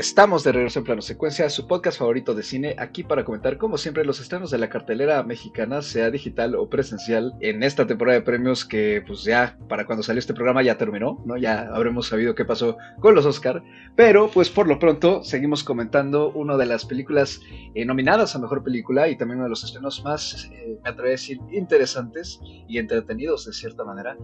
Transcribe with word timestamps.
Estamos 0.00 0.44
de 0.44 0.52
regreso 0.52 0.78
en 0.78 0.86
Plano 0.86 1.02
Secuencia, 1.02 1.50
su 1.50 1.66
podcast 1.66 1.98
favorito 1.98 2.34
de 2.34 2.42
cine, 2.42 2.74
aquí 2.78 3.04
para 3.04 3.22
comentar 3.22 3.58
como 3.58 3.76
siempre 3.76 4.02
los 4.06 4.18
estrenos 4.18 4.50
de 4.50 4.56
la 4.56 4.70
cartelera 4.70 5.22
mexicana, 5.24 5.82
sea 5.82 6.10
digital 6.10 6.54
o 6.54 6.70
presencial, 6.70 7.34
en 7.40 7.62
esta 7.62 7.86
temporada 7.86 8.18
de 8.18 8.24
premios 8.24 8.64
que 8.64 9.04
pues 9.06 9.24
ya 9.24 9.58
para 9.68 9.84
cuando 9.84 10.02
salió 10.02 10.18
este 10.18 10.32
programa 10.32 10.62
ya 10.62 10.78
terminó, 10.78 11.22
¿no? 11.26 11.36
Ya 11.36 11.68
habremos 11.70 12.06
sabido 12.06 12.34
qué 12.34 12.46
pasó 12.46 12.78
con 12.98 13.14
los 13.14 13.26
Oscar, 13.26 13.62
pero 13.94 14.30
pues 14.30 14.48
por 14.48 14.68
lo 14.68 14.78
pronto 14.78 15.22
seguimos 15.22 15.62
comentando 15.64 16.30
una 16.30 16.56
de 16.56 16.64
las 16.64 16.86
películas 16.86 17.42
eh, 17.74 17.84
nominadas 17.84 18.34
a 18.34 18.38
Mejor 18.38 18.64
Película 18.64 19.06
y 19.06 19.18
también 19.18 19.40
uno 19.40 19.44
de 19.44 19.50
los 19.50 19.64
estrenos 19.64 20.02
más, 20.02 20.50
eh, 20.50 20.78
me 20.82 20.88
atrevo 20.88 21.08
a 21.08 21.10
decir, 21.10 21.40
interesantes 21.52 22.40
y 22.66 22.78
entretenidos 22.78 23.44
de 23.44 23.52
cierta 23.52 23.84
manera 23.84 24.16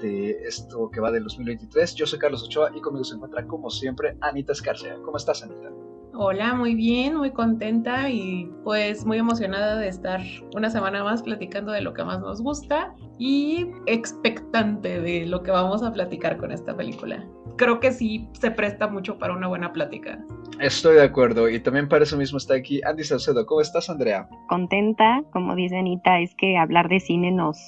de 0.00 0.30
esto 0.46 0.90
que 0.92 1.00
va 1.00 1.10
del 1.10 1.24
2023. 1.24 1.96
Yo 1.96 2.06
soy 2.06 2.20
Carlos 2.20 2.44
Ochoa 2.44 2.70
y 2.72 2.80
conmigo 2.80 3.02
se 3.02 3.16
encuentra 3.16 3.44
como 3.48 3.68
siempre 3.68 4.16
Anita 4.20 4.52
Escarcea. 4.52 4.94
¿Cómo 5.04 5.16
estás, 5.24 5.42
Anita? 5.42 5.70
Hola, 6.16 6.54
muy 6.54 6.74
bien, 6.76 7.16
muy 7.16 7.32
contenta 7.32 8.08
y 8.08 8.48
pues 8.62 9.04
muy 9.04 9.18
emocionada 9.18 9.76
de 9.76 9.88
estar 9.88 10.20
una 10.54 10.70
semana 10.70 11.02
más 11.02 11.22
platicando 11.22 11.72
de 11.72 11.80
lo 11.80 11.92
que 11.92 12.04
más 12.04 12.20
nos 12.20 12.40
gusta 12.40 12.94
y 13.18 13.66
expectante 13.86 15.00
de 15.00 15.26
lo 15.26 15.42
que 15.42 15.50
vamos 15.50 15.82
a 15.82 15.92
platicar 15.92 16.36
con 16.36 16.52
esta 16.52 16.76
película. 16.76 17.24
Creo 17.56 17.80
que 17.80 17.90
sí 17.90 18.28
se 18.32 18.50
presta 18.50 18.86
mucho 18.86 19.18
para 19.18 19.32
una 19.34 19.48
buena 19.48 19.72
plática. 19.72 20.22
Estoy 20.60 20.96
de 20.96 21.02
acuerdo 21.02 21.48
y 21.48 21.58
también 21.58 21.88
para 21.88 22.04
eso 22.04 22.16
mismo 22.16 22.38
está 22.38 22.54
aquí 22.54 22.80
Andy 22.84 23.02
Salcedo. 23.02 23.44
¿Cómo 23.46 23.60
estás, 23.60 23.90
Andrea? 23.90 24.28
Contenta, 24.48 25.24
como 25.32 25.56
dice 25.56 25.78
Anita, 25.78 26.20
es 26.20 26.34
que 26.36 26.56
hablar 26.58 26.88
de 26.88 27.00
cine 27.00 27.32
nos, 27.32 27.58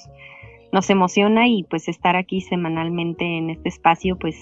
nos 0.71 0.89
emociona 0.89 1.47
y 1.49 1.63
pues 1.63 1.89
estar 1.89 2.15
aquí 2.15 2.39
semanalmente 2.39 3.25
en 3.25 3.49
este 3.49 3.67
espacio 3.67 4.15
pues 4.17 4.35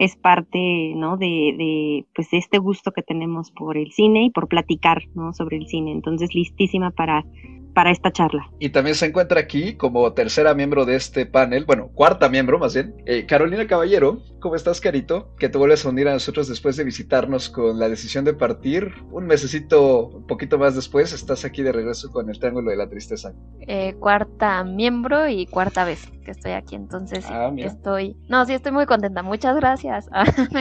es 0.00 0.16
parte 0.16 0.94
¿no? 0.96 1.18
de, 1.18 1.26
de, 1.58 2.06
pues, 2.14 2.28
este 2.32 2.56
gusto 2.56 2.90
que 2.90 3.02
tenemos 3.02 3.50
por 3.50 3.76
el 3.76 3.92
cine 3.92 4.24
y 4.24 4.30
por 4.30 4.48
platicar 4.48 5.02
¿no? 5.14 5.34
sobre 5.34 5.58
el 5.58 5.66
cine. 5.66 5.92
Entonces, 5.92 6.34
listísima 6.34 6.90
para 6.90 7.22
para 7.74 7.90
esta 7.90 8.10
charla. 8.10 8.50
Y 8.58 8.70
también 8.70 8.94
se 8.94 9.06
encuentra 9.06 9.40
aquí 9.40 9.74
como 9.74 10.12
tercera 10.12 10.54
miembro 10.54 10.84
de 10.84 10.96
este 10.96 11.26
panel, 11.26 11.64
bueno, 11.64 11.88
cuarta 11.94 12.28
miembro 12.28 12.58
más 12.58 12.74
bien, 12.74 12.94
eh, 13.06 13.26
Carolina 13.26 13.66
Caballero. 13.66 14.22
¿Cómo 14.40 14.54
estás, 14.54 14.80
Carito? 14.80 15.34
Que 15.38 15.48
te 15.48 15.58
vuelves 15.58 15.84
a 15.84 15.90
unir 15.90 16.08
a 16.08 16.12
nosotros 16.12 16.48
después 16.48 16.76
de 16.76 16.84
visitarnos 16.84 17.50
con 17.50 17.78
la 17.78 17.88
decisión 17.88 18.24
de 18.24 18.32
partir. 18.32 18.92
Un 19.10 19.26
mesecito, 19.26 20.08
un 20.08 20.26
poquito 20.26 20.58
más 20.58 20.74
después, 20.74 21.12
estás 21.12 21.44
aquí 21.44 21.62
de 21.62 21.72
regreso 21.72 22.10
con 22.10 22.30
el 22.30 22.38
Triángulo 22.38 22.70
de 22.70 22.76
la 22.76 22.88
Tristeza. 22.88 23.32
Eh, 23.60 23.94
cuarta 23.98 24.64
miembro 24.64 25.28
y 25.28 25.46
cuarta 25.46 25.84
vez 25.84 26.10
que 26.24 26.30
estoy 26.30 26.52
aquí, 26.52 26.74
entonces 26.74 27.24
ah, 27.28 27.52
estoy... 27.56 28.16
No, 28.28 28.44
sí, 28.44 28.54
estoy 28.54 28.72
muy 28.72 28.86
contenta, 28.86 29.22
muchas 29.22 29.56
gracias. 29.56 30.08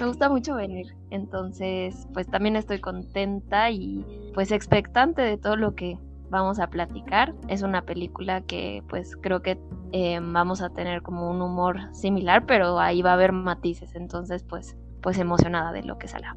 Me 0.00 0.06
gusta 0.06 0.28
mucho 0.28 0.54
venir. 0.54 0.86
Entonces, 1.10 2.06
pues 2.14 2.26
también 2.26 2.56
estoy 2.56 2.80
contenta 2.80 3.70
y 3.70 4.04
pues 4.34 4.52
expectante 4.52 5.22
de 5.22 5.36
todo 5.36 5.56
lo 5.56 5.74
que 5.74 5.98
vamos 6.32 6.58
a 6.58 6.68
platicar. 6.68 7.34
Es 7.46 7.62
una 7.62 7.82
película 7.82 8.40
que 8.40 8.82
pues 8.88 9.16
creo 9.20 9.42
que 9.42 9.58
eh, 9.92 10.18
vamos 10.20 10.62
a 10.62 10.70
tener 10.70 11.02
como 11.02 11.30
un 11.30 11.40
humor 11.40 11.94
similar, 11.94 12.46
pero 12.46 12.80
ahí 12.80 13.02
va 13.02 13.10
a 13.10 13.14
haber 13.14 13.32
matices, 13.32 13.94
entonces 13.94 14.42
pues, 14.42 14.76
pues 15.00 15.18
emocionada 15.18 15.70
de 15.72 15.84
lo 15.84 15.98
que 15.98 16.08
salga. 16.08 16.36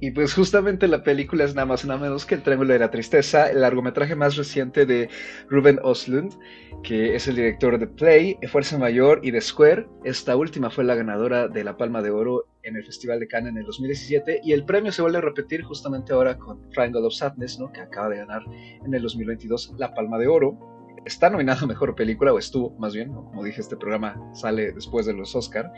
Y 0.00 0.10
pues 0.10 0.34
justamente 0.34 0.86
la 0.86 1.02
película 1.02 1.44
es 1.44 1.54
nada 1.54 1.66
más 1.66 1.84
nada 1.84 1.98
menos 1.98 2.26
que 2.26 2.34
El 2.34 2.42
Triángulo 2.42 2.72
de 2.74 2.78
la 2.78 2.90
Tristeza, 2.90 3.48
el 3.48 3.62
largometraje 3.62 4.14
más 4.14 4.36
reciente 4.36 4.84
de 4.84 5.08
Ruben 5.48 5.80
Oslund, 5.82 6.34
que 6.82 7.16
es 7.16 7.26
el 7.26 7.36
director 7.36 7.78
de 7.78 7.86
Play, 7.86 8.36
Fuerza 8.48 8.78
Mayor 8.78 9.20
y 9.22 9.30
de 9.30 9.40
Square. 9.40 9.86
Esta 10.04 10.36
última 10.36 10.70
fue 10.70 10.84
la 10.84 10.94
ganadora 10.94 11.48
de 11.48 11.64
la 11.64 11.76
Palma 11.76 12.02
de 12.02 12.10
Oro 12.10 12.46
en 12.62 12.76
el 12.76 12.84
Festival 12.84 13.20
de 13.20 13.28
Cannes 13.28 13.50
en 13.50 13.58
el 13.58 13.64
2017 13.64 14.40
y 14.44 14.52
el 14.52 14.64
premio 14.64 14.92
se 14.92 15.02
vuelve 15.02 15.18
a 15.18 15.22
repetir 15.22 15.62
justamente 15.62 16.12
ahora 16.12 16.38
con 16.38 16.68
Triangle 16.70 17.06
of 17.06 17.14
Sadness, 17.14 17.58
¿no? 17.58 17.72
que 17.72 17.80
acaba 17.80 18.08
de 18.08 18.18
ganar 18.18 18.42
en 18.84 18.94
el 18.94 19.02
2022 19.02 19.74
la 19.78 19.94
Palma 19.94 20.18
de 20.18 20.28
Oro. 20.28 20.58
Está 21.04 21.30
nominado 21.30 21.64
a 21.64 21.68
Mejor 21.68 21.94
Película, 21.94 22.32
o 22.32 22.38
estuvo 22.38 22.70
más 22.78 22.94
bien, 22.94 23.12
como 23.12 23.42
dije, 23.42 23.60
este 23.60 23.76
programa 23.76 24.16
sale 24.34 24.72
después 24.72 25.06
de 25.06 25.14
los 25.14 25.34
Oscar. 25.34 25.72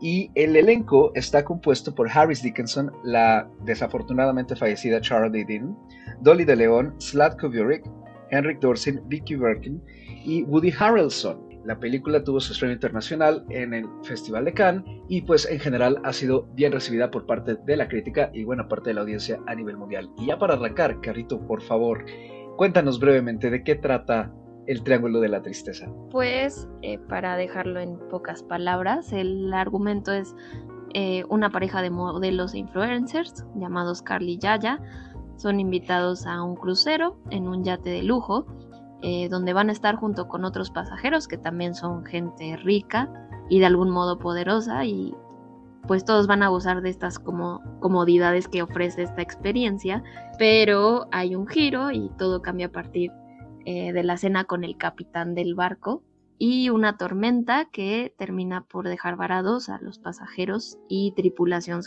Y 0.00 0.30
el 0.34 0.54
elenco 0.56 1.10
está 1.14 1.44
compuesto 1.44 1.94
por 1.94 2.08
Harris 2.08 2.42
Dickinson, 2.42 2.92
la 3.02 3.48
desafortunadamente 3.64 4.54
fallecida 4.54 5.00
Charlie 5.00 5.44
Dean, 5.44 5.76
Dolly 6.20 6.44
de 6.44 6.54
León, 6.54 6.94
Slatko 6.98 7.48
Burick, 7.48 7.84
Henrik 8.30 8.60
Dorsin, 8.60 9.00
Vicky 9.08 9.36
Birkin 9.36 9.82
y 10.24 10.42
Woody 10.44 10.72
Harrelson. 10.78 11.45
La 11.66 11.80
película 11.80 12.22
tuvo 12.22 12.38
su 12.38 12.52
estreno 12.52 12.72
internacional 12.72 13.44
en 13.50 13.74
el 13.74 13.86
Festival 14.04 14.44
de 14.44 14.54
Cannes 14.54 14.84
y 15.08 15.22
pues 15.22 15.50
en 15.50 15.58
general 15.58 16.00
ha 16.04 16.12
sido 16.12 16.46
bien 16.54 16.70
recibida 16.70 17.10
por 17.10 17.26
parte 17.26 17.56
de 17.56 17.76
la 17.76 17.88
crítica 17.88 18.30
y 18.32 18.44
buena 18.44 18.68
parte 18.68 18.90
de 18.90 18.94
la 18.94 19.00
audiencia 19.00 19.40
a 19.48 19.54
nivel 19.56 19.76
mundial. 19.76 20.08
Y 20.16 20.26
ya 20.26 20.38
para 20.38 20.54
arrancar, 20.54 21.00
Carrito, 21.00 21.40
por 21.40 21.60
favor, 21.60 22.04
cuéntanos 22.56 23.00
brevemente 23.00 23.50
de 23.50 23.64
qué 23.64 23.74
trata 23.74 24.32
el 24.68 24.84
Triángulo 24.84 25.18
de 25.18 25.28
la 25.28 25.42
Tristeza? 25.42 25.88
Pues, 26.12 26.68
eh, 26.82 26.98
para 27.08 27.36
dejarlo 27.36 27.80
en 27.80 27.98
pocas 28.10 28.44
palabras, 28.44 29.12
el 29.12 29.52
argumento 29.52 30.12
es 30.12 30.36
eh, 30.94 31.24
una 31.28 31.50
pareja 31.50 31.82
de 31.82 31.90
modelos 31.90 32.54
e 32.54 32.58
influencers 32.58 33.44
llamados 33.56 34.02
Carly 34.02 34.34
y 34.34 34.38
Yaya. 34.38 34.80
Son 35.36 35.58
invitados 35.58 36.26
a 36.26 36.42
un 36.44 36.54
crucero 36.54 37.18
en 37.30 37.48
un 37.48 37.64
yate 37.64 37.90
de 37.90 38.04
lujo, 38.04 38.46
eh, 39.02 39.28
donde 39.28 39.52
van 39.52 39.68
a 39.68 39.72
estar 39.72 39.96
junto 39.96 40.28
con 40.28 40.44
otros 40.44 40.70
pasajeros 40.70 41.28
que 41.28 41.38
también 41.38 41.74
son 41.74 42.04
gente 42.04 42.56
rica 42.56 43.12
y 43.48 43.60
de 43.60 43.66
algún 43.66 43.90
modo 43.90 44.18
poderosa 44.18 44.84
y 44.84 45.14
pues 45.86 46.04
todos 46.04 46.26
van 46.26 46.42
a 46.42 46.48
gozar 46.48 46.82
de 46.82 46.90
estas 46.90 47.18
como 47.18 47.62
comodidades 47.80 48.48
que 48.48 48.62
ofrece 48.62 49.02
esta 49.02 49.22
experiencia, 49.22 50.02
pero 50.38 51.06
hay 51.12 51.34
un 51.36 51.46
giro 51.46 51.92
y 51.92 52.10
todo 52.18 52.42
cambia 52.42 52.66
a 52.66 52.72
partir 52.72 53.12
eh, 53.64 53.92
de 53.92 54.02
la 54.02 54.16
cena 54.16 54.44
con 54.44 54.64
el 54.64 54.76
capitán 54.76 55.34
del 55.34 55.54
barco 55.54 56.02
y 56.38 56.70
una 56.70 56.96
tormenta 56.96 57.68
que 57.72 58.14
termina 58.18 58.64
por 58.64 58.88
dejar 58.88 59.16
varados 59.16 59.68
a 59.68 59.78
los 59.80 59.98
pasajeros 59.98 60.78
y 60.88 61.12
tripulación 61.12 61.82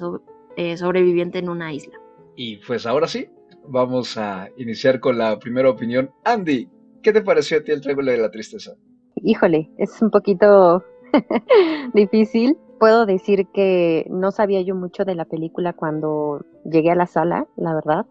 eh, 0.56 0.78
sobreviviente 0.78 1.40
en 1.40 1.50
una 1.50 1.74
isla. 1.74 2.00
Y 2.36 2.58
pues 2.58 2.86
ahora 2.86 3.08
sí, 3.08 3.30
vamos 3.68 4.18
a 4.18 4.50
iniciar 4.58 5.00
con 5.00 5.18
la 5.18 5.38
primera 5.40 5.70
opinión. 5.70 6.12
Andy, 6.24 6.70
¿qué 7.02 7.14
te 7.14 7.22
pareció 7.22 7.58
a 7.58 7.64
ti 7.64 7.72
el 7.72 7.82
Triángulo 7.82 8.12
de 8.12 8.18
la 8.18 8.32
Tristeza? 8.32 8.74
Híjole, 9.16 9.70
es 9.78 10.02
un 10.02 10.12
poquito 10.12 10.84
difícil. 11.94 12.58
Puedo 12.80 13.06
decir 13.06 13.48
que 13.54 14.06
no 14.10 14.32
sabía 14.32 14.62
yo 14.62 14.76
mucho 14.76 15.04
de 15.04 15.16
la 15.16 15.26
película 15.26 15.74
cuando 15.74 16.46
llegué 16.64 16.92
a 16.92 16.96
la 16.96 17.08
sala, 17.08 17.48
la 17.58 17.74
verdad. 17.74 18.06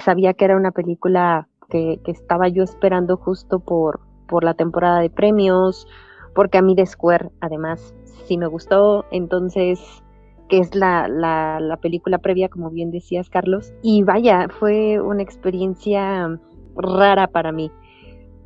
sabía 0.00 0.34
que 0.34 0.44
era 0.44 0.56
una 0.56 0.72
película 0.72 1.48
que, 1.70 2.00
estaba 2.06 2.48
yo 2.48 2.64
esperando 2.64 3.16
justo 3.16 3.60
por, 3.60 4.00
por 4.26 4.42
la 4.42 4.54
temporada 4.54 5.00
de 5.00 5.10
premios, 5.10 5.86
porque 6.34 6.58
a 6.58 6.62
mí 6.62 6.74
de 6.74 6.86
Square 6.86 7.30
además 7.40 7.94
sí 8.26 8.36
me 8.36 8.46
gustó, 8.46 9.04
entonces 9.12 9.80
que 10.48 10.58
es 10.58 10.74
la, 10.74 11.08
la, 11.08 11.78
película 11.80 12.18
previa, 12.18 12.50
como 12.50 12.68
bien 12.68 12.90
decías, 12.90 13.30
Carlos. 13.30 13.72
Y 13.80 14.02
vaya, 14.02 14.48
fue 14.50 15.00
una 15.00 15.22
experiencia 15.22 16.38
rara 16.76 17.26
para 17.28 17.52
mí. 17.52 17.70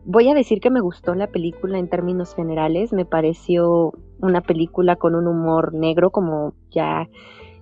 Voy 0.05 0.29
a 0.29 0.35
decir 0.35 0.61
que 0.61 0.71
me 0.71 0.81
gustó 0.81 1.15
la 1.15 1.27
película 1.27 1.79
en 1.79 1.89
términos 1.89 2.35
generales, 2.35 2.93
me 2.93 3.05
pareció 3.05 3.93
una 4.21 4.41
película 4.41 4.97
con 4.97 5.15
un 5.15 5.27
humor 5.27 5.75
negro, 5.75 6.11
como 6.11 6.55
ya, 6.71 7.09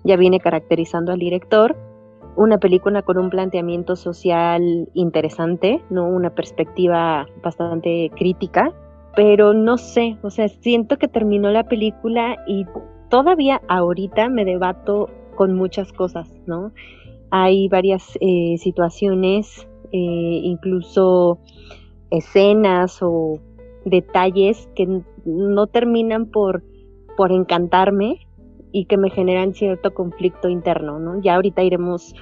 ya 0.05 0.17
viene 0.17 0.41
caracterizando 0.41 1.13
al 1.13 1.19
director, 1.19 1.75
una 2.37 2.59
película 2.59 3.03
con 3.03 3.19
un 3.19 3.31
planteamiento 3.31 3.97
social 3.97 4.89
interesante, 4.93 5.83
¿no? 5.89 6.07
Una 6.07 6.35
perspectiva 6.35 7.27
bastante 7.43 8.11
crítica, 8.15 8.73
pero 9.15 9.55
no 9.55 9.79
sé, 9.79 10.19
o 10.23 10.31
sea, 10.31 10.49
siento 10.49 10.99
que 10.99 11.09
terminó 11.09 11.51
la 11.51 11.65
película 11.65 12.37
y 12.47 12.67
todavía 13.09 13.63
ahorita 13.69 14.29
me 14.29 14.45
debato 14.45 15.09
con 15.37 15.55
muchas 15.55 15.93
cosas, 15.93 16.33
¿no? 16.47 16.73
Hay 17.31 17.69
varias 17.69 18.19
eh, 18.21 18.57
situaciones, 18.59 19.67
eh, 19.95 20.41
incluso 20.43 21.39
escenas 22.11 22.99
o 23.01 23.39
detalles 23.85 24.69
que 24.75 25.03
no 25.25 25.67
terminan 25.69 26.27
por, 26.27 26.65
por 27.17 27.33
encantarme, 27.33 28.27
y 28.75 28.87
que 28.87 28.97
me 28.97 29.09
generan 29.09 29.55
cierto 29.55 29.95
conflicto 29.95 30.49
interno, 30.49 30.99
¿no? 30.99 31.21
Ya 31.21 31.37
ahorita 31.37 31.63
iremos 31.63 32.13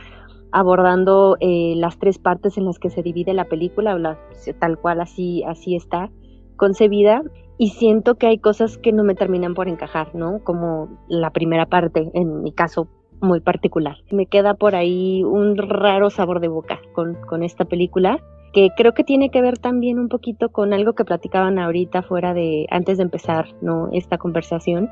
abordando 0.51 1.39
eh, 1.41 1.73
las 1.77 1.99
tres 1.99 2.19
partes 2.19 2.59
en 2.59 2.67
las 2.67 2.79
que 2.79 2.91
se 2.91 3.03
divide 3.03 3.33
la 3.33 3.47
película, 3.47 4.19
tal 4.59 4.79
cual 4.79 5.01
así, 5.01 5.43
así 5.45 5.75
está 5.75 6.11
concebida, 6.57 7.23
y 7.57 7.71
siento 7.71 8.17
que 8.17 8.27
hay 8.27 8.37
cosas 8.37 8.77
que 8.77 8.93
no 8.93 9.03
me 9.03 9.15
terminan 9.15 9.55
por 9.55 9.67
encajar, 9.67 10.15
¿no? 10.15 10.45
Como 10.45 10.91
la 11.09 11.31
primera 11.31 11.65
parte, 11.65 12.11
en 12.13 12.43
mi 12.43 12.53
caso 12.53 12.87
muy 13.23 13.41
particular. 13.41 13.97
Me 14.11 14.27
queda 14.27 14.55
por 14.55 14.75
ahí 14.75 15.25
un 15.25 15.57
raro 15.57 16.11
sabor 16.11 16.41
de 16.41 16.49
boca 16.49 16.81
con, 16.93 17.15
con 17.15 17.43
esta 17.43 17.65
película, 17.65 18.19
que 18.53 18.71
creo 18.77 18.93
que 18.93 19.05
tiene 19.05 19.31
que 19.31 19.41
ver 19.41 19.59
también 19.59 19.99
un 19.99 20.09
poquito 20.09 20.51
con 20.51 20.73
algo 20.73 20.93
que 20.93 21.05
platicaban 21.05 21.59
ahorita 21.59 22.03
fuera 22.03 22.35
de, 22.35 22.67
antes 22.71 22.99
de 22.99 23.05
empezar, 23.05 23.47
¿no? 23.63 23.89
Esta 23.93 24.19
conversación, 24.19 24.91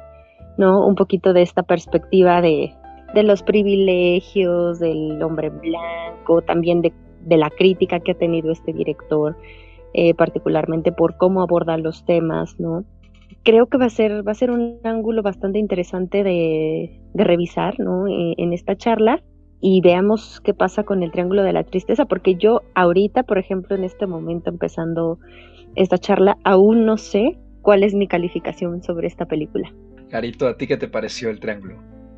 ¿no? 0.57 0.87
Un 0.87 0.95
poquito 0.95 1.33
de 1.33 1.43
esta 1.43 1.63
perspectiva 1.63 2.41
de, 2.41 2.75
de 3.15 3.23
los 3.23 3.43
privilegios 3.43 4.79
del 4.79 5.23
hombre 5.23 5.51
blanco, 5.51 6.43
también 6.43 6.81
de, 6.83 6.93
la 7.37 7.51
crítica 7.51 8.01
que 8.01 8.13
ha 8.13 8.19
tenido 8.19 8.51
este 8.51 8.73
director, 8.73 9.37
eh, 9.93 10.15
particularmente 10.15 10.93
por 10.93 11.17
cómo 11.17 11.43
aborda 11.43 11.77
los 11.77 12.05
temas, 12.05 12.59
¿no? 12.59 12.85
Creo 13.43 13.67
que 13.67 13.79
va 13.79 13.87
a 13.87 13.91
ser, 13.91 14.27
va 14.27 14.33
a 14.33 14.35
ser 14.35 14.51
un 14.51 14.81
ángulo 14.85 15.23
bastante 15.23 15.59
interesante 15.59 16.23
de, 16.23 17.01
revisar, 17.15 17.79
¿no? 17.81 18.07
Eh, 18.07 18.35
en 18.39 18.53
esta 18.53 18.77
charla 18.77 19.23
y 19.61 19.81
veamos 19.83 20.41
qué 20.43 20.55
pasa 20.55 20.85
con 20.85 21.03
el 21.03 21.11
Triángulo 21.11 21.43
de 21.43 21.53
la 21.53 21.65
Tristeza, 21.65 22.07
porque 22.07 22.35
yo 22.37 22.63
ahorita, 22.75 23.25
por 23.25 23.39
ejemplo, 23.39 23.77
en 23.77 23.85
este 23.85 24.07
momento 24.07 24.51
empezando 24.51 25.19
esta 25.75 25.99
charla, 25.99 26.39
aún 26.45 26.87
no 26.87 26.97
sé 26.97 27.39
cuál 27.63 27.83
es 27.83 27.95
mi 27.95 28.09
calificación 28.09 28.83
sobre 28.83 29.07
esta 29.07 29.27
película. 29.27 29.73
Carito, 30.09 30.49
¿a 30.49 30.57
ti 30.57 30.67
qué 30.67 30.77
te 30.77 30.89
pareció 30.89 31.31
el 31.31 31.41
Triángulo? 31.41 31.77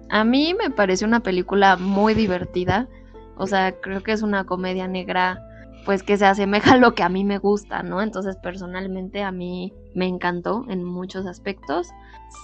A 0.09 0.25
mí 0.25 0.55
me 0.55 0.71
pareció 0.71 1.07
una 1.07 1.21
película 1.21 1.77
muy 1.77 2.15
divertida, 2.15 2.89
o 3.37 3.47
sea, 3.47 3.73
creo 3.73 4.03
que 4.03 4.13
es 4.13 4.23
una 4.23 4.45
comedia 4.45 4.87
negra 4.87 5.41
pues 5.85 6.03
que 6.03 6.17
se 6.17 6.27
asemeja 6.27 6.75
a 6.75 6.77
lo 6.77 6.95
que 6.95 7.03
a 7.03 7.09
mí 7.09 7.25
me 7.25 7.39
gusta, 7.39 7.83
¿no? 7.83 8.03
Entonces 8.03 8.37
personalmente 8.37 9.23
a 9.23 9.33
mí 9.33 9.73
me 9.95 10.07
encantó 10.07 10.65
en 10.69 10.85
muchos 10.85 11.27
aspectos. 11.27 11.89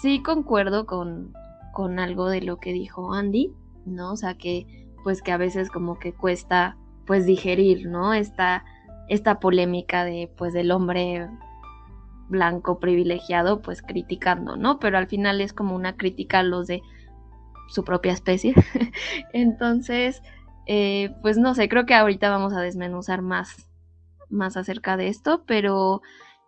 Sí 0.02 0.22
concuerdo 0.22 0.86
con, 0.86 1.32
con 1.72 1.98
algo 1.98 2.28
de 2.28 2.42
lo 2.42 2.58
que 2.58 2.72
dijo 2.72 3.14
Andy, 3.14 3.52
¿no? 3.86 4.12
O 4.12 4.16
sea 4.16 4.34
que 4.34 4.66
pues 5.04 5.22
que 5.22 5.32
a 5.32 5.36
veces 5.36 5.70
como 5.70 5.98
que 5.98 6.12
cuesta 6.12 6.76
pues 7.06 7.24
digerir, 7.24 7.86
¿no? 7.86 8.12
Esta, 8.12 8.64
esta 9.08 9.38
polémica 9.40 10.04
de 10.04 10.30
pues 10.36 10.52
del 10.52 10.70
hombre 10.70 11.28
blanco 12.28 12.78
privilegiado 12.78 13.62
pues 13.62 13.82
criticando, 13.82 14.56
¿no? 14.56 14.78
Pero 14.78 14.98
al 14.98 15.06
final 15.06 15.40
es 15.40 15.52
como 15.52 15.74
una 15.74 15.96
crítica 15.96 16.40
a 16.40 16.42
los 16.42 16.66
de 16.66 16.82
su 17.68 17.84
propia 17.84 18.12
especie. 18.12 18.54
Entonces, 19.32 20.22
eh, 20.68 21.14
pues 21.22 21.38
no 21.38 21.54
sé, 21.54 21.66
creo 21.68 21.86
que 21.86 21.94
ahorita 21.94 22.28
vamos 22.28 22.52
a 22.52 22.60
desmenuzar 22.60 23.22
más, 23.22 23.70
más 24.28 24.58
acerca 24.58 24.98
de 24.98 25.08
esto, 25.08 25.42
pero, 25.46 26.02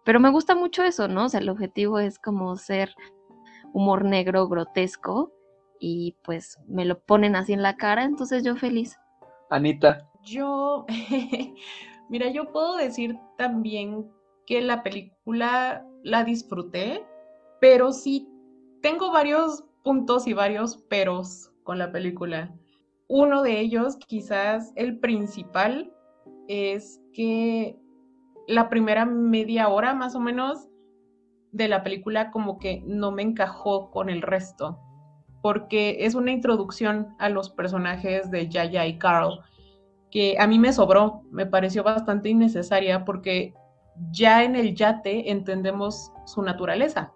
pero 0.05 0.20
me 0.20 0.31
gusta 0.31 0.55
mucho 0.55 0.84
eso, 0.84 1.08
¿no? 1.08 1.25
O 1.25 1.28
sea, 1.31 1.40
el 1.40 1.49
objetivo 1.49 1.99
es 1.99 2.19
como 2.19 2.56
ser 2.56 2.94
humor 3.72 4.05
negro 4.05 4.46
grotesco 4.46 5.32
y 5.81 6.17
pues 6.22 6.58
me 6.69 6.84
lo 6.84 7.00
ponen 7.00 7.34
así 7.34 7.55
en 7.55 7.62
la 7.62 7.76
cara, 7.76 8.05
entonces 8.05 8.44
yo 8.44 8.56
feliz. 8.56 8.99
Anita. 9.49 10.06
Yo, 10.23 10.84
mira, 12.11 12.31
yo 12.31 12.52
puedo 12.52 12.76
decir 12.76 13.19
también 13.38 14.06
que 14.46 14.61
la 14.61 14.82
película 14.82 15.87
la 16.02 16.25
disfruté, 16.25 17.06
pero 17.58 17.93
sí 17.93 18.28
tengo 18.82 19.12
varios 19.12 19.64
puntos 19.82 20.26
y 20.26 20.34
varios 20.34 20.76
peros 20.76 21.52
con 21.64 21.78
la 21.78 21.90
película. 21.90 22.55
Uno 23.12 23.42
de 23.42 23.58
ellos, 23.58 23.96
quizás 23.96 24.72
el 24.76 24.98
principal, 25.00 25.92
es 26.46 27.00
que 27.12 27.76
la 28.46 28.68
primera 28.68 29.04
media 29.04 29.68
hora 29.68 29.94
más 29.94 30.14
o 30.14 30.20
menos 30.20 30.68
de 31.50 31.66
la 31.68 31.82
película 31.82 32.30
como 32.30 32.58
que 32.58 32.82
no 32.86 33.10
me 33.10 33.22
encajó 33.22 33.90
con 33.90 34.08
el 34.10 34.22
resto 34.22 34.78
porque 35.42 36.04
es 36.04 36.14
una 36.14 36.30
introducción 36.30 37.14
a 37.18 37.28
los 37.28 37.50
personajes 37.50 38.30
de 38.30 38.48
Yaya 38.48 38.86
y 38.86 38.98
Carl, 38.98 39.40
que 40.10 40.36
a 40.38 40.46
mí 40.46 40.58
me 40.58 40.72
sobró, 40.72 41.22
me 41.30 41.46
pareció 41.46 41.82
bastante 41.82 42.28
innecesaria 42.28 43.04
porque 43.04 43.54
ya 44.12 44.44
en 44.44 44.56
el 44.56 44.74
yate 44.74 45.30
entendemos 45.30 46.12
su 46.26 46.42
naturaleza. 46.42 47.12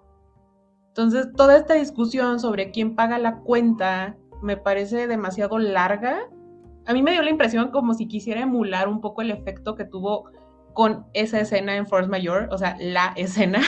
Entonces, 0.88 1.32
toda 1.36 1.56
esta 1.56 1.74
discusión 1.74 2.38
sobre 2.38 2.70
quién 2.70 2.94
paga 2.94 3.18
la 3.18 3.40
cuenta 3.40 4.16
me 4.42 4.56
parece 4.56 5.06
demasiado 5.06 5.58
larga. 5.58 6.28
A 6.86 6.92
mí 6.92 7.02
me 7.02 7.12
dio 7.12 7.22
la 7.22 7.30
impresión 7.30 7.70
como 7.70 7.94
si 7.94 8.06
quisiera 8.06 8.40
emular 8.42 8.88
un 8.88 9.00
poco 9.00 9.22
el 9.22 9.30
efecto 9.30 9.74
que 9.74 9.84
tuvo 9.84 10.30
con 10.74 11.06
esa 11.14 11.40
escena 11.40 11.76
en 11.76 11.86
Force 11.86 12.08
Mayor, 12.08 12.48
o 12.50 12.58
sea, 12.58 12.76
la 12.78 13.12
escena, 13.16 13.60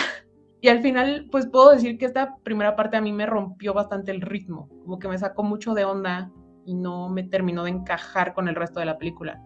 Y 0.61 0.69
al 0.69 0.81
final, 0.81 1.29
pues 1.31 1.47
puedo 1.47 1.71
decir 1.71 1.99
que 1.99 2.07
esta 2.07 2.37
primera 2.43 2.75
parte 2.77 2.97
a 2.97 3.01
mí 3.01 3.13
me 3.13 3.27
rompió 3.27 3.73
bastante 3.73 4.11
el 4.11 4.21
ritmo, 4.21 4.69
como 4.83 4.99
que 4.99 5.09
me 5.09 5.19
sacó 5.19 5.43
mucho 5.43 5.75
de 5.75 5.85
onda 5.85 6.33
y 6.65 6.75
no 6.75 7.09
me 7.09 7.23
terminó 7.23 7.65
de 7.65 7.71
encajar 7.71 8.35
con 8.35 8.49
el 8.49 8.57
resto 8.57 8.81
de 8.81 8.87
la 8.87 8.99
película. 8.99 9.41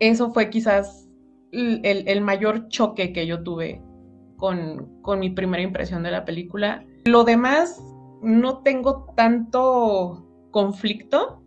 Eso 0.00 0.32
fue 0.32 0.50
quizás 0.50 1.08
el, 1.52 2.20
mayor 2.20 2.68
choque 2.68 3.12
que 3.12 3.26
yo 3.26 3.42
tuve 3.42 3.80
con, 4.36 5.00
con 5.02 5.20
mi 5.20 5.30
primera 5.30 5.62
impresión 5.62 6.02
de 6.02 6.10
la 6.10 6.24
película. 6.24 6.84
Lo 7.04 7.22
demás, 7.22 7.80
no 8.22 8.62
tengo 8.62 9.12
tanto 9.14 10.25
conflicto, 10.56 11.42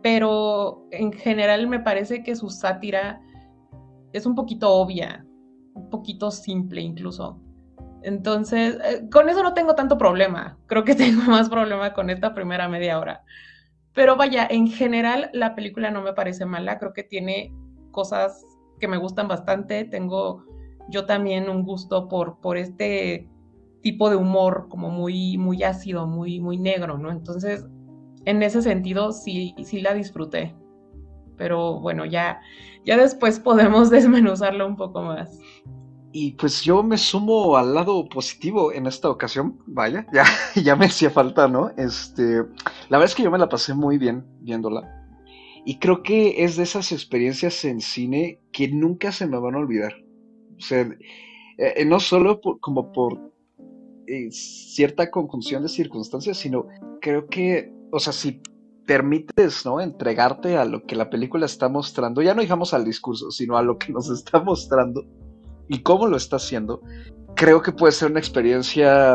pero 0.00 0.86
en 0.92 1.10
general 1.12 1.66
me 1.66 1.80
parece 1.80 2.22
que 2.22 2.36
su 2.36 2.50
sátira 2.50 3.20
es 4.12 4.26
un 4.26 4.36
poquito 4.36 4.72
obvia, 4.72 5.26
un 5.74 5.90
poquito 5.90 6.30
simple 6.30 6.82
incluso. 6.82 7.40
Entonces, 8.04 8.78
eh, 8.84 9.08
con 9.10 9.28
eso 9.28 9.42
no 9.42 9.54
tengo 9.54 9.74
tanto 9.74 9.98
problema. 9.98 10.56
Creo 10.68 10.84
que 10.84 10.94
tengo 11.04 11.22
más 11.22 11.48
problema 11.48 11.94
con 11.94 12.10
esta 12.10 12.32
primera 12.32 12.68
media 12.68 13.00
hora. 13.00 13.24
Pero 13.92 14.14
vaya, 14.14 14.46
en 14.48 14.68
general 14.68 15.28
la 15.32 15.56
película 15.56 15.90
no 15.90 16.00
me 16.00 16.12
parece 16.12 16.46
mala. 16.46 16.78
Creo 16.78 16.92
que 16.92 17.02
tiene 17.02 17.52
cosas 17.90 18.46
que 18.78 18.86
me 18.86 18.98
gustan 18.98 19.26
bastante. 19.26 19.84
Tengo 19.84 20.44
yo 20.88 21.06
también 21.06 21.50
un 21.50 21.64
gusto 21.64 22.06
por, 22.06 22.38
por 22.38 22.56
este 22.56 23.28
tipo 23.80 24.10
de 24.10 24.14
humor 24.14 24.68
como 24.68 24.90
muy, 24.90 25.38
muy 25.38 25.64
ácido, 25.64 26.06
muy, 26.06 26.38
muy 26.38 26.56
negro, 26.56 26.98
¿no? 26.98 27.10
Entonces, 27.10 27.66
en 28.24 28.42
ese 28.42 28.62
sentido 28.62 29.12
sí, 29.12 29.54
sí 29.64 29.80
la 29.80 29.94
disfruté. 29.94 30.54
Pero 31.36 31.80
bueno, 31.80 32.04
ya, 32.04 32.40
ya 32.84 32.96
después 32.96 33.40
podemos 33.40 33.90
desmenuzarlo 33.90 34.66
un 34.66 34.76
poco 34.76 35.02
más. 35.02 35.38
Y 36.14 36.32
pues 36.32 36.62
yo 36.62 36.82
me 36.82 36.98
sumo 36.98 37.56
al 37.56 37.74
lado 37.74 38.06
positivo 38.08 38.72
en 38.72 38.86
esta 38.86 39.08
ocasión, 39.08 39.58
vaya, 39.66 40.06
ya, 40.12 40.24
ya 40.62 40.76
me 40.76 40.86
hacía 40.86 41.10
falta, 41.10 41.48
¿no? 41.48 41.70
Este, 41.76 42.36
la 42.88 42.98
verdad 42.98 43.04
es 43.04 43.14
que 43.14 43.22
yo 43.22 43.30
me 43.30 43.38
la 43.38 43.48
pasé 43.48 43.74
muy 43.74 43.98
bien 43.98 44.26
viéndola. 44.40 44.98
Y 45.64 45.78
creo 45.78 46.02
que 46.02 46.44
es 46.44 46.56
de 46.56 46.64
esas 46.64 46.92
experiencias 46.92 47.64
en 47.64 47.80
cine 47.80 48.40
que 48.52 48.68
nunca 48.68 49.12
se 49.12 49.26
me 49.26 49.38
van 49.38 49.54
a 49.54 49.58
olvidar. 49.58 49.94
O 50.58 50.60
sea, 50.60 50.80
eh, 50.82 51.74
eh, 51.76 51.84
no 51.84 52.00
solo 52.00 52.40
como 52.60 52.92
por 52.92 53.32
eh, 54.06 54.30
cierta 54.30 55.10
conjunción 55.10 55.62
de 55.62 55.68
circunstancias, 55.68 56.36
sino 56.36 56.66
creo 57.00 57.28
que, 57.28 57.71
o 57.92 58.00
sea, 58.00 58.12
si 58.12 58.40
permites, 58.86 59.64
¿no? 59.64 59.80
Entregarte 59.80 60.56
a 60.56 60.64
lo 60.64 60.84
que 60.84 60.96
la 60.96 61.10
película 61.10 61.46
está 61.46 61.68
mostrando, 61.68 62.22
ya 62.22 62.34
no 62.34 62.40
digamos 62.40 62.74
al 62.74 62.84
discurso, 62.84 63.30
sino 63.30 63.56
a 63.56 63.62
lo 63.62 63.78
que 63.78 63.92
nos 63.92 64.10
está 64.10 64.40
mostrando, 64.40 65.04
y 65.68 65.82
cómo 65.82 66.08
lo 66.08 66.16
está 66.16 66.36
haciendo, 66.36 66.82
creo 67.36 67.62
que 67.62 67.72
puede 67.72 67.92
ser 67.92 68.10
una 68.10 68.18
experiencia 68.18 69.14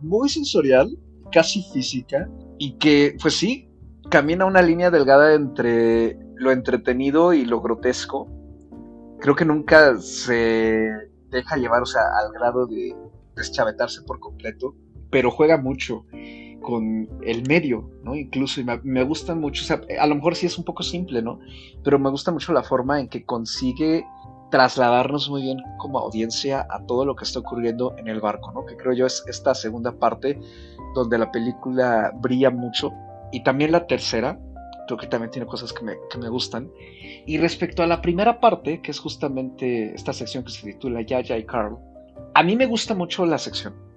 muy 0.00 0.28
sensorial, 0.28 0.90
casi 1.32 1.62
física, 1.72 2.28
y 2.58 2.72
que, 2.78 3.16
pues 3.22 3.36
sí, 3.36 3.68
camina 4.10 4.44
una 4.44 4.60
línea 4.60 4.90
delgada 4.90 5.34
entre 5.34 6.18
lo 6.34 6.50
entretenido 6.50 7.32
y 7.32 7.44
lo 7.44 7.60
grotesco. 7.60 8.28
Creo 9.20 9.36
que 9.36 9.44
nunca 9.44 9.98
se 9.98 10.88
deja 11.30 11.56
llevar, 11.56 11.82
o 11.82 11.86
sea, 11.86 12.02
al 12.18 12.32
grado 12.32 12.66
de 12.66 12.94
deschavetarse 13.36 14.02
por 14.02 14.18
completo, 14.18 14.74
pero 15.10 15.30
juega 15.30 15.56
mucho 15.56 16.04
con 16.60 17.08
el 17.24 17.46
medio, 17.48 17.90
¿no? 18.04 18.14
Incluso, 18.14 18.62
me, 18.64 18.80
me 18.82 19.02
gusta 19.04 19.34
mucho, 19.34 19.64
a 19.98 20.06
lo 20.06 20.14
mejor 20.14 20.36
sí 20.36 20.46
es 20.46 20.58
un 20.58 20.64
poco 20.64 20.82
simple, 20.82 21.22
¿no? 21.22 21.40
Pero 21.82 21.98
me 21.98 22.10
gusta 22.10 22.30
mucho 22.30 22.52
la 22.52 22.62
forma 22.62 23.00
en 23.00 23.08
que 23.08 23.24
consigue 23.24 24.04
trasladarnos 24.50 25.30
muy 25.30 25.42
bien 25.42 25.58
como 25.78 25.98
audiencia 25.98 26.66
a 26.70 26.84
todo 26.84 27.04
lo 27.04 27.16
que 27.16 27.24
está 27.24 27.38
ocurriendo 27.38 27.94
en 27.96 28.08
el 28.08 28.20
barco, 28.20 28.52
¿no? 28.52 28.66
Que 28.66 28.76
creo 28.76 28.92
yo 28.92 29.06
es 29.06 29.24
esta 29.26 29.54
segunda 29.54 29.92
parte 29.92 30.38
donde 30.94 31.18
la 31.18 31.30
película 31.30 32.12
brilla 32.16 32.50
mucho. 32.50 32.92
Y 33.32 33.42
también 33.42 33.72
la 33.72 33.86
tercera, 33.86 34.38
creo 34.86 34.98
que 34.98 35.06
también 35.06 35.30
tiene 35.30 35.46
cosas 35.46 35.72
que 35.72 35.84
me, 35.84 35.94
que 36.10 36.18
me 36.18 36.28
gustan. 36.28 36.70
Y 37.26 37.38
respecto 37.38 37.82
a 37.82 37.86
la 37.86 38.02
primera 38.02 38.40
parte, 38.40 38.82
que 38.82 38.90
es 38.90 38.98
justamente 38.98 39.94
esta 39.94 40.12
sección 40.12 40.44
que 40.44 40.50
se 40.50 40.66
titula 40.66 41.02
Yaya 41.02 41.38
y 41.38 41.46
Carl, 41.46 41.78
a 42.34 42.42
mí 42.42 42.56
me 42.56 42.66
gusta 42.66 42.94
mucho 42.94 43.24
la 43.24 43.38
sección. 43.38 43.89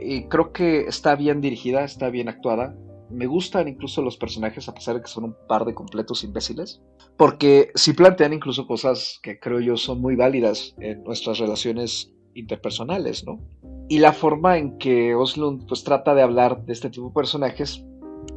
Y 0.00 0.24
creo 0.24 0.52
que 0.52 0.82
está 0.82 1.16
bien 1.16 1.40
dirigida, 1.40 1.84
está 1.84 2.10
bien 2.10 2.28
actuada. 2.28 2.76
Me 3.10 3.26
gustan 3.26 3.68
incluso 3.68 4.00
los 4.02 4.16
personajes, 4.16 4.68
a 4.68 4.74
pesar 4.74 4.96
de 4.96 5.02
que 5.02 5.08
son 5.08 5.24
un 5.24 5.36
par 5.46 5.64
de 5.64 5.74
completos 5.74 6.24
imbéciles 6.24 6.80
porque 7.16 7.70
sí 7.74 7.92
plantean 7.92 8.32
incluso 8.32 8.66
cosas 8.66 9.20
que 9.22 9.38
creo 9.38 9.60
yo 9.60 9.76
son 9.76 10.00
muy 10.00 10.16
válidas 10.16 10.74
en 10.80 11.02
nuestras 11.04 11.38
relaciones 11.38 12.12
interpersonales, 12.34 13.24
¿no? 13.24 13.40
Y 13.88 13.98
la 13.98 14.12
forma 14.12 14.58
en 14.58 14.78
que 14.78 15.14
Oslund 15.14 15.66
pues 15.66 15.84
trata 15.84 16.14
de 16.14 16.22
hablar 16.22 16.64
de 16.64 16.72
este 16.72 16.88
tipo 16.90 17.08
de 17.08 17.14
personajes, 17.14 17.84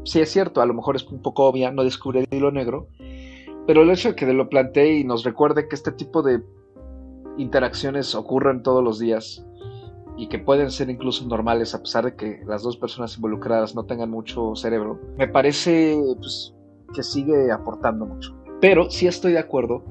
sí 0.04 0.20
es 0.20 0.32
cierto, 0.32 0.62
a 0.62 0.66
lo 0.66 0.74
mejor 0.74 0.98
es 0.98 1.04
un 1.08 1.22
poco 1.22 1.46
obvia, 1.46 1.72
no 1.72 1.84
descubre 1.84 2.20
el 2.20 2.38
hilo 2.38 2.52
negro, 2.52 2.90
pero 3.66 3.84
el 3.84 3.90
hecho 3.90 4.10
de 4.10 4.16
que 4.16 4.32
lo 4.32 4.50
plantee 4.50 5.00
y 5.00 5.04
nos 5.04 5.24
recuerde 5.24 5.68
que 5.68 5.76
este 5.76 5.92
tipo 5.92 6.22
de 6.22 6.44
interacciones 7.38 8.14
ocurren 8.16 8.64
todos 8.64 8.84
los 8.84 9.00
días, 9.00 9.46
y 10.18 10.28
que 10.28 10.40
pueden 10.40 10.72
ser 10.72 10.90
incluso 10.90 11.26
normales 11.26 11.76
a 11.76 11.82
pesar 11.82 12.06
de 12.06 12.16
que 12.16 12.42
las 12.46 12.64
dos 12.64 12.78
personas 12.78 13.16
involucradas 13.16 13.76
no 13.76 13.86
tengan 13.86 14.10
mucho 14.10 14.56
cerebro, 14.56 15.00
me 15.18 15.28
parece 15.28 15.98
pues, 16.18 16.54
que 16.94 17.04
sigue 17.04 17.52
aportando 17.52 18.06
mucho. 18.06 18.36
Pero 18.62 18.90
sí 18.90 19.08
estoy 19.08 19.34
de 19.34 19.40
acuerdo 19.40 19.84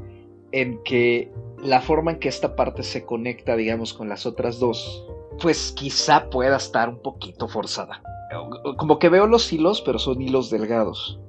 en 0.53 0.83
que 0.85 1.33
la 1.63 1.81
forma 1.81 2.13
en 2.13 2.19
que 2.19 2.29
esta 2.29 2.57
parte 2.57 2.83
se 2.83 3.05
conecta, 3.05 3.57
digamos, 3.57 3.93
con 3.93 4.09
las 4.09 4.27
otras 4.27 4.59
dos, 4.59 5.07
pues 5.41 5.73
quizá 5.73 6.31
pueda 6.31 6.57
estar 6.57 6.89
un 6.89 7.01
poquito 7.01 7.49
forzada. 7.49 8.03
Como 8.79 8.99
que 8.99 9.09
veo 9.09 9.27
los 9.27 9.53
hilos, 9.53 9.83
pero 9.83 9.99
son 9.99 10.21
hilos 10.21 10.51
delgados. 10.51 11.21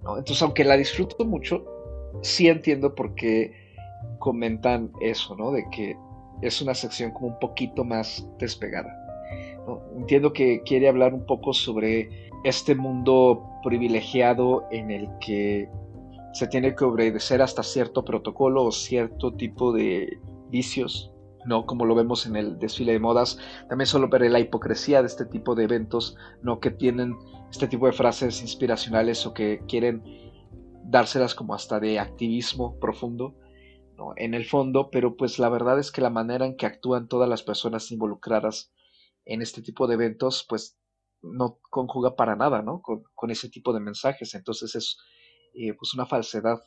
Entonces, 0.00 0.42
aunque 0.42 0.64
la 0.64 0.76
disfruto 0.76 1.24
mucho, 1.24 1.64
sí 2.22 2.48
entiendo 2.48 2.94
por 2.94 3.14
qué 3.14 3.52
comentan 4.18 4.92
eso, 5.00 5.36
¿no? 5.36 5.52
De 5.52 5.64
que 5.70 5.96
es 6.42 6.60
una 6.60 6.74
sección 6.74 7.12
como 7.12 7.28
un 7.28 7.38
poquito 7.38 7.84
más 7.84 8.26
despegada. 8.38 8.94
Entiendo 9.96 10.32
que 10.32 10.62
quiere 10.62 10.88
hablar 10.88 11.14
un 11.14 11.24
poco 11.24 11.52
sobre 11.54 12.30
este 12.44 12.74
mundo 12.74 13.48
privilegiado 13.62 14.66
en 14.70 14.90
el 14.90 15.08
que 15.20 15.68
se 16.32 16.46
tiene 16.48 16.74
que 16.74 16.84
obedecer 16.84 17.40
hasta 17.42 17.62
cierto 17.62 18.04
protocolo 18.04 18.64
o 18.64 18.72
cierto 18.72 19.32
tipo 19.34 19.72
de 19.72 20.18
vicios, 20.50 21.12
¿no? 21.46 21.66
Como 21.66 21.84
lo 21.84 21.94
vemos 21.94 22.26
en 22.26 22.36
el 22.36 22.58
desfile 22.58 22.92
de 22.92 22.98
modas. 22.98 23.38
También 23.68 23.86
solo 23.86 24.08
ver 24.08 24.28
la 24.30 24.40
hipocresía 24.40 25.00
de 25.00 25.06
este 25.06 25.26
tipo 25.26 25.54
de 25.54 25.64
eventos, 25.64 26.16
¿no? 26.42 26.58
Que 26.58 26.70
tienen 26.70 27.14
este 27.50 27.68
tipo 27.68 27.86
de 27.86 27.92
frases 27.92 28.40
inspiracionales 28.42 29.26
o 29.26 29.34
que 29.34 29.60
quieren 29.68 30.02
dárselas 30.84 31.34
como 31.34 31.54
hasta 31.54 31.78
de 31.78 31.98
activismo 31.98 32.78
profundo, 32.80 33.34
En 34.16 34.34
el 34.34 34.44
fondo, 34.44 34.90
pero 34.90 35.16
pues 35.16 35.38
la 35.38 35.48
verdad 35.48 35.78
es 35.78 35.90
que 35.90 36.00
la 36.00 36.10
manera 36.10 36.46
en 36.46 36.56
que 36.56 36.66
actúan 36.66 37.08
todas 37.08 37.28
las 37.28 37.42
personas 37.42 37.90
involucradas 37.90 38.72
en 39.24 39.42
este 39.42 39.62
tipo 39.62 39.86
de 39.86 39.94
eventos, 39.94 40.44
pues 40.48 40.78
no 41.22 41.58
conjuga 41.70 42.16
para 42.16 42.36
nada, 42.36 42.62
¿no? 42.62 42.82
Con, 42.82 43.30
ese 43.30 43.48
tipo 43.48 43.72
de 43.72 43.80
mensajes. 43.80 44.34
Entonces 44.34 44.74
es 44.74 44.98
eh, 45.54 45.74
pues 45.74 45.94
una 45.94 46.06
falsedad 46.06 46.60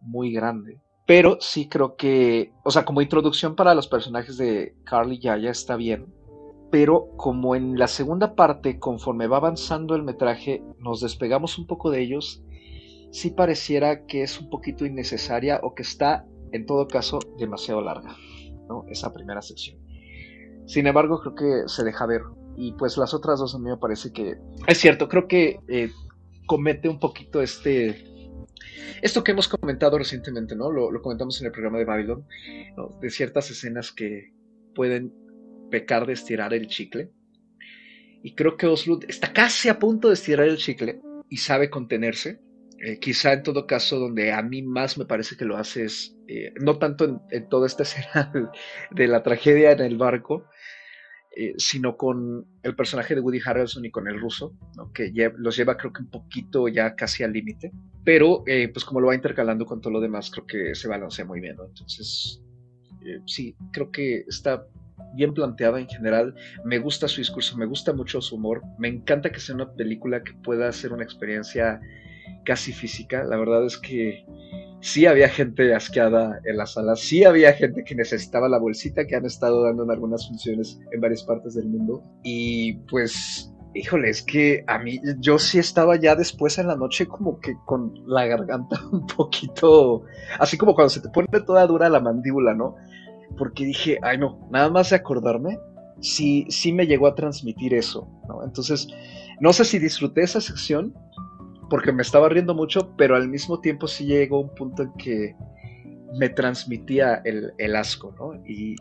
muy 0.00 0.32
grande. 0.32 0.80
Pero 1.06 1.38
sí 1.40 1.68
creo 1.68 1.96
que, 1.96 2.52
o 2.64 2.70
sea, 2.70 2.84
como 2.84 3.02
introducción 3.02 3.56
para 3.56 3.74
los 3.74 3.88
personajes 3.88 4.36
de 4.36 4.76
Carly 4.84 5.18
ya 5.18 5.36
ya 5.36 5.50
está 5.50 5.76
bien. 5.76 6.12
Pero 6.70 7.08
como 7.16 7.54
en 7.54 7.78
la 7.78 7.88
segunda 7.88 8.34
parte, 8.34 8.78
conforme 8.78 9.26
va 9.26 9.38
avanzando 9.38 9.94
el 9.94 10.02
metraje, 10.02 10.62
nos 10.78 11.00
despegamos 11.00 11.58
un 11.58 11.66
poco 11.66 11.90
de 11.90 12.02
ellos, 12.02 12.42
sí 13.10 13.30
pareciera 13.30 14.06
que 14.06 14.22
es 14.22 14.40
un 14.40 14.48
poquito 14.48 14.86
innecesaria 14.86 15.60
o 15.62 15.74
que 15.74 15.82
está, 15.82 16.26
en 16.52 16.66
todo 16.66 16.86
caso, 16.88 17.18
demasiado 17.38 17.80
larga, 17.80 18.16
¿no? 18.68 18.84
Esa 18.88 19.12
primera 19.12 19.42
sección. 19.42 19.78
Sin 20.66 20.86
embargo, 20.86 21.20
creo 21.20 21.34
que 21.34 21.68
se 21.68 21.84
deja 21.84 22.06
ver. 22.06 22.22
Y 22.56 22.72
pues 22.72 22.96
las 22.98 23.14
otras 23.14 23.40
dos 23.40 23.54
a 23.54 23.58
mí 23.58 23.70
me 23.70 23.78
parece 23.78 24.12
que... 24.12 24.36
Es 24.66 24.78
cierto, 24.78 25.08
creo 25.08 25.26
que 25.26 25.58
eh, 25.68 25.90
comete 26.46 26.88
un 26.88 26.98
poquito 26.98 27.40
este 27.40 28.12
esto 29.02 29.24
que 29.24 29.32
hemos 29.32 29.48
comentado 29.48 29.98
recientemente, 29.98 30.54
¿no? 30.54 30.70
Lo, 30.70 31.02
comentamos 31.02 31.40
en 31.40 31.46
el 31.46 31.52
programa 31.52 31.78
de 31.78 31.84
Babylon, 31.84 32.24
de 33.00 33.10
ciertas 33.10 33.50
escenas 33.50 33.90
que 33.90 34.32
pueden 34.76 35.12
pecar 35.70 36.06
de 36.06 36.12
estirar 36.12 36.54
el 36.54 36.68
chicle. 36.68 37.10
Y 38.22 38.36
creo 38.36 38.56
que 38.56 38.68
Oslund 38.68 39.04
está 39.08 39.32
casi 39.32 39.68
a 39.68 39.80
punto 39.80 40.06
de 40.06 40.14
estirar 40.14 40.46
el 40.46 40.56
chicle 40.56 41.00
y 41.28 41.38
sabe 41.38 41.68
contenerse. 41.68 42.40
Eh, 42.78 42.98
quizá 43.00 43.32
en 43.32 43.42
todo 43.42 43.66
caso, 43.66 43.98
donde 43.98 44.32
a 44.32 44.42
mí 44.42 44.62
más 44.62 44.96
me 44.96 45.04
parece 45.04 45.36
que 45.36 45.44
lo 45.44 45.56
hace 45.56 45.84
es, 45.84 46.16
eh, 46.34 46.54
no 46.60 46.78
tanto 46.78 47.20
en, 47.30 47.48
toda 47.48 47.66
esta 47.66 47.82
escena 47.84 48.32
de 48.90 49.06
la 49.06 49.22
tragedia 49.22 49.72
en 49.72 49.80
el 49.80 49.98
barco, 49.98 50.46
eh, 51.36 51.54
sino 51.58 51.96
con 51.96 52.46
el 52.62 52.74
personaje 52.74 53.14
de 53.14 53.20
Woody 53.20 53.40
Harrelson 53.44 53.84
y 53.84 53.90
con 53.90 54.08
el 54.08 54.18
ruso, 54.18 54.54
que 54.94 55.12
los 55.36 55.56
lleva 55.56 55.76
creo 55.76 55.92
que 55.92 56.02
un 56.02 56.10
poquito 56.10 56.68
ya 56.68 56.94
casi 56.94 57.22
al 57.22 57.32
límite, 57.32 57.72
pero 58.04 58.44
eh, 58.46 58.68
pues 58.68 58.84
como 58.84 59.00
lo 59.00 59.08
va 59.08 59.14
intercalando 59.14 59.66
con 59.66 59.80
todo 59.80 59.92
lo 59.92 60.00
demás, 60.00 60.30
creo 60.30 60.46
que 60.46 60.74
se 60.74 60.88
balancea 60.88 61.24
muy 61.24 61.40
bien, 61.40 61.56
entonces 61.62 62.42
sí, 63.26 63.56
creo 63.72 63.90
que 63.90 64.24
está 64.28 64.66
bien 65.14 65.34
planteada 65.34 65.80
en 65.80 65.88
general, 65.88 66.34
me 66.64 66.78
gusta 66.78 67.08
su 67.08 67.20
discurso, 67.20 67.56
me 67.56 67.66
gusta 67.66 67.92
mucho 67.92 68.20
su 68.20 68.36
humor, 68.36 68.62
me 68.78 68.88
encanta 68.88 69.30
que 69.30 69.40
sea 69.40 69.54
una 69.54 69.72
película 69.72 70.22
que 70.22 70.32
pueda 70.34 70.70
ser 70.72 70.92
una 70.92 71.04
experiencia 71.04 71.80
casi 72.44 72.72
física, 72.72 73.24
la 73.24 73.36
verdad 73.36 73.64
es 73.64 73.78
que 73.78 74.24
sí 74.80 75.06
había 75.06 75.28
gente 75.28 75.74
asqueada 75.74 76.40
en 76.44 76.56
la 76.56 76.66
sala, 76.66 76.96
sí 76.96 77.24
había 77.24 77.52
gente 77.52 77.84
que 77.84 77.94
necesitaba 77.94 78.48
la 78.48 78.58
bolsita 78.58 79.06
que 79.06 79.14
han 79.14 79.24
estado 79.24 79.62
dando 79.62 79.84
en 79.84 79.90
algunas 79.90 80.26
funciones 80.26 80.80
en 80.90 81.00
varias 81.00 81.22
partes 81.22 81.54
del 81.54 81.66
mundo. 81.66 82.02
Y 82.24 82.74
pues, 82.90 83.52
híjole, 83.74 84.10
es 84.10 84.22
que 84.22 84.64
a 84.66 84.78
mí, 84.78 85.00
yo 85.20 85.38
sí 85.38 85.58
estaba 85.58 85.96
ya 85.96 86.16
después 86.16 86.58
en 86.58 86.66
la 86.66 86.76
noche 86.76 87.06
como 87.06 87.38
que 87.38 87.54
con 87.64 87.94
la 88.06 88.26
garganta 88.26 88.80
un 88.92 89.06
poquito, 89.06 90.02
así 90.38 90.58
como 90.58 90.74
cuando 90.74 90.90
se 90.90 91.00
te 91.00 91.08
pone 91.08 91.28
toda 91.46 91.66
dura 91.66 91.88
la 91.88 92.00
mandíbula, 92.00 92.54
¿no? 92.54 92.74
Porque 93.38 93.64
dije, 93.64 93.98
ay 94.02 94.18
no, 94.18 94.46
nada 94.50 94.68
más 94.68 94.90
de 94.90 94.96
acordarme, 94.96 95.58
sí, 96.00 96.44
sí 96.48 96.72
me 96.72 96.86
llegó 96.86 97.06
a 97.06 97.14
transmitir 97.14 97.72
eso, 97.72 98.08
¿no? 98.28 98.44
Entonces, 98.44 98.88
no 99.40 99.52
sé 99.52 99.64
si 99.64 99.78
disfruté 99.78 100.22
esa 100.22 100.40
sección, 100.40 100.92
porque 101.72 101.90
me 101.90 102.02
estaba 102.02 102.28
riendo 102.28 102.54
mucho, 102.54 102.94
pero 102.98 103.16
al 103.16 103.30
mismo 103.30 103.62
tiempo 103.62 103.88
sí 103.88 104.04
llegó 104.04 104.38
un 104.38 104.54
punto 104.54 104.82
en 104.82 104.92
que 104.98 105.34
me 106.18 106.28
transmitía 106.28 107.22
el, 107.24 107.74
asco, 107.74 108.14
¿no? 108.18 108.34
Y, 108.46 108.76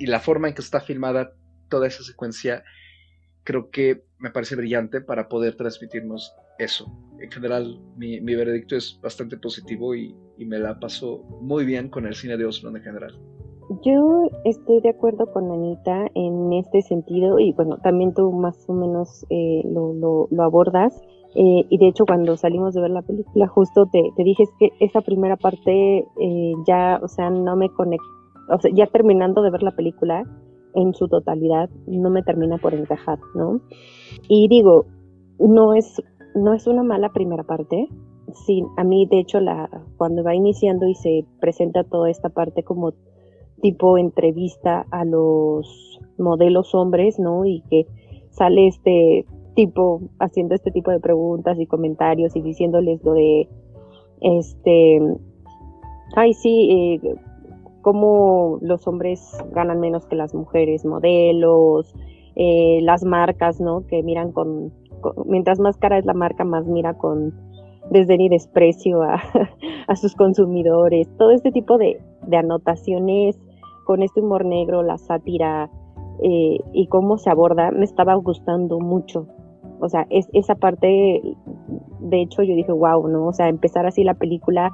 la 0.00 0.18
forma 0.18 0.48
en 0.48 0.54
que 0.54 0.60
está 0.60 0.80
filmada 0.80 1.32
toda 1.68 1.86
esa 1.86 2.02
secuencia, 2.02 2.64
creo 3.44 3.70
que 3.70 4.02
me 4.18 4.32
parece 4.32 4.56
brillante 4.56 5.00
para 5.00 5.28
poder 5.28 5.54
transmitirnos 5.54 6.34
eso. 6.58 6.92
En 7.20 7.30
general, 7.30 7.80
mi, 7.96 8.18
veredicto 8.18 8.74
es 8.74 8.98
bastante 9.00 9.36
positivo 9.36 9.94
y, 9.94 10.16
me 10.38 10.58
la 10.58 10.80
paso 10.80 11.22
muy 11.40 11.64
bien 11.64 11.88
con 11.88 12.04
el 12.04 12.16
cine 12.16 12.36
de 12.36 12.46
Oslo 12.46 12.76
en 12.76 12.82
general. 12.82 13.16
Yo 13.84 14.28
estoy 14.44 14.80
de 14.80 14.88
acuerdo 14.88 15.32
con 15.32 15.52
Anita 15.52 16.08
en 16.16 16.52
este 16.54 16.82
sentido 16.82 17.38
y 17.38 17.52
bueno, 17.52 17.78
también 17.78 18.12
tú 18.12 18.32
más 18.32 18.56
o 18.68 18.72
menos 18.72 19.24
eh, 19.30 19.62
lo, 19.72 20.26
lo 20.28 20.42
abordas. 20.42 21.00
Eh, 21.34 21.66
y 21.68 21.78
de 21.78 21.88
hecho, 21.88 22.04
cuando 22.06 22.36
salimos 22.36 22.74
de 22.74 22.80
ver 22.80 22.90
la 22.90 23.02
película, 23.02 23.48
justo 23.48 23.86
te, 23.86 24.12
te 24.16 24.22
dije 24.22 24.44
que 24.58 24.70
esa 24.80 25.00
primera 25.00 25.36
parte 25.36 26.06
eh, 26.20 26.52
ya, 26.66 27.00
o 27.02 27.08
sea, 27.08 27.30
no 27.30 27.56
me 27.56 27.70
conecta, 27.70 28.06
o 28.50 28.60
sea, 28.60 28.70
ya 28.72 28.86
terminando 28.86 29.42
de 29.42 29.50
ver 29.50 29.62
la 29.62 29.72
película 29.72 30.22
en 30.74 30.94
su 30.94 31.08
totalidad, 31.08 31.70
no 31.86 32.10
me 32.10 32.22
termina 32.22 32.58
por 32.58 32.74
encajar, 32.74 33.18
¿no? 33.34 33.60
Y 34.28 34.48
digo, 34.48 34.86
no 35.38 35.74
es, 35.74 36.02
no 36.34 36.52
es 36.52 36.66
una 36.66 36.82
mala 36.82 37.10
primera 37.10 37.42
parte. 37.44 37.88
Sí, 38.46 38.64
a 38.76 38.84
mí, 38.84 39.06
de 39.06 39.20
hecho, 39.20 39.40
la, 39.40 39.68
cuando 39.96 40.24
va 40.24 40.34
iniciando 40.34 40.86
y 40.86 40.94
se 40.94 41.24
presenta 41.40 41.84
toda 41.84 42.10
esta 42.10 42.28
parte 42.30 42.62
como 42.62 42.92
tipo 43.60 43.98
entrevista 43.98 44.86
a 44.90 45.04
los 45.04 46.00
modelos 46.18 46.74
hombres, 46.74 47.18
¿no? 47.18 47.44
Y 47.44 47.62
que 47.70 47.86
sale 48.30 48.66
este 48.66 49.26
tipo 49.54 50.02
haciendo 50.18 50.54
este 50.54 50.70
tipo 50.70 50.90
de 50.90 51.00
preguntas 51.00 51.58
y 51.58 51.66
comentarios 51.66 52.34
y 52.36 52.42
diciéndoles 52.42 53.02
lo 53.04 53.14
de 53.14 53.48
este 54.20 55.00
ay 56.16 56.34
sí 56.34 57.00
eh, 57.02 57.14
cómo 57.82 58.58
los 58.62 58.86
hombres 58.86 59.36
ganan 59.52 59.80
menos 59.80 60.06
que 60.06 60.16
las 60.16 60.34
mujeres 60.34 60.84
modelos 60.84 61.94
eh, 62.36 62.80
las 62.82 63.04
marcas 63.04 63.60
no 63.60 63.86
que 63.86 64.02
miran 64.02 64.32
con, 64.32 64.72
mientras 65.26 65.60
más 65.60 65.76
cara 65.76 65.98
es 65.98 66.04
la 66.04 66.14
marca 66.14 66.44
más 66.44 66.66
mira 66.66 66.94
con 66.94 67.32
desdén 67.90 68.20
y 68.20 68.28
desprecio 68.28 69.02
a, 69.88 69.96
sus 69.96 70.14
consumidores. 70.14 71.08
Todo 71.16 71.30
este 71.30 71.52
tipo 71.52 71.78
de, 71.78 72.00
de 72.26 72.36
anotaciones 72.36 73.38
con 73.84 74.02
este 74.02 74.20
humor 74.20 74.44
negro 74.44 74.82
la 74.82 74.98
sátira 74.98 75.70
eh, 76.22 76.58
y 76.72 76.86
cómo 76.88 77.18
se 77.18 77.30
aborda 77.30 77.70
me 77.70 77.84
estaba 77.84 78.14
gustando 78.14 78.78
mucho 78.78 79.26
o 79.80 79.88
sea, 79.88 80.06
es, 80.10 80.28
esa 80.32 80.54
parte, 80.54 80.86
de 82.00 82.22
hecho 82.22 82.42
yo 82.42 82.54
dije, 82.54 82.72
wow, 82.72 83.06
¿no? 83.08 83.26
O 83.26 83.32
sea, 83.32 83.48
empezar 83.48 83.86
así 83.86 84.04
la 84.04 84.14
película 84.14 84.72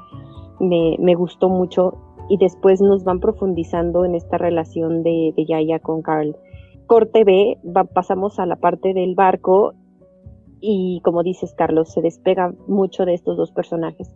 me, 0.60 1.14
gustó 1.14 1.48
mucho 1.48 1.94
y 2.28 2.36
después 2.36 2.80
nos 2.80 3.04
van 3.04 3.20
profundizando 3.20 4.04
en 4.04 4.14
esta 4.14 4.38
relación 4.38 5.02
de, 5.02 5.32
de 5.36 5.46
Yaya 5.46 5.78
con 5.78 6.02
Carl. 6.02 6.36
Corte 6.86 7.24
B, 7.24 7.58
pasamos 7.94 8.38
a 8.38 8.46
la 8.46 8.56
parte 8.56 8.94
del 8.94 9.14
barco 9.14 9.74
y 10.60 11.00
como 11.04 11.22
dices 11.22 11.54
Carlos, 11.54 11.92
se 11.92 12.02
despega 12.02 12.52
mucho 12.66 13.04
de 13.04 13.14
estos 13.14 13.36
dos 13.36 13.52
personajes. 13.52 14.12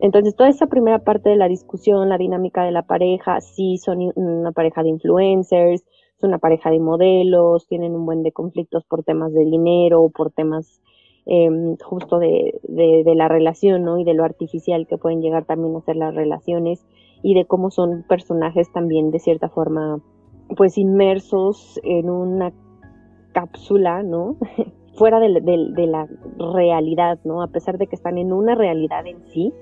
Entonces, 0.00 0.34
toda 0.34 0.48
esa 0.48 0.66
primera 0.66 0.98
parte 0.98 1.30
de 1.30 1.36
la 1.36 1.48
discusión, 1.48 2.08
la 2.08 2.18
dinámica 2.18 2.64
de 2.64 2.72
la 2.72 2.82
pareja, 2.82 3.40
sí 3.40 3.78
son 3.78 4.12
una 4.16 4.52
pareja 4.52 4.82
de 4.82 4.90
influencers, 4.90 5.84
una 6.24 6.38
pareja 6.38 6.70
de 6.70 6.80
modelos, 6.80 7.66
tienen 7.66 7.94
un 7.94 8.06
buen 8.06 8.22
de 8.22 8.32
conflictos 8.32 8.84
por 8.84 9.04
temas 9.04 9.32
de 9.32 9.44
dinero, 9.44 10.10
por 10.14 10.30
temas 10.30 10.80
em, 11.26 11.76
justo 11.76 12.18
de, 12.18 12.60
de, 12.64 13.14
la 13.14 13.28
relación, 13.28 13.84
¿no? 13.84 13.98
Y 13.98 14.04
de 14.04 14.14
lo 14.14 14.24
artificial 14.24 14.86
que 14.86 14.98
pueden 14.98 15.22
llegar 15.22 15.44
también 15.44 15.76
a 15.76 15.80
ser 15.80 15.96
las 15.96 16.14
relaciones 16.14 16.84
y 17.22 17.34
de 17.34 17.46
cómo 17.46 17.70
son 17.70 18.04
personajes 18.08 18.70
también 18.72 19.10
de 19.10 19.18
cierta 19.18 19.48
forma 19.48 20.00
pues 20.56 20.76
inmersos 20.78 21.80
en 21.82 22.10
una 22.10 22.52
cápsula, 23.32 24.02
¿no? 24.02 24.36
Fuera 24.94 25.18
de, 25.18 25.28
la 25.28 26.08
realidad, 26.38 27.18
¿no? 27.24 27.42
A 27.42 27.48
pesar 27.48 27.78
de 27.78 27.88
que 27.88 27.96
están 27.96 28.16
en 28.16 28.32
una 28.32 28.54
realidad 28.54 29.04
en 29.06 29.24
sí, 29.32 29.52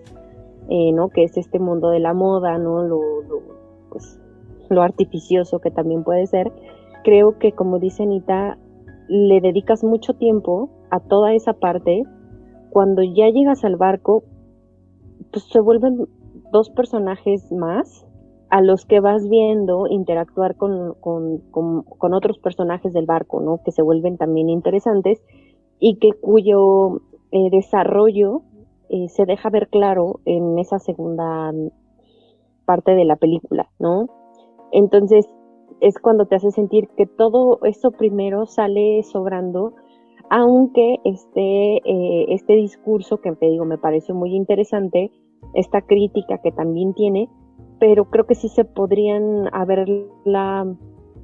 eh, 0.68 0.92
¿no? 0.92 1.08
Que 1.08 1.24
es 1.24 1.36
este 1.38 1.58
mundo 1.58 1.88
de 1.88 2.00
la 2.00 2.12
moda, 2.12 2.58
¿no? 2.58 2.82
Lo, 2.82 3.00
pues, 3.90 4.20
lo 4.72 4.82
artificioso 4.82 5.60
que 5.60 5.70
también 5.70 6.04
puede 6.04 6.26
ser. 6.26 6.52
Creo 7.04 7.38
que, 7.38 7.52
como 7.52 7.78
dice 7.78 8.02
Anita, 8.02 8.58
le 9.08 9.40
dedicas 9.40 9.84
mucho 9.84 10.14
tiempo 10.14 10.70
a 10.90 11.00
toda 11.00 11.34
esa 11.34 11.54
parte. 11.54 12.02
Cuando 12.70 13.02
ya 13.02 13.28
llegas 13.28 13.64
al 13.64 13.76
barco, 13.76 14.24
pues 15.30 15.44
se 15.44 15.60
vuelven 15.60 16.06
dos 16.52 16.70
personajes 16.70 17.50
más 17.52 18.06
a 18.50 18.60
los 18.60 18.84
que 18.84 19.00
vas 19.00 19.28
viendo 19.28 19.86
interactuar 19.88 20.56
con, 20.56 20.94
otros 21.98 22.38
personajes 22.38 22.92
del 22.92 23.06
barco, 23.06 23.40
¿no? 23.40 23.62
Que 23.64 23.72
se 23.72 23.80
vuelven 23.80 24.18
también 24.18 24.50
interesantes 24.50 25.22
y 25.78 25.96
que 25.96 26.12
cuyo 26.12 27.00
eh, 27.30 27.48
desarrollo 27.50 28.42
eh, 28.90 29.08
se 29.08 29.24
deja 29.24 29.48
ver 29.48 29.68
claro 29.68 30.20
en 30.26 30.58
esa 30.58 30.78
segunda 30.78 31.50
parte 32.66 32.94
de 32.94 33.06
la 33.06 33.16
película, 33.16 33.70
¿no? 33.78 34.08
Entonces 34.72 35.26
es 35.80 35.98
cuando 35.98 36.26
te 36.26 36.36
hace 36.36 36.50
sentir 36.50 36.88
que 36.96 37.06
todo 37.06 37.58
eso 37.64 37.90
primero 37.90 38.46
sale 38.46 39.02
sobrando, 39.02 39.74
aunque 40.30 40.98
este, 41.04 41.76
eh, 41.76 42.26
este 42.28 42.54
discurso 42.54 43.20
que 43.20 43.32
te 43.32 43.50
digo 43.50 43.64
me 43.64 43.78
parece 43.78 44.12
muy 44.12 44.34
interesante, 44.34 45.10
esta 45.54 45.82
crítica 45.82 46.38
que 46.38 46.52
también 46.52 46.94
tiene, 46.94 47.28
pero 47.78 48.06
creo 48.06 48.26
que 48.26 48.34
sí 48.34 48.48
se 48.48 48.64
podrían 48.64 49.48
haberla 49.52 50.66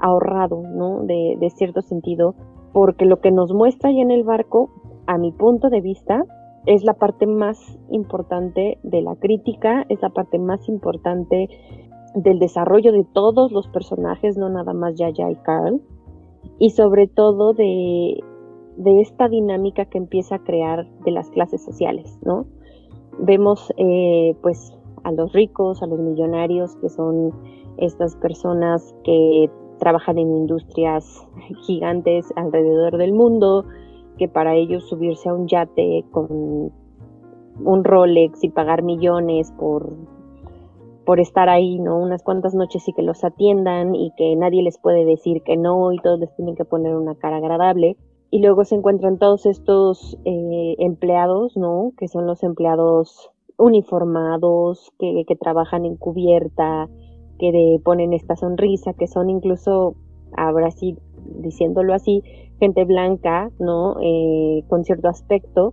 ahorrado, 0.01 0.63
¿no? 0.63 1.03
De, 1.05 1.37
de 1.39 1.51
cierto 1.51 1.81
sentido, 1.83 2.35
porque 2.73 3.07
lo 3.07 3.21
que 3.21 3.31
nos 3.31 3.53
muestra 3.53 3.91
ahí 3.91 4.01
en 4.01 4.11
el 4.11 4.25
barco, 4.25 4.71
a 5.07 5.19
mi 5.19 5.33
punto 5.33 5.71
de 5.71 5.81
vista, 5.81 6.25
es 6.67 6.85
la 6.85 6.95
parte 6.95 7.27
más 7.27 7.59
importante 7.91 8.79
de 8.83 9.03
la 9.03 9.17
crítica, 9.17 9.87
es 9.89 10.03
la 10.03 10.11
parte 10.11 10.39
más 10.39 10.69
importante 10.69 11.49
del 12.15 12.39
desarrollo 12.39 12.93
de 12.93 13.05
todos 13.05 13.53
los 13.53 13.69
personajes, 13.69 14.37
no 14.37 14.49
nada 14.49 14.73
más 14.73 14.95
Yaya 14.97 15.31
y 15.31 15.37
Carl, 15.37 15.81
y 16.59 16.71
sobre 16.71 17.07
todo 17.07 17.53
de, 17.53 18.21
de 18.77 19.01
esta 19.01 19.29
dinámica 19.29 19.85
que 19.85 19.99
empieza 19.99 20.37
a 20.37 20.45
crear 20.45 20.89
de 21.05 21.11
las 21.11 21.31
clases 21.31 21.65
sociales, 21.65 22.19
¿no? 22.23 22.47
Vemos 23.19 23.73
eh, 23.77 24.37
pues 24.43 24.73
a 25.05 25.13
los 25.13 25.33
ricos, 25.33 25.83
a 25.83 25.87
los 25.87 25.99
millonarios, 25.99 26.77
que 26.77 26.89
son 26.89 27.33
estas 27.79 28.17
personas 28.17 28.95
que 29.05 29.51
trabajan 29.79 30.19
en 30.19 30.35
industrias 30.35 31.27
gigantes 31.63 32.27
alrededor 32.37 32.97
del 32.99 33.13
mundo, 33.13 33.65
que 34.19 34.29
para 34.29 34.55
ellos 34.55 34.89
subirse 34.89 35.29
a 35.29 35.35
un 35.35 35.47
yate 35.47 36.05
con 36.11 36.73
un 37.65 37.85
Rolex 37.85 38.43
y 38.45 38.51
pagar 38.51 38.83
millones 38.83 39.53
por, 39.59 39.97
por 41.09 41.21
estar 41.21 41.49
ahí, 41.49 41.79
¿no? 41.79 41.97
Unas 41.97 42.23
cuantas 42.23 42.55
noches 42.55 42.87
y 42.87 42.93
que 42.93 43.01
los 43.01 43.25
atiendan 43.25 43.95
y 43.95 44.13
que 44.19 44.37
nadie 44.37 44.63
les 44.63 44.77
puede 44.77 45.07
decir 45.07 45.43
que 45.43 45.57
no 45.57 45.91
y 45.91 45.97
todos 46.01 46.21
les 46.21 46.37
tienen 46.37 46.55
que 46.55 46.67
poner 46.67 46.95
una 46.97 47.15
cara 47.15 47.39
agradable. 47.39 47.97
Y 48.31 48.41
luego 48.41 48.67
se 48.67 48.75
encuentran 48.75 49.17
todos 49.17 49.47
estos 49.47 50.19
eh, 50.27 50.75
empleados, 50.79 51.57
¿no? 51.57 51.93
Que 51.97 52.09
son 52.09 52.27
los 52.27 52.43
empleados 52.43 53.31
uniformados, 53.57 54.93
que, 54.99 55.25
trabajan 55.41 55.87
en 55.87 55.97
cubierta, 55.97 56.91
que 57.39 57.81
ponen 57.83 58.13
esta 58.13 58.37
sonrisa, 58.37 58.93
que 58.93 59.07
son 59.07 59.31
incluso, 59.31 59.95
ahora 60.37 60.71
sí, 60.71 60.99
diciéndolo 61.41 61.95
así, 61.95 62.23
gente 62.61 62.85
blanca, 62.85 63.51
¿no? 63.59 63.97
Eh, 64.03 64.63
con 64.69 64.85
cierto 64.85 65.09
aspecto. 65.09 65.73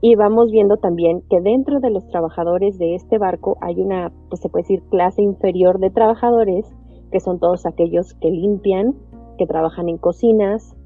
Y 0.00 0.14
vamos 0.14 0.50
viendo 0.50 0.76
también 0.76 1.22
que 1.30 1.40
dentro 1.40 1.80
de 1.80 1.90
los 1.90 2.06
trabajadores 2.08 2.78
de 2.78 2.94
este 2.94 3.18
barco 3.18 3.56
hay 3.60 3.80
una, 3.80 4.12
pues 4.28 4.40
se 4.40 4.48
puede 4.48 4.62
decir, 4.64 4.82
clase 4.90 5.22
inferior 5.22 5.78
de 5.78 5.90
trabajadores, 5.90 6.66
que 7.10 7.20
son 7.20 7.38
todos 7.38 7.66
aquellos 7.66 8.14
que 8.14 8.30
limpian, 8.30 8.94
que 9.38 9.46
trabajan 9.46 9.88
en 9.88 9.98
cocinas, 9.98 10.76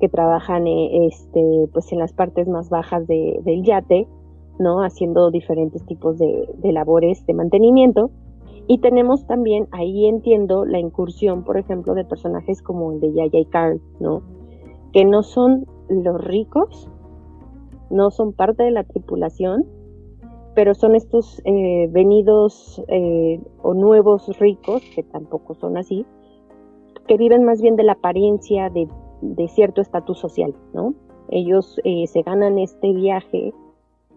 que 0.00 0.08
trabajan 0.08 0.66
eh, 0.66 1.06
este, 1.06 1.68
pues 1.72 1.90
en 1.92 1.98
las 1.98 2.12
partes 2.12 2.48
más 2.48 2.68
bajas 2.68 3.06
del 3.06 3.62
yate, 3.64 4.06
¿no? 4.58 4.82
Haciendo 4.82 5.30
diferentes 5.30 5.84
tipos 5.86 6.18
de, 6.18 6.48
labores 6.62 7.24
de 7.26 7.34
mantenimiento. 7.34 8.10
Y 8.66 8.78
tenemos 8.78 9.26
también, 9.26 9.66
ahí 9.72 10.06
entiendo, 10.06 10.64
la 10.66 10.78
incursión, 10.78 11.42
por 11.42 11.56
ejemplo, 11.56 11.94
de 11.94 12.04
personajes 12.04 12.60
como 12.60 12.92
el 12.92 13.00
de 13.00 13.14
Yaya 13.14 13.38
y 13.38 13.46
Carl, 13.46 13.80
¿no? 13.98 14.22
Que 14.92 15.04
no 15.04 15.22
son 15.22 15.66
los 15.88 16.22
ricos, 16.22 16.90
no 17.90 18.10
son 18.10 18.32
parte 18.32 18.62
de 18.62 18.70
la 18.70 18.84
tripulación, 18.84 19.66
pero 20.54 20.74
son 20.74 20.94
estos 20.96 21.40
eh, 21.44 21.88
venidos 21.90 22.82
eh, 22.88 23.40
o 23.62 23.74
nuevos 23.74 24.38
ricos, 24.38 24.82
que 24.94 25.02
tampoco 25.02 25.54
son 25.54 25.76
así, 25.76 26.04
que 27.06 27.16
viven 27.16 27.44
más 27.44 27.60
bien 27.60 27.76
de 27.76 27.84
la 27.84 27.92
apariencia 27.92 28.70
de, 28.70 28.88
cierto 29.48 29.80
estatus 29.80 30.18
social, 30.18 30.54
¿no? 30.74 30.94
Ellos 31.30 31.80
eh, 31.84 32.06
se 32.06 32.22
ganan 32.22 32.58
este 32.58 32.92
viaje 32.92 33.52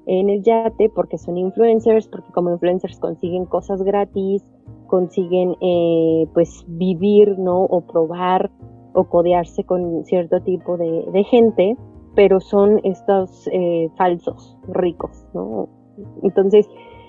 en 0.06 0.30
el 0.30 0.44
yate 0.44 0.90
porque 0.90 1.18
son 1.18 1.38
influencers, 1.38 2.08
porque 2.08 2.32
como 2.32 2.52
influencers 2.52 3.00
consiguen 3.00 3.46
cosas 3.46 3.82
gratis, 3.84 4.44
consiguen 4.88 5.56
eh, 5.62 6.28
pues 6.34 6.66
vivir, 6.68 7.38
¿no? 7.40 7.64
O 7.64 7.82
probar 7.82 8.52
o 8.94 9.06
codearse 9.06 9.64
con 9.64 10.04
cierto 10.04 10.42
tipo 10.42 10.78
de, 10.78 11.24
gente, 11.24 11.78
pero 12.16 12.40
son 12.40 12.80
estos 12.84 13.48
eh, 13.52 13.90
falsos 13.98 14.58
ricos, 14.68 15.26
¿no? 15.34 15.70
Entonces, 16.24 16.68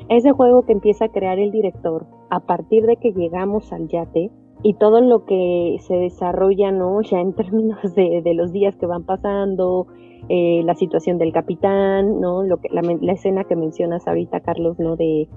ese 0.08 0.32
juego 0.32 0.62
que 0.62 0.72
empieza 0.72 1.06
a 1.06 1.08
crear 1.08 1.38
el 1.38 1.50
director 1.50 2.06
a 2.30 2.40
partir 2.40 2.86
de 2.86 2.96
que 2.96 3.12
llegamos 3.12 3.72
al 3.72 3.88
yate 3.88 4.30
y 4.62 4.74
todo 4.74 5.00
lo 5.00 5.24
que 5.24 5.76
se 5.80 5.94
desarrolla, 5.96 6.70
¿no? 6.70 7.00
Ya 7.02 7.20
en 7.20 7.32
términos 7.34 7.94
de, 7.94 8.22
los 8.34 8.52
días 8.52 8.76
que 8.76 8.86
van 8.86 9.04
pasando, 9.04 9.86
eh, 10.28 10.62
la 10.64 10.74
situación 10.74 11.18
del 11.18 11.32
capitán, 11.32 12.20
¿no? 12.20 12.42
Lo 12.42 12.58
que, 12.58 12.68
la, 12.70 13.12
escena 13.12 13.44
que 13.44 13.56
mencionas 13.56 14.06
ahorita, 14.06 14.40
Carlos, 14.40 14.78
¿no? 14.78 14.96
De 14.96 15.28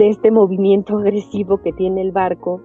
este 0.00 0.30
movimiento 0.30 0.98
agresivo 0.98 1.58
que 1.58 1.72
tiene 1.72 2.02
el 2.02 2.12
barco 2.12 2.60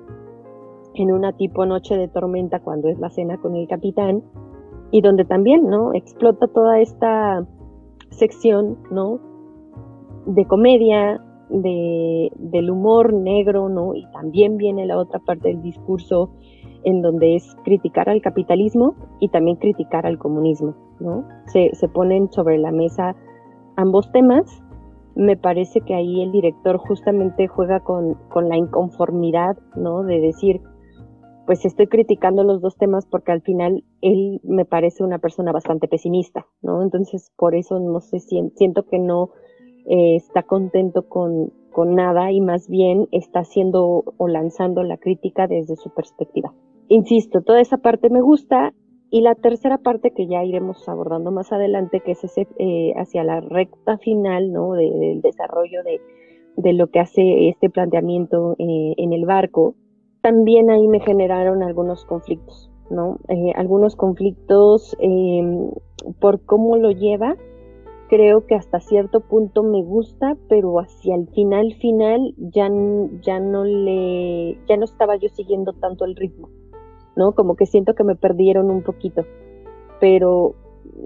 en 0.95 1.11
una 1.11 1.33
tipo 1.33 1.65
noche 1.65 1.97
de 1.97 2.07
tormenta 2.07 2.59
cuando 2.59 2.89
es 2.89 2.99
la 2.99 3.09
cena 3.09 3.37
con 3.37 3.55
el 3.55 3.67
capitán 3.67 4.23
y 4.93 5.01
donde 5.01 5.25
también, 5.25 5.67
¿no? 5.67 5.91
Explota 5.95 6.47
toda 6.47 6.79
esta 6.79 7.43
sección, 8.11 8.77
¿no? 8.91 9.19
De 10.27 10.45
comedia, 10.45 11.19
de, 11.49 12.31
del 12.37 12.69
humor 12.69 13.11
negro, 13.11 13.69
¿no? 13.69 13.95
Y 13.95 14.05
también 14.11 14.57
viene 14.57 14.85
la 14.85 14.99
otra 14.99 15.19
parte 15.19 15.47
del 15.47 15.63
discurso 15.63 16.29
en 16.83 17.01
donde 17.01 17.35
es 17.35 17.55
criticar 17.63 18.07
al 18.07 18.21
capitalismo 18.21 18.93
y 19.19 19.29
también 19.29 19.57
criticar 19.57 20.05
al 20.05 20.19
comunismo, 20.19 20.75
¿no? 20.99 21.25
Se, 21.47 21.71
ponen 21.87 22.31
sobre 22.31 22.59
la 22.59 22.71
mesa 22.71 23.15
ambos 23.75 24.11
temas. 24.11 24.61
Me 25.15 25.37
parece 25.37 25.81
que 25.81 25.95
ahí 25.95 26.21
el 26.21 26.31
director 26.31 26.77
justamente 26.77 27.47
juega 27.47 27.79
con, 27.79 28.15
la 28.47 28.57
inconformidad, 28.57 29.57
¿no? 29.75 30.03
De 30.03 30.19
decir, 30.19 30.61
pues 31.45 31.65
estoy 31.65 31.87
criticando 31.87 32.43
los 32.43 32.61
dos 32.61 32.77
temas 32.77 33.05
porque 33.05 33.31
al 33.31 33.41
final 33.41 33.83
él 34.01 34.39
me 34.43 34.65
parece 34.65 35.03
una 35.03 35.19
persona 35.19 35.51
bastante 35.51 35.87
pesimista, 35.87 36.45
¿no? 36.61 36.81
Entonces, 36.81 37.31
por 37.37 37.55
eso 37.55 37.79
no 37.79 37.99
sé, 37.99 38.19
siento 38.19 38.83
que 38.85 38.99
no 38.99 39.31
eh, 39.85 40.15
está 40.15 40.43
contento 40.43 41.07
con, 41.09 41.51
con 41.71 41.95
nada 41.95 42.31
y 42.31 42.41
más 42.41 42.69
bien 42.69 43.07
está 43.11 43.39
haciendo 43.39 44.03
o 44.17 44.27
lanzando 44.27 44.83
la 44.83 44.97
crítica 44.97 45.47
desde 45.47 45.75
su 45.75 45.89
perspectiva 45.93 46.53
insisto, 46.93 47.41
toda 47.41 47.61
esa 47.61 47.77
parte 47.77 48.09
me 48.09 48.21
gusta. 48.21 48.73
Y 49.09 49.21
la 49.21 49.35
tercera 49.35 49.77
parte 49.77 50.09
que 50.09 50.25
ya 50.25 50.43
iremos 50.43 50.89
abordando 50.89 51.31
más 51.31 51.51
adelante, 51.51 51.99
que 51.99 52.13
es 52.13 52.23
ese, 52.23 52.47
eh, 52.57 52.93
hacia 52.95 53.23
la 53.23 53.41
recta 53.41 53.99
final, 53.99 54.51
¿no? 54.51 54.73
del 54.73 55.21
desarrollo 55.21 55.81
de, 55.83 56.73
lo 56.73 56.87
que 56.87 56.99
hace 56.99 57.49
este 57.49 57.69
planteamiento 57.69 58.55
eh, 58.57 58.95
en 58.97 59.13
el 59.13 59.25
barco, 59.25 59.75
también 60.23 60.71
ahí 60.71 60.87
me 60.87 61.01
generaron 61.01 61.61
algunos 61.61 62.05
conflictos, 62.05 62.71
¿no? 62.89 63.17
Eh, 63.27 63.51
algunos 63.55 63.95
conflictos 63.95 64.95
em, 64.99 65.69
por 66.19 66.41
cómo 66.45 66.77
lo 66.77 66.91
lleva, 66.91 67.35
creo 68.07 68.47
que 68.47 68.55
hasta 68.55 68.79
cierto 68.79 69.19
punto 69.19 69.63
me 69.63 69.83
gusta, 69.83 70.37
pero 70.47 70.79
hacia 70.79 71.15
el 71.15 71.27
final 71.27 71.73
final 71.73 72.33
ya, 72.37 72.71
ya 73.21 73.39
no 73.39 73.65
le 73.65 74.57
ya 74.65 74.77
no 74.77 74.85
estaba 74.85 75.17
yo 75.17 75.27
siguiendo 75.27 75.73
tanto 75.73 76.05
el 76.05 76.15
ritmo. 76.15 76.49
¿no? 77.17 77.33
Como 77.33 77.55
que 77.55 77.65
siento 77.65 77.93
que 77.93 78.05
me 78.05 78.15
perdieron 78.15 78.69
un 78.69 78.81
poquito. 78.81 79.25
Pero 79.99 80.55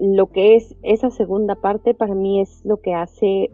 lo 0.00 0.26
que 0.26 0.54
es 0.54 0.76
esa 0.82 1.10
segunda 1.10 1.56
parte 1.56 1.92
para 1.92 2.14
mí 2.14 2.40
es 2.40 2.64
lo 2.64 2.78
que 2.78 2.94
hace 2.94 3.50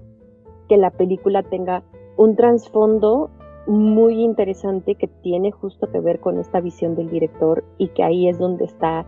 que 0.68 0.76
la 0.76 0.90
película 0.90 1.42
tenga 1.42 1.82
un 2.16 2.36
trasfondo 2.36 3.30
muy 3.66 4.22
interesante 4.22 4.94
que 4.94 5.08
tiene 5.08 5.50
justo 5.50 5.90
que 5.90 6.00
ver 6.00 6.20
con 6.20 6.38
esta 6.38 6.60
visión 6.60 6.94
del 6.96 7.10
director 7.10 7.64
y 7.78 7.88
que 7.88 8.02
ahí 8.02 8.28
es 8.28 8.38
donde 8.38 8.64
está 8.64 9.06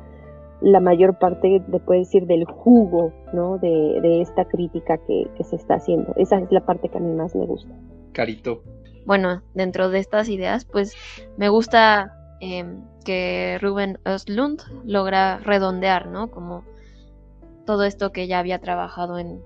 la 0.61 0.81
mayor 0.81 1.19
parte, 1.19 1.62
de, 1.66 1.81
puede 1.81 2.01
decir, 2.01 2.27
del 2.27 2.45
jugo 2.45 3.12
¿no? 3.33 3.59
de, 3.59 4.23
esta 4.23 4.47
crítica 4.47 4.99
que, 5.07 5.29
se 5.45 5.57
está 5.57 5.75
haciendo. 5.75 6.14
Esa 6.16 6.38
es 6.38 6.51
la 6.51 6.64
parte 6.64 6.88
que 6.88 6.99
a 6.99 7.01
mí 7.01 7.14
más 7.14 7.35
me 7.35 7.47
gusta. 7.47 7.75
Carito. 8.12 8.62
Bueno, 9.05 9.42
dentro 9.55 9.90
de 9.90 9.99
estas 9.99 10.29
ideas, 10.29 10.64
pues 10.64 10.95
me 11.37 11.49
gusta 11.49 12.12
em, 12.40 12.83
que 13.05 13.59
Ruben 13.61 13.99
Östlund 14.05 14.62
logra 14.85 15.38
redondear, 15.38 16.09
¿no? 16.09 16.31
Como 16.31 16.64
todo 17.66 17.85
esto 17.85 18.11
que 18.11 18.27
ya 18.27 18.38
había 18.38 18.59
trabajado 18.61 19.19
en, 19.19 19.40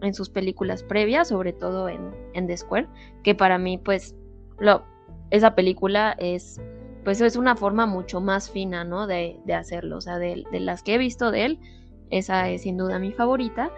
en 0.00 0.14
sus 0.14 0.30
películas 0.30 0.82
previas, 0.82 1.28
sobre 1.28 1.52
todo 1.52 1.88
en, 1.88 2.12
en 2.32 2.46
The 2.46 2.56
Square, 2.56 2.88
que 3.22 3.34
para 3.34 3.58
mí, 3.58 3.78
pues, 3.78 4.14
lo, 4.58 4.82
esa 5.30 5.54
película 5.54 6.14
es 6.18 6.60
pues 7.06 7.20
es 7.20 7.36
una 7.36 7.54
forma 7.54 7.86
mucho 7.86 8.20
más 8.20 8.50
fina, 8.50 8.82
¿no? 8.82 9.06
De, 9.06 9.38
hacerlo. 9.56 9.98
O 9.98 10.00
sea, 10.00 10.18
de, 10.18 10.44
las 10.50 10.82
que 10.82 10.96
he 10.96 10.98
visto 10.98 11.30
de 11.30 11.44
él, 11.44 11.60
esa 12.10 12.50
es 12.50 12.62
sin 12.62 12.76
duda 12.76 12.98
mi 12.98 13.12
favorita, 13.12 13.70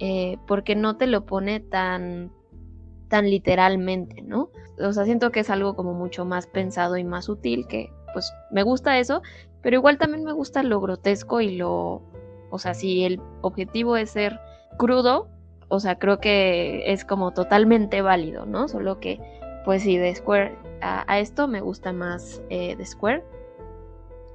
eh, 0.00 0.38
porque 0.48 0.74
no 0.74 0.96
te 0.96 1.06
lo 1.06 1.24
pone 1.24 1.60
tan, 1.60 2.32
tan 3.06 3.30
literalmente, 3.30 4.22
¿no? 4.22 4.50
O 4.80 4.92
sea, 4.92 5.04
siento 5.04 5.30
que 5.30 5.38
es 5.38 5.50
algo 5.50 5.76
como 5.76 5.94
mucho 5.94 6.24
más 6.24 6.48
pensado 6.48 6.96
y 6.96 7.04
más 7.04 7.26
sutil, 7.26 7.68
que 7.68 7.92
pues 8.12 8.32
me 8.50 8.64
gusta 8.64 8.98
eso, 8.98 9.22
pero 9.62 9.76
igual 9.76 9.96
también 9.96 10.24
me 10.24 10.32
gusta 10.32 10.64
lo 10.64 10.80
grotesco 10.80 11.40
y 11.40 11.54
lo, 11.54 12.02
o 12.50 12.58
sea, 12.58 12.74
si 12.74 13.04
el 13.04 13.20
objetivo 13.42 13.96
es 13.96 14.10
ser 14.10 14.40
crudo, 14.78 15.28
o 15.68 15.78
sea, 15.78 16.00
creo 16.00 16.18
que 16.18 16.92
es 16.92 17.04
como 17.04 17.32
totalmente 17.32 18.02
válido, 18.02 18.46
¿no? 18.46 18.66
Solo 18.66 18.98
que, 18.98 19.20
pues 19.64 19.82
sí, 19.82 19.96
de 19.96 20.14
Square 20.14 20.64
a, 20.84 21.18
esto 21.18 21.48
me 21.48 21.60
gusta 21.60 21.92
más 21.92 22.42
eh, 22.50 22.76
The 22.76 22.84
Square. 22.84 23.24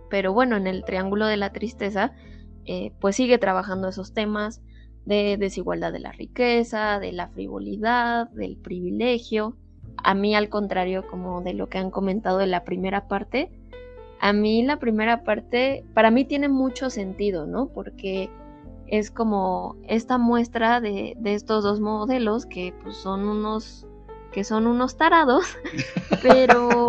Pero 0.09 0.33
bueno, 0.33 0.57
en 0.57 0.67
el 0.67 0.83
Triángulo 0.83 1.27
de 1.27 1.37
la 1.37 1.51
Tristeza, 1.51 2.13
eh, 2.65 2.91
pues 2.99 3.15
sigue 3.15 3.37
trabajando 3.37 3.87
esos 3.89 4.13
temas 4.13 4.61
de 5.05 5.37
desigualdad 5.37 5.93
de 5.93 5.99
la 5.99 6.11
riqueza, 6.11 6.99
de 6.99 7.11
la 7.11 7.27
frivolidad, 7.29 8.29
del 8.31 8.57
privilegio. 8.57 9.55
A 9.97 10.15
mí, 10.15 10.35
al 10.35 10.49
contrario, 10.49 11.05
como 11.07 11.41
de 11.41 11.53
lo 11.53 11.69
que 11.69 11.77
han 11.77 11.91
comentado 11.91 12.39
de 12.39 12.47
la 12.47 12.63
primera 12.63 13.07
parte, 13.07 13.51
a 14.19 14.33
mí 14.33 14.63
la 14.63 14.79
primera 14.79 15.23
parte, 15.23 15.85
para 15.93 16.11
mí 16.11 16.25
tiene 16.25 16.49
mucho 16.49 16.89
sentido, 16.89 17.45
¿no? 17.45 17.67
Porque 17.67 18.29
es 18.87 19.11
como 19.11 19.77
esta 19.87 20.17
muestra 20.17 20.81
de, 20.81 21.15
de 21.19 21.35
estos 21.35 21.63
dos 21.63 21.79
modelos 21.79 22.45
que 22.45 22.73
pues, 22.81 22.97
son 22.97 23.27
unos 23.27 23.87
que 24.31 24.43
son 24.43 24.67
unos 24.67 24.97
tarados, 24.97 25.57
pero 26.21 26.87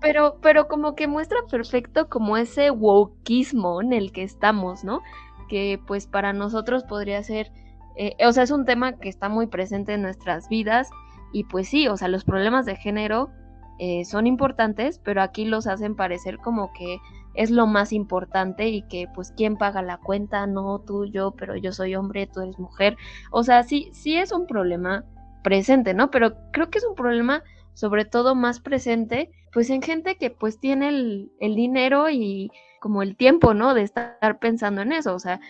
pero 0.00 0.38
pero 0.40 0.68
como 0.68 0.94
que 0.94 1.06
muestra 1.06 1.38
perfecto 1.50 2.08
como 2.08 2.36
ese 2.36 2.70
wokismo 2.70 3.80
en 3.80 3.92
el 3.92 4.12
que 4.12 4.22
estamos, 4.22 4.84
¿no? 4.84 5.00
Que 5.48 5.80
pues 5.86 6.06
para 6.06 6.32
nosotros 6.32 6.84
podría 6.84 7.22
ser 7.22 7.52
eh, 7.96 8.16
o 8.26 8.32
sea, 8.32 8.44
es 8.44 8.50
un 8.50 8.64
tema 8.64 8.98
que 8.98 9.08
está 9.08 9.28
muy 9.28 9.46
presente 9.46 9.94
en 9.94 10.02
nuestras 10.02 10.48
vidas 10.48 10.90
y 11.32 11.44
pues 11.44 11.68
sí, 11.68 11.88
o 11.88 11.96
sea, 11.96 12.08
los 12.08 12.24
problemas 12.24 12.66
de 12.66 12.76
género 12.76 13.30
eh, 13.78 14.04
son 14.04 14.26
importantes, 14.26 14.98
pero 14.98 15.22
aquí 15.22 15.44
los 15.44 15.66
hacen 15.66 15.96
parecer 15.96 16.38
como 16.38 16.72
que 16.72 16.98
es 17.34 17.50
lo 17.50 17.66
más 17.66 17.92
importante 17.92 18.68
y 18.68 18.82
que 18.82 19.08
pues 19.14 19.32
quién 19.36 19.56
paga 19.56 19.82
la 19.82 19.98
cuenta, 19.98 20.46
no 20.46 20.80
tú, 20.80 21.06
yo, 21.06 21.32
pero 21.32 21.56
yo 21.56 21.72
soy 21.72 21.94
hombre, 21.94 22.26
tú 22.26 22.40
eres 22.40 22.58
mujer. 22.58 22.96
O 23.30 23.42
sea, 23.42 23.62
sí, 23.62 23.90
sí 23.92 24.16
es 24.16 24.32
un 24.32 24.46
problema 24.46 25.04
presente, 25.42 25.94
¿no? 25.94 26.10
Pero 26.10 26.36
creo 26.52 26.70
que 26.70 26.78
es 26.78 26.84
un 26.84 26.94
problema 26.94 27.42
sobre 27.74 28.04
todo 28.04 28.34
más 28.34 28.60
presente 28.60 29.30
pues 29.52 29.70
en 29.70 29.82
gente 29.82 30.16
que 30.16 30.30
pues 30.30 30.58
tiene 30.58 30.88
el, 30.88 31.32
el 31.38 31.54
dinero 31.54 32.08
y 32.10 32.50
como 32.80 33.02
el 33.02 33.16
tiempo, 33.16 33.54
¿no? 33.54 33.74
De 33.74 33.82
estar 33.82 34.38
pensando 34.40 34.80
en 34.80 34.92
eso. 34.92 35.14
O 35.14 35.18
sea, 35.18 35.40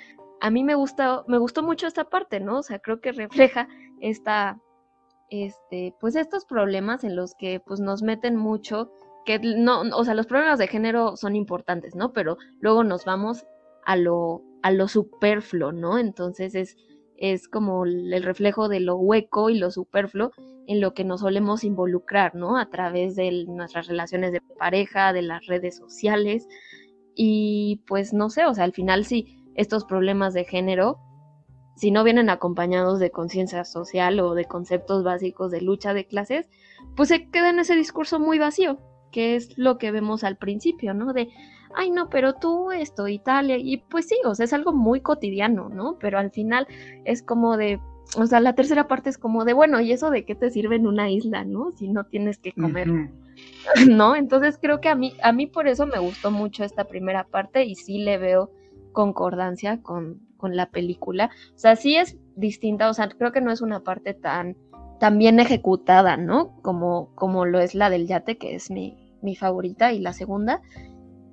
a 0.41 0.51
mí 0.51 0.65
me 0.65 0.75
gusta, 0.75 1.23
me 1.29 1.39
gustó 1.39 1.63
mucho 1.63 1.87
esta 1.87 2.05
parte, 2.05 2.41
¿no? 2.41 2.59
O 2.59 2.63
sea, 2.63 2.81
creo 2.81 3.01
que 3.01 3.13
refleja 3.13 3.69
esta, 4.01 4.61
este, 5.31 5.95
pues 6.01 6.17
estos 6.17 6.45
problemas 6.45 7.05
en 7.05 7.15
los 7.15 7.35
que 7.37 7.61
pues 7.61 7.79
nos 7.79 8.03
meten 8.03 8.37
mucho 8.37 8.91
que 9.25 9.39
no, 9.39 9.83
o 9.97 10.05
sea, 10.05 10.15
los 10.15 10.27
problemas 10.27 10.59
de 10.59 10.69
género 10.69 11.17
son 11.17 11.37
importantes, 11.37 11.95
¿no? 11.95 12.13
Pero 12.13 12.39
luego 12.61 12.85
nos 12.85 13.05
vamos 13.05 13.45
a 13.85 13.97
lo, 13.97 14.43
a 14.63 14.71
lo 14.71 14.89
superfluo, 14.89 15.73
¿no? 15.73 15.99
Entonces 15.99 16.55
es, 16.55 16.77
es 17.17 17.49
como 17.49 17.85
el 17.85 18.23
reflejo 18.23 18.69
de 18.69 18.81
lo 18.81 18.97
hueco 18.97 19.51
y 19.51 19.59
lo 19.59 19.71
superfluo 19.71 20.33
en 20.67 20.81
lo 20.81 20.95
que 20.95 21.05
nos 21.05 21.21
solemos 21.21 21.65
involucrar, 21.65 22.35
¿no? 22.35 22.57
A 22.57 22.71
través 22.71 23.17
de 23.17 23.45
nuestras 23.47 23.89
relaciones 23.89 24.33
de 24.33 24.41
pareja, 24.59 25.13
de 25.13 25.23
las 25.23 25.47
redes 25.47 25.77
sociales. 25.77 26.47
Y 27.15 27.83
pues 27.87 28.13
no 28.13 28.31
sé, 28.31 28.47
o 28.47 28.55
sea, 28.55 28.65
al 28.65 28.73
final 28.73 29.05
sí, 29.05 29.39
estos 29.55 29.85
problemas 29.85 30.35
de 30.35 30.45
género, 30.45 30.99
si 31.77 31.91
no 31.91 32.05
vienen 32.05 32.31
acompañados 32.31 33.01
de 33.01 33.11
conciencia 33.11 33.65
social 33.65 34.21
o 34.21 34.35
de 34.35 34.45
conceptos 34.45 35.05
básicos 35.05 35.51
de 35.51 35.61
lucha 35.61 35.95
de 35.95 36.07
clases, 36.07 36.49
pues 36.97 37.09
se 37.09 37.29
queda 37.31 37.51
en 37.51 37.59
ese 37.59 37.75
discurso 37.75 38.19
muy 38.21 38.39
vacío, 38.39 38.79
que 39.13 39.37
es 39.37 39.57
lo 39.57 39.79
que 39.79 39.93
vemos 39.93 40.25
al 40.25 40.37
principio, 40.37 40.95
¿no? 40.95 41.13
De, 41.13 41.29
ay, 41.75 41.91
no, 41.91 42.09
pero 42.09 42.35
tú 42.35 42.73
esto 42.73 43.07
Italia 43.07 43.57
y 43.59 43.77
pues 43.77 44.09
sí, 44.09 44.17
o 44.25 44.35
sea, 44.35 44.45
es 44.45 44.53
algo 44.53 44.73
muy 44.73 45.01
cotidiano, 45.01 45.69
¿no? 45.69 45.99
Pero 46.01 46.19
al 46.19 46.31
final 46.31 46.67
es 47.05 47.23
como 47.23 47.57
de, 47.57 47.81
o 48.17 48.27
sea, 48.27 48.41
la 48.41 48.55
tercera 48.55 48.89
parte 48.89 49.11
es 49.11 49.19
como 49.19 49.45
de, 49.45 49.53
bueno, 49.53 49.81
¿y 49.81 49.93
eso 49.93 50.11
de 50.11 50.25
qué 50.25 50.35
te 50.35 50.51
sirve 50.51 50.77
en 50.77 50.87
una 50.87 51.11
isla, 51.11 51.45
¿no? 51.45 51.71
Si 51.73 51.89
no 51.89 52.05
tienes 52.05 52.39
que 52.39 52.53
comer, 52.53 52.89
¿no? 53.89 54.17
Entonces 54.17 54.59
creo 54.61 54.81
que 54.81 54.89
a 54.89 54.95
mí, 54.95 55.15
a 55.23 55.33
mí 55.33 55.47
por 55.47 55.69
eso 55.69 55.87
me 55.87 55.99
gustó 55.99 56.31
mucho 56.31 56.65
esta 56.65 56.85
primera 56.85 57.25
parte 57.25 57.65
y 57.65 57.75
sí 57.75 57.99
le 57.99 58.19
veo 58.19 58.51
concordancia 58.93 59.81
con, 59.83 60.21
con 60.37 60.57
la 60.57 60.71
película. 60.71 61.31
O 61.55 61.59
sea, 61.59 61.77
sí 61.77 61.97
es 61.97 62.19
distinta, 62.37 62.89
o 62.91 62.95
sea, 62.95 63.09
creo 63.09 63.33
que 63.33 63.41
no 63.41 63.53
es 63.53 63.63
una 63.63 63.81
parte 63.81 64.15
tan, 64.15 64.57
tan 65.01 65.19
bien 65.19 65.41
ejecutada, 65.41 66.17
¿no? 66.17 66.61
Como, 66.63 67.15
como 67.15 67.47
lo 67.47 67.61
es 67.61 67.75
la 67.75 67.91
del 67.91 68.07
yate, 68.07 68.37
que 68.39 68.55
es 68.55 68.71
mi, 68.71 69.02
mi 69.23 69.37
favorita 69.37 69.93
y 69.93 70.01
la 70.01 70.13
segunda, 70.13 70.61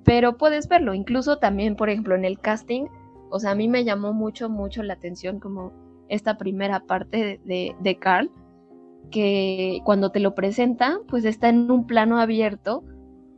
pero 0.04 0.36
puedes 0.36 0.68
verlo, 0.68 0.94
incluso 0.94 1.38
también, 1.38 1.76
por 1.76 1.90
ejemplo, 1.90 2.14
en 2.14 2.24
el 2.24 2.38
casting, 2.38 2.86
o 3.30 3.38
sea, 3.38 3.52
a 3.52 3.54
mí 3.54 3.68
me 3.68 3.84
llamó 3.84 4.12
mucho, 4.12 4.48
mucho 4.48 4.82
la 4.82 4.94
atención 4.94 5.38
como 5.40 5.72
esta 6.08 6.36
primera 6.36 6.80
parte 6.80 7.40
de, 7.44 7.76
de, 7.78 7.98
Carl, 7.98 8.30
que 9.10 9.80
cuando 9.84 10.10
te 10.10 10.20
lo 10.20 10.34
presenta, 10.34 10.98
pues 11.08 11.24
está 11.24 11.48
en 11.48 11.70
un 11.70 11.86
plano 11.86 12.18
abierto 12.18 12.82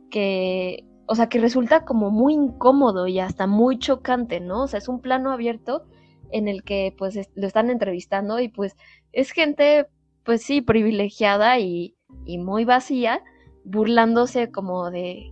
que, 0.09 0.85
o 1.05 1.15
sea, 1.15 1.29
que 1.29 1.39
resulta 1.39 1.85
como 1.85 2.09
muy 2.09 2.33
incómodo 2.33 3.07
y 3.07 3.19
hasta 3.19 3.45
muy 3.45 3.77
chocante, 3.77 4.39
¿no? 4.39 4.63
O 4.63 4.67
sea, 4.67 4.79
es 4.79 4.87
un 4.87 4.99
plano 4.99 5.31
abierto 5.31 5.83
en 6.31 6.47
el 6.47 6.63
que 6.63 6.95
pues 6.97 7.29
lo 7.35 7.47
están 7.47 7.69
entrevistando 7.69 8.39
y 8.39 8.49
pues 8.49 8.75
es 9.11 9.31
gente, 9.31 9.85
pues 10.23 10.41
sí, 10.41 10.61
privilegiada 10.61 11.59
y, 11.59 11.95
y 12.25 12.39
muy 12.39 12.65
vacía, 12.65 13.21
burlándose 13.65 14.51
como 14.51 14.91
de, 14.91 15.31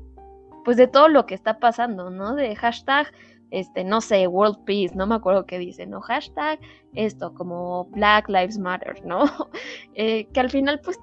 pues 0.64 0.78
de 0.78 0.88
todo 0.88 1.08
lo 1.08 1.26
que 1.26 1.36
está 1.36 1.60
pasando, 1.60 2.10
¿no? 2.10 2.36
De 2.36 2.56
hashtag, 2.56 3.08
este, 3.52 3.84
no 3.84 4.02
sé, 4.02 4.28
World 4.28 4.64
Peace, 4.66 4.96
no 4.96 5.08
me 5.08 5.16
acuerdo 5.16 5.46
qué 5.46 5.60
dice, 5.60 5.86
¿no? 5.86 6.02
Hashtag 6.02 6.60
esto, 6.94 7.34
como 7.34 7.86
Black 7.86 8.30
Lives 8.30 8.58
Matter, 8.58 9.06
¿no? 9.06 9.26
Eh, 9.96 10.28
que 10.34 10.40
al 10.40 10.50
final, 10.50 10.80
pues, 10.80 11.00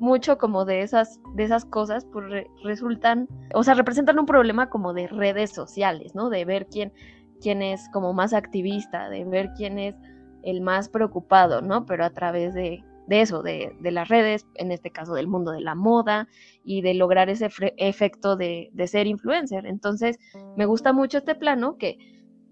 mucho 0.00 0.38
como 0.38 0.64
de 0.64 0.82
esas, 0.82 1.20
de 1.34 1.44
esas 1.44 1.64
cosas, 1.64 2.04
pues 2.12 2.46
resultan, 2.62 3.28
o 3.54 3.62
sea, 3.62 3.74
representan 3.74 4.18
un 4.18 4.26
problema 4.26 4.70
como 4.70 4.92
de 4.92 5.08
redes 5.08 5.50
sociales, 5.50 6.14
¿no? 6.14 6.30
De 6.30 6.44
ver 6.44 6.66
quién, 6.66 6.92
quién 7.40 7.62
es 7.62 7.88
como 7.92 8.12
más 8.12 8.32
activista, 8.32 9.08
de 9.08 9.24
ver 9.24 9.50
quién 9.56 9.78
es 9.78 9.94
el 10.42 10.60
más 10.60 10.88
preocupado, 10.88 11.62
¿no? 11.62 11.84
Pero 11.86 12.04
a 12.04 12.10
través 12.10 12.54
de, 12.54 12.84
de 13.08 13.22
eso, 13.22 13.42
de, 13.42 13.74
las 13.80 14.08
redes, 14.08 14.46
en 14.54 14.70
este 14.70 14.90
caso 14.90 15.14
del 15.14 15.28
mundo 15.28 15.50
de 15.50 15.62
la 15.62 15.74
moda 15.74 16.28
y 16.62 16.82
de 16.82 16.92
lograr 16.92 17.30
ese 17.30 17.48
efecto 17.78 18.36
de, 18.36 18.70
ser 18.86 19.06
influencer. 19.06 19.64
Entonces, 19.66 20.18
me 20.56 20.66
gusta 20.66 20.92
mucho 20.92 21.18
este 21.18 21.34
plano 21.34 21.78
que, 21.78 21.96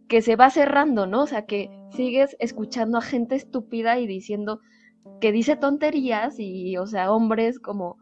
que 0.09 0.23
se 0.23 0.35
va 0.35 0.49
cerrando, 0.49 1.07
¿no? 1.07 1.23
O 1.23 1.27
sea, 1.27 1.45
que 1.45 1.71
sigues 1.91 2.37
escuchando 2.41 2.99
a 2.99 3.03
gente 3.03 3.37
estúpida 3.37 3.99
y 3.99 4.07
diciendo 4.07 4.61
que 5.21 5.31
dice 5.31 5.57
tonterías 5.57 6.37
y, 6.39 6.79
o 6.79 6.87
sea, 6.87 7.13
hombres 7.13 7.61
como 7.61 7.99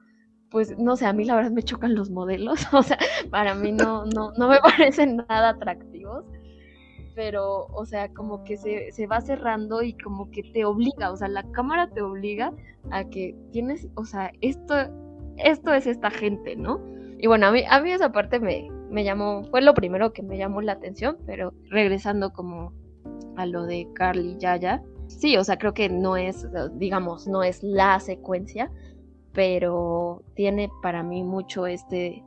pues 0.51 0.79
no 0.79 0.95
sé, 0.95 1.07
a 1.07 1.13
mí 1.13 1.25
la 1.25 1.35
verdad 1.35 1.51
me 1.51 1.65
chocan 1.65 1.97
los 1.97 2.11
modelos, 2.11 2.61
o 2.73 2.85
sea, 2.85 2.97
para 3.29 3.57
mí 3.57 3.73
no, 3.73 4.05
no, 4.07 4.31
no 4.39 4.49
me 4.49 4.59
parecen 4.63 5.17
nada 5.29 5.49
atractivos 5.49 6.25
pero, 7.15 7.67
o 7.73 7.87
sea, 7.87 8.13
como 8.13 8.45
que 8.45 8.57
se, 8.57 8.93
se, 8.93 9.07
va 9.07 9.21
cerrando 9.21 9.83
y 9.83 9.95
como 9.95 10.31
que 10.31 10.43
te 10.43 10.65
obliga, 10.65 11.11
o 11.11 11.17
sea, 11.17 11.29
la 11.29 11.45
cámara 11.53 11.89
te 11.89 12.03
obliga 12.03 12.53
a 12.91 13.05
que 13.05 13.35
tienes, 13.53 13.89
o 13.95 14.05
sea, 14.05 14.33
esto, 14.41 14.75
esto 15.37 15.73
es 15.73 15.87
esta 15.87 16.11
gente, 16.11 16.57
¿no? 16.57 16.81
Y 17.19 17.27
bueno, 17.27 17.47
a 17.47 17.53
mí, 17.53 17.63
a 17.69 17.81
mí 17.81 17.93
esa 17.93 18.13
parte 18.13 18.41
me, 18.41 18.69
me 18.91 19.05
llamó, 19.05 19.45
fue 19.45 19.63
lo 19.63 19.75
primero 19.75 20.13
que 20.13 20.23
me 20.23 20.37
llamó 20.37 20.61
la 20.61 20.73
atención, 20.73 21.17
pero 21.27 21.55
regresando 21.71 22.33
como 22.33 22.73
a 23.37 23.47
lo 23.47 23.65
de 23.65 23.89
Carly 23.95 24.37
Yaya, 24.39 24.83
Sí, 25.09 25.37
o 25.37 25.45
sea, 25.45 25.59
creo 25.59 25.75
que 25.75 25.89
no 25.89 26.17
es, 26.17 26.47
digamos, 26.75 27.27
no 27.27 27.43
es 27.43 27.63
la 27.63 28.01
secuencia, 28.01 28.71
pero 29.33 30.23
tiene 30.35 30.71
para 30.83 31.03
mí 31.03 31.23
mucho 31.23 31.67
este, 31.67 32.23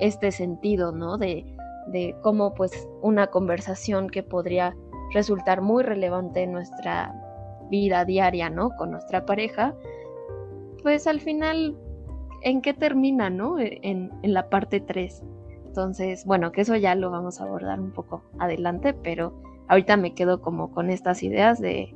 este 0.00 0.32
sentido, 0.32 0.92
¿no? 0.92 1.18
De, 1.18 1.55
de 1.86 2.16
cómo 2.22 2.54
pues 2.54 2.88
una 3.02 3.28
conversación 3.28 4.08
que 4.08 4.22
podría 4.22 4.76
resultar 5.12 5.60
muy 5.60 5.82
relevante 5.82 6.42
en 6.42 6.52
nuestra 6.52 7.14
vida 7.70 8.04
diaria, 8.04 8.50
¿no? 8.50 8.70
Con 8.76 8.90
nuestra 8.90 9.24
pareja, 9.26 9.74
pues 10.82 11.06
al 11.06 11.20
final, 11.20 11.76
¿en 12.42 12.62
qué 12.62 12.74
termina, 12.74 13.30
¿no? 13.30 13.58
E, 13.58 13.80
en, 13.82 14.12
en 14.22 14.34
la 14.34 14.48
parte 14.48 14.80
3. 14.80 15.22
Entonces, 15.66 16.24
bueno, 16.24 16.52
que 16.52 16.62
eso 16.62 16.76
ya 16.76 16.94
lo 16.94 17.10
vamos 17.10 17.40
a 17.40 17.44
abordar 17.44 17.80
un 17.80 17.92
poco 17.92 18.22
adelante, 18.38 18.94
pero 18.94 19.40
ahorita 19.68 19.96
me 19.96 20.14
quedo 20.14 20.40
como 20.40 20.72
con 20.72 20.90
estas 20.90 21.22
ideas 21.22 21.60
de, 21.60 21.94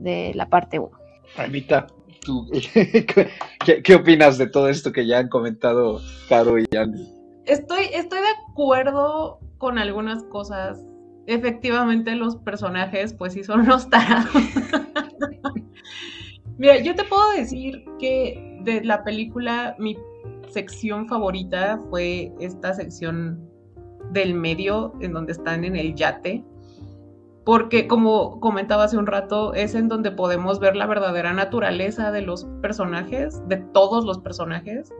de 0.00 0.32
la 0.34 0.48
parte 0.48 0.78
1. 0.78 0.90
Anita, 1.36 1.86
¿tú, 2.20 2.48
¿qué, 3.64 3.82
¿qué, 3.82 3.94
opinas 3.94 4.38
de 4.38 4.48
todo 4.48 4.68
esto 4.68 4.92
que 4.92 5.06
ya 5.06 5.18
han 5.18 5.28
comentado 5.28 6.00
Caro 6.28 6.58
y 6.58 6.66
Andy? 6.76 7.15
Estoy, 7.46 7.84
estoy 7.92 8.18
de 8.18 8.50
acuerdo 8.50 9.38
con 9.58 9.78
algunas 9.78 10.24
cosas. 10.24 10.84
Efectivamente, 11.26 12.14
los 12.14 12.36
personajes, 12.36 13.14
pues 13.14 13.32
sí 13.32 13.44
son 13.44 13.60
unos 13.60 13.88
tarados. 13.88 14.30
Mira, 16.58 16.78
yo 16.78 16.94
te 16.94 17.04
puedo 17.04 17.30
decir 17.32 17.84
que 17.98 18.60
de 18.62 18.82
la 18.84 19.04
película 19.04 19.76
mi 19.78 19.96
sección 20.48 21.06
favorita 21.08 21.80
fue 21.90 22.32
esta 22.40 22.74
sección 22.74 23.48
del 24.12 24.34
medio 24.34 24.94
en 25.00 25.12
donde 25.12 25.32
están 25.32 25.64
en 25.64 25.76
el 25.76 25.94
yate, 25.94 26.44
porque 27.44 27.86
como 27.86 28.40
comentaba 28.40 28.84
hace 28.84 28.96
un 28.96 29.06
rato, 29.06 29.54
es 29.54 29.74
en 29.74 29.88
donde 29.88 30.10
podemos 30.10 30.58
ver 30.58 30.74
la 30.74 30.86
verdadera 30.86 31.32
naturaleza 31.32 32.10
de 32.10 32.22
los 32.22 32.44
personajes, 32.62 33.40
de 33.48 33.58
todos 33.58 34.04
los 34.04 34.18
personajes, 34.18 34.92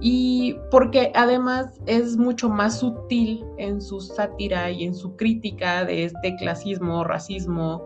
y 0.00 0.58
porque 0.70 1.10
además 1.14 1.80
es 1.86 2.16
mucho 2.16 2.48
más 2.48 2.80
sutil 2.80 3.44
en 3.56 3.80
su 3.80 4.00
sátira 4.00 4.70
y 4.70 4.84
en 4.84 4.94
su 4.94 5.16
crítica 5.16 5.84
de 5.84 6.04
este 6.04 6.36
clasismo, 6.36 7.04
racismo, 7.04 7.82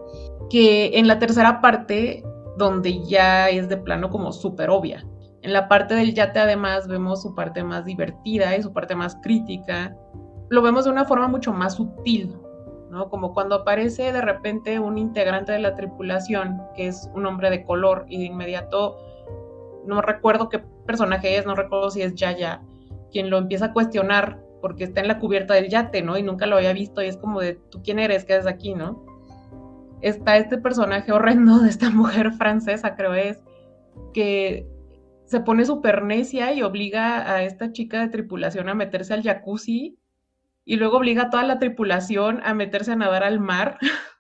que 0.51 0.99
en 0.99 1.07
la 1.07 1.18
tercera 1.18 1.61
parte, 1.61 2.25
donde 2.59 3.03
ya 3.05 3.49
es 3.49 3.68
de 3.68 3.77
plano 3.77 4.11
como 4.11 4.33
súper 4.33 4.70
obvia. 4.70 5.07
En 5.42 5.53
la 5.53 5.68
parte 5.68 5.94
del 5.94 6.14
yate 6.14 6.40
además 6.40 6.87
vemos 6.88 7.23
su 7.23 7.35
parte 7.35 7.62
más 7.62 7.85
divertida 7.85 8.57
y 8.57 8.62
su 8.62 8.73
parte 8.73 8.94
más 8.94 9.16
crítica. 9.23 9.96
Lo 10.51 10.61
vemos 10.61 10.85
de 10.85 10.90
una 10.90 11.05
forma 11.05 11.29
mucho 11.29 11.53
más 11.53 11.77
sutil, 11.77 12.37
¿no? 12.90 13.09
Como 13.09 13.33
cuando 13.33 13.55
aparece 13.55 14.12
de 14.12 14.20
repente 14.20 14.79
un 14.79 14.99
integrante 14.99 15.53
de 15.53 15.61
la 15.61 15.75
tripulación, 15.77 16.61
que 16.75 16.88
es 16.88 17.09
un 17.14 17.25
hombre 17.25 17.49
de 17.49 17.64
color, 17.64 18.05
y 18.09 18.18
de 18.18 18.25
inmediato 18.25 18.99
no 19.87 20.03
recuerdo 20.03 20.49
qué 20.49 20.62
personaje 20.90 21.37
es, 21.37 21.46
no 21.46 21.55
recuerdo 21.55 21.92
si 21.92 22.03
es 22.03 22.16
Yaya, 22.16 22.62
quien 23.12 23.31
lo 23.31 23.38
empieza 23.38 23.66
a 23.66 23.72
cuestionar 23.72 24.40
porque 24.61 24.83
está 24.83 25.00
en 25.00 25.07
la 25.07 25.20
cubierta 25.20 25.55
del 25.55 25.68
yate, 25.68 26.03
¿no? 26.03 26.18
Y 26.18 26.24
nunca 26.24 26.46
lo 26.46 26.57
había 26.57 26.72
visto 26.72 27.00
y 27.00 27.07
es 27.07 27.16
como 27.16 27.40
de, 27.40 27.55
¿tú 27.70 27.81
quién 27.81 28.00
eres? 28.00 28.24
¿Qué 28.24 28.35
haces 28.35 28.50
aquí, 28.50 28.74
no? 28.74 29.07
Está 30.00 30.37
este 30.37 30.59
personaje 30.59 31.12
horrendo 31.12 31.61
de 31.61 31.70
esta 31.70 31.90
mujer 32.00 32.33
francesa, 32.33 32.96
creo 32.96 33.14
es, 33.14 33.40
que 34.12 34.66
se 35.26 35.38
pone 35.38 35.64
súper 35.64 36.03
necia 36.03 36.53
y 36.53 36.62
obliga 36.62 37.33
a 37.33 37.44
esta 37.44 37.70
chica 37.70 38.00
de 38.00 38.09
tripulación 38.09 38.68
a 38.68 38.74
meterse 38.74 39.14
al 39.14 39.22
jacuzzi 39.22 39.96
y 40.64 40.76
luego 40.76 40.96
obliga 40.96 41.22
a 41.22 41.31
toda 41.31 41.44
la 41.44 41.61
tripulación 41.61 42.40
a 42.42 42.53
meterse 42.53 42.92
a 42.92 42.96
nadar 42.96 43.22
al 43.22 43.38
mar. 43.38 43.79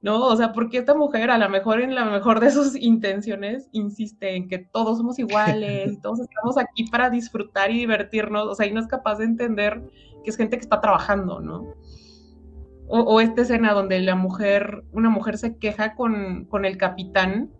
¿no? 0.00 0.26
O 0.26 0.36
sea, 0.36 0.52
porque 0.52 0.78
esta 0.78 0.94
mujer, 0.94 1.30
a 1.30 1.38
lo 1.38 1.48
mejor 1.48 1.80
en 1.80 1.94
la 1.94 2.04
mejor 2.04 2.40
de 2.40 2.50
sus 2.50 2.76
intenciones, 2.76 3.68
insiste 3.72 4.36
en 4.36 4.48
que 4.48 4.58
todos 4.58 4.98
somos 4.98 5.18
iguales, 5.18 5.98
todos 6.02 6.20
estamos 6.20 6.56
aquí 6.58 6.84
para 6.84 7.10
disfrutar 7.10 7.70
y 7.70 7.78
divertirnos, 7.78 8.46
o 8.46 8.54
sea, 8.54 8.66
y 8.66 8.72
no 8.72 8.80
es 8.80 8.86
capaz 8.86 9.16
de 9.16 9.24
entender 9.24 9.82
que 10.22 10.30
es 10.30 10.36
gente 10.36 10.56
que 10.56 10.62
está 10.62 10.80
trabajando, 10.80 11.40
¿no? 11.40 11.74
O, 12.90 13.20
esta 13.20 13.42
escena 13.42 13.74
donde 13.74 14.00
la 14.00 14.14
mujer, 14.14 14.82
una 14.92 15.10
mujer 15.10 15.36
se 15.36 15.58
queja 15.58 15.94
con, 15.94 16.46
con 16.46 16.64
el 16.64 16.78
capitán 16.78 17.50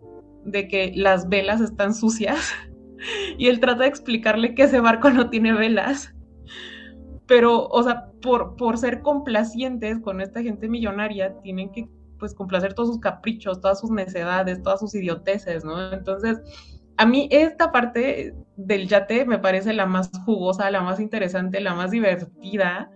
de 0.43 0.67
que 0.67 0.91
las 0.95 1.29
velas 1.29 1.61
están 1.61 1.93
sucias 1.93 2.51
y 3.37 3.47
él 3.47 3.59
trata 3.59 3.83
de 3.83 3.89
explicarle 3.89 4.55
que 4.55 4.63
ese 4.63 4.79
barco 4.79 5.11
no 5.11 5.29
tiene 5.29 5.53
velas. 5.53 6.15
Pero, 7.27 7.67
o 7.67 7.83
sea, 7.83 8.07
por, 8.23 8.55
por 8.55 8.79
ser 8.79 9.01
complacientes 9.01 9.99
con 9.99 10.19
esta 10.19 10.41
gente 10.41 10.67
millonaria, 10.67 11.39
tienen 11.43 11.71
que 11.71 11.87
pues 12.19 12.35
complacer 12.35 12.73
todos 12.73 12.89
sus 12.89 12.99
caprichos, 12.99 13.61
todas 13.61 13.79
sus 13.79 13.91
necedades, 13.91 14.61
todas 14.61 14.79
sus 14.79 14.93
idioteces, 14.93 15.65
¿no? 15.65 15.91
Entonces, 15.91 16.39
a 16.97 17.05
mí 17.05 17.29
esta 17.31 17.71
parte 17.71 18.35
del 18.57 18.87
yate 18.87 19.25
me 19.25 19.39
parece 19.39 19.73
la 19.73 19.85
más 19.85 20.11
jugosa, 20.25 20.69
la 20.69 20.81
más 20.81 20.99
interesante, 20.99 21.61
la 21.61 21.73
más 21.73 21.91
divertida, 21.91 22.91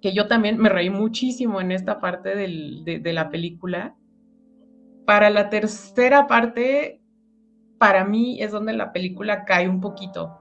que 0.00 0.12
yo 0.14 0.26
también 0.26 0.58
me 0.58 0.68
reí 0.68 0.90
muchísimo 0.90 1.60
en 1.60 1.70
esta 1.70 2.00
parte 2.00 2.34
de, 2.34 3.00
de 3.00 3.12
la 3.12 3.30
película. 3.30 3.94
Para 5.04 5.28
la 5.28 5.50
tercera 5.50 6.26
parte, 6.26 7.02
para 7.78 8.04
mí 8.04 8.42
es 8.42 8.52
donde 8.52 8.72
la 8.72 8.92
película 8.92 9.44
cae 9.44 9.68
un 9.68 9.80
poquito. 9.80 10.38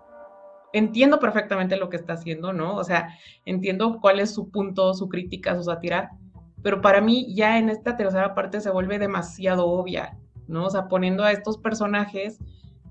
Entiendo 0.74 1.20
perfectamente 1.20 1.78
lo 1.78 1.90
que 1.90 1.98
está 1.98 2.14
haciendo, 2.14 2.54
¿no? 2.54 2.76
O 2.76 2.84
sea, 2.84 3.10
entiendo 3.46 4.00
cuál 4.02 4.20
es 4.20 4.34
su 4.34 4.52
punto, 4.52 4.94
su 4.94 5.08
crítica, 5.08 5.56
su 5.56 5.64
sátira, 5.64 6.12
pero 6.64 6.82
para 6.82 7.02
mí 7.02 7.34
ya 7.34 7.58
en 7.58 7.70
esta 7.70 7.96
tercera 7.96 8.34
parte 8.36 8.62
se 8.62 8.72
vuelve 8.72 9.00
demasiado 9.00 9.68
obvia, 9.68 10.18
¿no? 10.48 10.66
O 10.66 10.70
sea, 10.70 10.88
poniendo 10.88 11.24
a 11.24 11.32
estos 11.32 11.58
personajes 11.58 12.40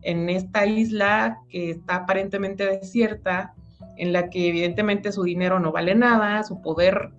en 0.02 0.31
esta 0.31 0.66
isla 0.66 1.38
que 1.48 1.70
está 1.70 1.96
aparentemente 1.96 2.64
desierta, 2.64 3.55
en 3.96 4.12
la 4.12 4.31
que 4.31 4.48
evidentemente 4.48 5.12
su 5.12 5.24
dinero 5.24 5.59
no 5.59 5.72
vale 5.72 5.94
nada, 5.94 6.42
su 6.42 6.61
poder, 6.61 7.11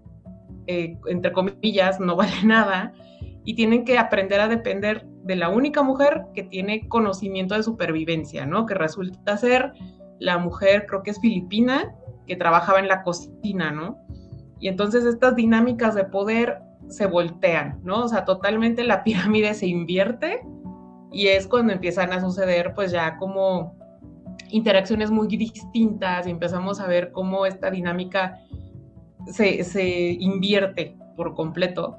eh, 0.67 0.97
entre 1.07 1.33
comillas, 1.33 1.99
no 1.99 2.15
vale 2.15 2.43
nada, 2.43 2.93
y 3.43 3.55
tienen 3.55 3.85
que 3.85 3.97
aprender 3.97 4.39
a 4.39 4.47
depender 4.47 5.05
de 5.23 5.35
la 5.35 5.49
única 5.49 5.83
mujer 5.83 6.23
que 6.33 6.43
tiene 6.43 6.87
conocimiento 6.87 7.55
de 7.55 7.63
supervivencia, 7.63 8.45
¿no? 8.45 8.65
Que 8.65 8.73
resulta 8.73 9.37
ser 9.37 9.73
la 10.19 10.37
mujer, 10.37 10.85
creo 10.87 11.03
que 11.03 11.11
es 11.11 11.19
filipina, 11.19 11.93
que 12.25 12.35
trabajaba 12.35 12.79
en 12.79 12.87
la 12.87 13.03
cocina, 13.03 13.71
¿no? 13.71 13.97
Y 14.59 14.67
entonces 14.67 15.05
estas 15.05 15.35
dinámicas 15.35 15.95
de 15.95 16.05
poder 16.05 16.59
se 16.87 17.05
voltean, 17.05 17.79
¿no? 17.83 18.05
O 18.05 18.07
sea, 18.07 18.25
totalmente 18.25 18.83
la 18.83 19.03
pirámide 19.03 19.53
se 19.53 19.67
invierte 19.67 20.41
y 21.11 21.27
es 21.27 21.47
cuando 21.47 21.73
empiezan 21.73 22.11
a 22.13 22.21
suceder 22.21 22.73
pues 22.75 22.91
ya 22.91 23.17
como 23.17 23.75
interacciones 24.49 25.11
muy 25.11 25.27
distintas 25.27 26.27
y 26.27 26.31
empezamos 26.31 26.79
a 26.79 26.87
ver 26.87 27.11
cómo 27.11 27.45
esta 27.45 27.69
dinámica 27.69 28.39
se, 29.25 29.63
se 29.63 30.11
invierte 30.19 30.95
por 31.15 31.35
completo. 31.35 31.97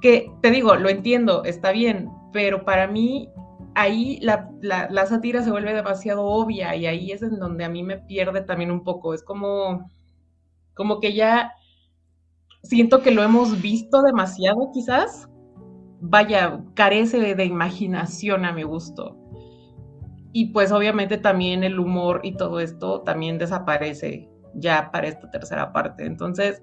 Que 0.00 0.30
te 0.42 0.50
digo, 0.50 0.74
lo 0.76 0.88
entiendo, 0.88 1.44
está 1.44 1.72
bien, 1.72 2.10
pero 2.32 2.64
para 2.64 2.86
mí 2.86 3.30
ahí 3.74 4.18
la, 4.22 4.50
la, 4.60 4.88
la 4.90 5.06
sátira 5.06 5.42
se 5.42 5.50
vuelve 5.50 5.72
demasiado 5.72 6.24
obvia 6.24 6.74
y 6.76 6.86
ahí 6.86 7.12
es 7.12 7.22
en 7.22 7.38
donde 7.38 7.64
a 7.64 7.68
mí 7.68 7.82
me 7.82 7.96
pierde 7.96 8.42
también 8.42 8.70
un 8.70 8.84
poco. 8.84 9.14
Es 9.14 9.22
como 9.22 9.88
como 10.78 11.00
que 11.00 11.12
ya 11.12 11.52
siento 12.62 13.02
que 13.02 13.10
lo 13.10 13.24
hemos 13.24 13.60
visto 13.60 14.00
demasiado 14.00 14.70
quizás. 14.72 15.28
Vaya, 16.00 16.62
carece 16.74 17.34
de, 17.34 17.44
imaginación 17.44 18.44
a 18.44 18.52
mi 18.52 18.62
gusto. 18.62 19.16
Y 20.32 20.52
pues 20.52 20.70
obviamente 20.70 21.18
también 21.18 21.64
el 21.64 21.80
humor 21.80 22.20
y 22.22 22.36
todo 22.36 22.60
esto 22.60 23.00
también 23.00 23.38
desaparece 23.38 24.30
ya 24.54 24.92
para 24.92 25.08
esta 25.08 25.28
tercera 25.32 25.72
parte. 25.72 26.06
Entonces, 26.06 26.62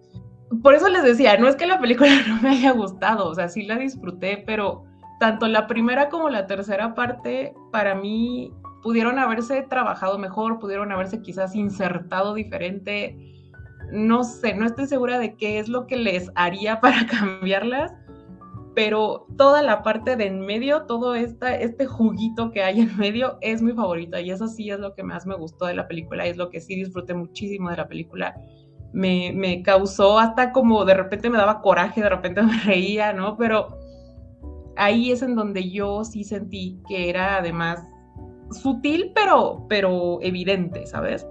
por 0.64 0.74
eso 0.76 0.88
les 0.88 1.04
decía, 1.04 1.38
no 1.38 1.50
es 1.50 1.58
que 1.58 1.68
la 1.68 1.82
película 1.82 2.10
no 2.28 2.42
me 2.42 2.52
haya 2.52 2.72
gustado, 2.72 3.28
o 3.28 3.36
sea, 3.36 3.50
sí 3.50 3.64
la 3.64 3.76
disfruté, 3.76 4.42
pero 4.46 4.86
tanto 5.20 5.46
la 5.48 5.68
primera 5.68 6.08
como 6.08 6.30
la 6.30 6.48
tercera 6.48 6.96
parte 6.96 7.54
para 7.74 7.96
mí 7.96 8.54
pudieron 8.82 9.20
haberse 9.20 9.64
trabajado 9.64 10.18
mejor, 10.18 10.60
pudieron 10.60 10.94
haberse 10.94 11.22
quizás 11.22 11.54
insertado 11.54 12.34
diferente 12.34 13.35
no 13.92 14.24
sé, 14.24 14.54
no 14.54 14.66
estoy 14.66 14.88
segura 14.88 15.20
de 15.20 15.36
qué 15.36 15.60
es 15.60 15.68
lo 15.68 15.88
que 15.88 15.98
les 15.98 16.32
haría 16.36 16.80
para 16.82 17.06
cambiarlas, 17.08 17.94
pero 18.76 19.26
toda 19.38 19.62
la 19.62 19.84
parte 19.84 20.16
de 20.16 20.28
en 20.28 20.42
medio, 20.42 20.84
todo 20.84 21.16
esta, 21.16 21.56
este 21.56 21.86
juguito 21.86 22.52
que 22.52 22.62
hay 22.62 22.82
en 22.82 22.98
medio 22.98 23.38
es 23.42 23.62
mi 23.62 23.72
favorita 23.72 24.20
y 24.20 24.32
eso 24.32 24.48
sí 24.48 24.70
es 24.70 24.80
lo 24.80 24.94
que 24.94 25.04
más 25.04 25.26
me 25.26 25.36
gustó 25.36 25.66
de 25.66 25.76
la 25.76 25.88
película 25.88 26.26
es 26.26 26.36
lo 26.36 26.50
que 26.50 26.60
sí 26.60 26.76
disfruté 26.76 27.14
muchísimo 27.14 27.70
de 27.70 27.78
la 27.78 27.88
película. 27.88 28.36
Me, 28.92 29.32
me 29.34 29.62
causó 29.62 30.20
hasta 30.20 30.52
como 30.52 30.86
de 30.86 30.94
repente 30.94 31.30
me 31.30 31.38
daba 31.38 31.62
coraje, 31.62 32.02
de 32.02 32.10
repente 32.10 32.42
me 32.44 32.60
reía, 32.64 33.14
¿no? 33.14 33.38
Pero 33.38 33.78
ahí 34.76 35.12
es 35.12 35.22
en 35.22 35.36
donde 35.36 35.70
yo 35.70 36.04
sí 36.04 36.24
sentí 36.24 36.82
que 36.88 37.10
era 37.10 37.38
además 37.38 37.80
sutil, 38.52 39.12
pero, 39.16 39.66
pero 39.70 40.20
evidente, 40.22 40.86
¿sabes? 40.86 41.26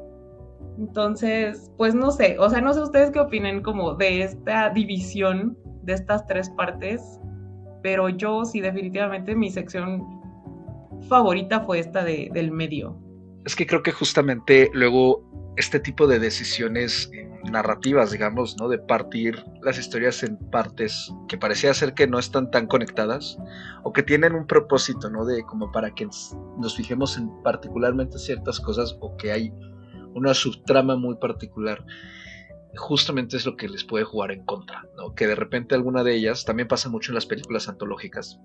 Entonces, 0.79 1.71
pues 1.77 1.95
no 1.95 2.11
sé, 2.11 2.37
o 2.39 2.51
sea, 2.51 2.61
no 2.61 2.73
sé 2.75 2.81
ustedes 2.81 3.11
qué 3.11 3.21
opinen 3.21 3.63
como 3.63 3.95
de 3.95 4.23
esta 4.23 4.71
división 4.71 5.57
de 5.83 5.93
estas 5.93 6.27
tres 6.27 6.51
partes, 6.51 7.21
pero 7.83 8.09
yo 8.09 8.45
sí 8.45 8.61
definitivamente 8.61 9.37
mi 9.37 9.51
sección 9.51 10.03
favorita 11.09 11.61
fue 11.61 11.79
esta 11.79 12.03
de, 12.03 12.31
del 12.33 12.51
medio. 12.51 12.99
Es 13.45 13.55
que 13.55 13.67
creo 13.67 13.83
que 13.83 13.93
justamente 13.93 14.71
luego 14.73 15.23
este 15.57 15.79
tipo 15.79 16.07
de 16.07 16.19
decisiones 16.19 17.11
narrativas, 17.51 18.11
digamos, 18.11 18.57
¿no? 18.59 18.69
De 18.69 18.79
partir 18.79 19.45
las 19.63 19.79
historias 19.79 20.23
en 20.23 20.39
partes 20.51 21.13
que 21.29 21.37
parecía 21.37 21.75
ser 21.75 21.95
que 21.95 22.07
no 22.07 22.19
están 22.19 22.51
tan 22.51 22.67
conectadas 22.67 23.39
o 23.83 23.93
que 23.93 24.03
tienen 24.03 24.35
un 24.35 24.47
propósito, 24.47 25.11
¿no? 25.11 25.25
De 25.25 25.45
como 25.45 25.71
para 25.71 25.95
que 25.95 26.07
nos 26.07 26.77
fijemos 26.77 27.17
en 27.19 27.31
particularmente 27.43 28.19
ciertas 28.19 28.61
cosas 28.61 28.97
o 29.01 29.17
que 29.17 29.31
hay 29.33 29.53
una 30.14 30.35
subtrama 30.35 30.96
muy 30.96 31.16
particular. 31.16 31.85
Justamente 32.77 33.37
es 33.37 33.46
lo 33.46 33.57
que 33.57 33.68
les 33.68 33.85
puede 33.85 34.05
jugar 34.05 34.33
en 34.33 34.44
contra, 34.44 34.88
¿no? 34.96 35.14
Que 35.14 35.27
de 35.27 35.35
repente 35.35 35.74
alguna 35.74 36.03
de 36.03 36.14
ellas, 36.14 36.44
también 36.44 36.68
pasa 36.68 36.88
mucho 36.88 37.12
en 37.12 37.16
las 37.16 37.27
películas 37.27 37.68
antológicas, 37.68 38.40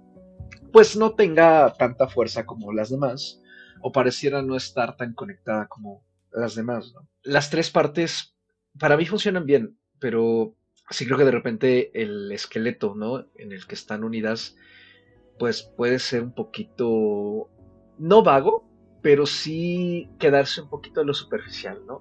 pues 0.72 0.96
no 0.96 1.16
tenga 1.16 1.74
tanta 1.74 2.08
fuerza 2.08 2.46
como 2.46 2.72
las 2.72 2.90
demás 2.90 3.42
o 3.82 3.92
pareciera 3.92 4.42
no 4.42 4.56
estar 4.56 4.98
tan 4.98 5.14
conectada 5.14 5.68
como 5.68 6.04
las 6.32 6.56
demás. 6.56 6.94
Las 7.24 7.50
tres 7.50 7.72
partes 7.72 8.36
para 8.78 8.98
mí 8.98 9.06
funcionan 9.06 9.46
bien, 9.46 9.78
pero 10.00 10.56
sí 10.90 11.06
creo 11.06 11.18
que 11.18 11.26
de 11.26 11.32
repente 11.32 12.02
el 12.02 12.32
esqueleto, 12.32 12.94
¿no? 12.96 13.26
En 13.36 13.52
el 13.52 13.66
que 13.66 13.76
están 13.76 14.04
unidas, 14.04 14.56
pues 15.38 15.64
puede 15.64 16.00
ser 16.00 16.24
un 16.24 16.34
poquito, 16.34 17.50
no 17.98 18.24
vago, 18.24 18.69
pero 19.02 19.26
sí 19.26 20.10
quedarse 20.20 20.62
un 20.62 20.70
poquito 20.70 21.02
en 21.02 21.08
lo 21.08 21.14
superficial, 21.14 21.80
¿no? 21.88 22.00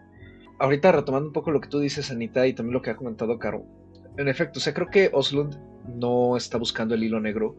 Ahorita 0.58 0.90
retomando 0.92 1.28
un 1.28 1.32
poco 1.32 1.50
lo 1.50 1.60
que 1.60 1.68
tú 1.68 1.78
dices, 1.78 2.10
Anita, 2.10 2.46
y 2.46 2.52
también 2.52 2.74
lo 2.74 2.82
que 2.82 2.90
ha 2.90 2.96
comentado 2.96 3.38
Caro. 3.38 3.64
En 4.16 4.28
efecto, 4.28 4.58
o 4.58 4.62
sea, 4.62 4.74
creo 4.74 4.88
que 4.88 5.10
Oslund 5.12 5.56
no 5.94 6.36
está 6.36 6.58
buscando 6.58 6.94
el 6.94 7.04
hilo 7.04 7.20
negro 7.20 7.56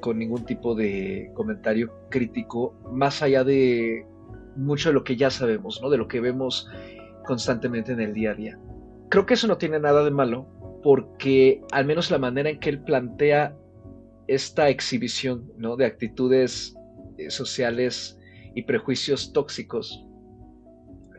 con 0.00 0.18
ningún 0.18 0.44
tipo 0.44 0.74
de 0.74 1.30
comentario 1.34 1.92
crítico, 2.10 2.74
más 2.92 3.22
allá 3.22 3.42
de 3.42 4.06
mucho 4.56 4.90
de 4.90 4.94
lo 4.94 5.02
que 5.02 5.16
ya 5.16 5.30
sabemos, 5.30 5.80
¿no? 5.82 5.90
De 5.90 5.96
lo 5.96 6.06
que 6.06 6.20
vemos 6.20 6.68
constantemente 7.26 7.92
en 7.92 8.00
el 8.00 8.12
día 8.12 8.32
a 8.32 8.34
día. 8.34 8.58
Creo 9.08 9.26
que 9.26 9.34
eso 9.34 9.48
no 9.48 9.58
tiene 9.58 9.80
nada 9.80 10.04
de 10.04 10.10
malo 10.10 10.46
porque 10.82 11.62
al 11.72 11.86
menos 11.86 12.10
la 12.10 12.18
manera 12.18 12.50
en 12.50 12.60
que 12.60 12.68
él 12.68 12.78
plantea 12.78 13.56
esta 14.28 14.68
exhibición 14.68 15.50
¿no? 15.56 15.76
de 15.76 15.86
actitudes 15.86 16.76
eh, 17.18 17.30
sociales 17.30 18.18
y 18.54 18.62
prejuicios 18.62 19.32
tóxicos 19.32 20.06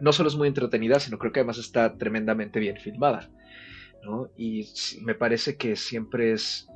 no 0.02 0.12
solo 0.12 0.30
es 0.30 0.36
muy 0.36 0.48
entretenida, 0.48 1.00
sino 1.00 1.18
creo 1.18 1.32
que 1.32 1.40
además 1.40 1.58
está 1.58 1.98
tremendamente 1.98 2.60
bien 2.60 2.78
filmada. 2.78 3.30
¿no? 4.04 4.30
Y 4.38 4.68
me 5.02 5.16
parece 5.16 5.58
que 5.58 5.76
siempre 5.76 6.34
es, 6.34 6.68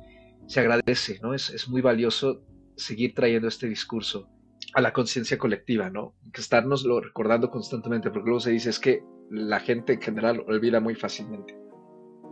se 0.46 0.60
agradece, 0.60 1.20
¿no? 1.22 1.34
es, 1.34 1.50
es 1.50 1.68
muy 1.68 1.80
valioso 1.80 2.42
seguir 2.76 3.14
trayendo 3.14 3.48
este 3.48 3.68
discurso 3.68 4.28
a 4.74 4.80
la 4.80 4.92
conciencia 4.92 5.38
colectiva, 5.38 5.90
¿no? 5.90 6.14
Que 6.32 6.40
estarnoslo 6.40 7.00
recordando 7.00 7.50
constantemente, 7.50 8.10
porque 8.10 8.26
luego 8.26 8.40
se 8.40 8.50
dice 8.50 8.70
es 8.70 8.78
que 8.78 9.02
la 9.30 9.60
gente 9.60 9.94
en 9.94 10.00
general 10.00 10.44
olvida 10.46 10.80
muy 10.80 10.94
fácilmente. 10.94 11.56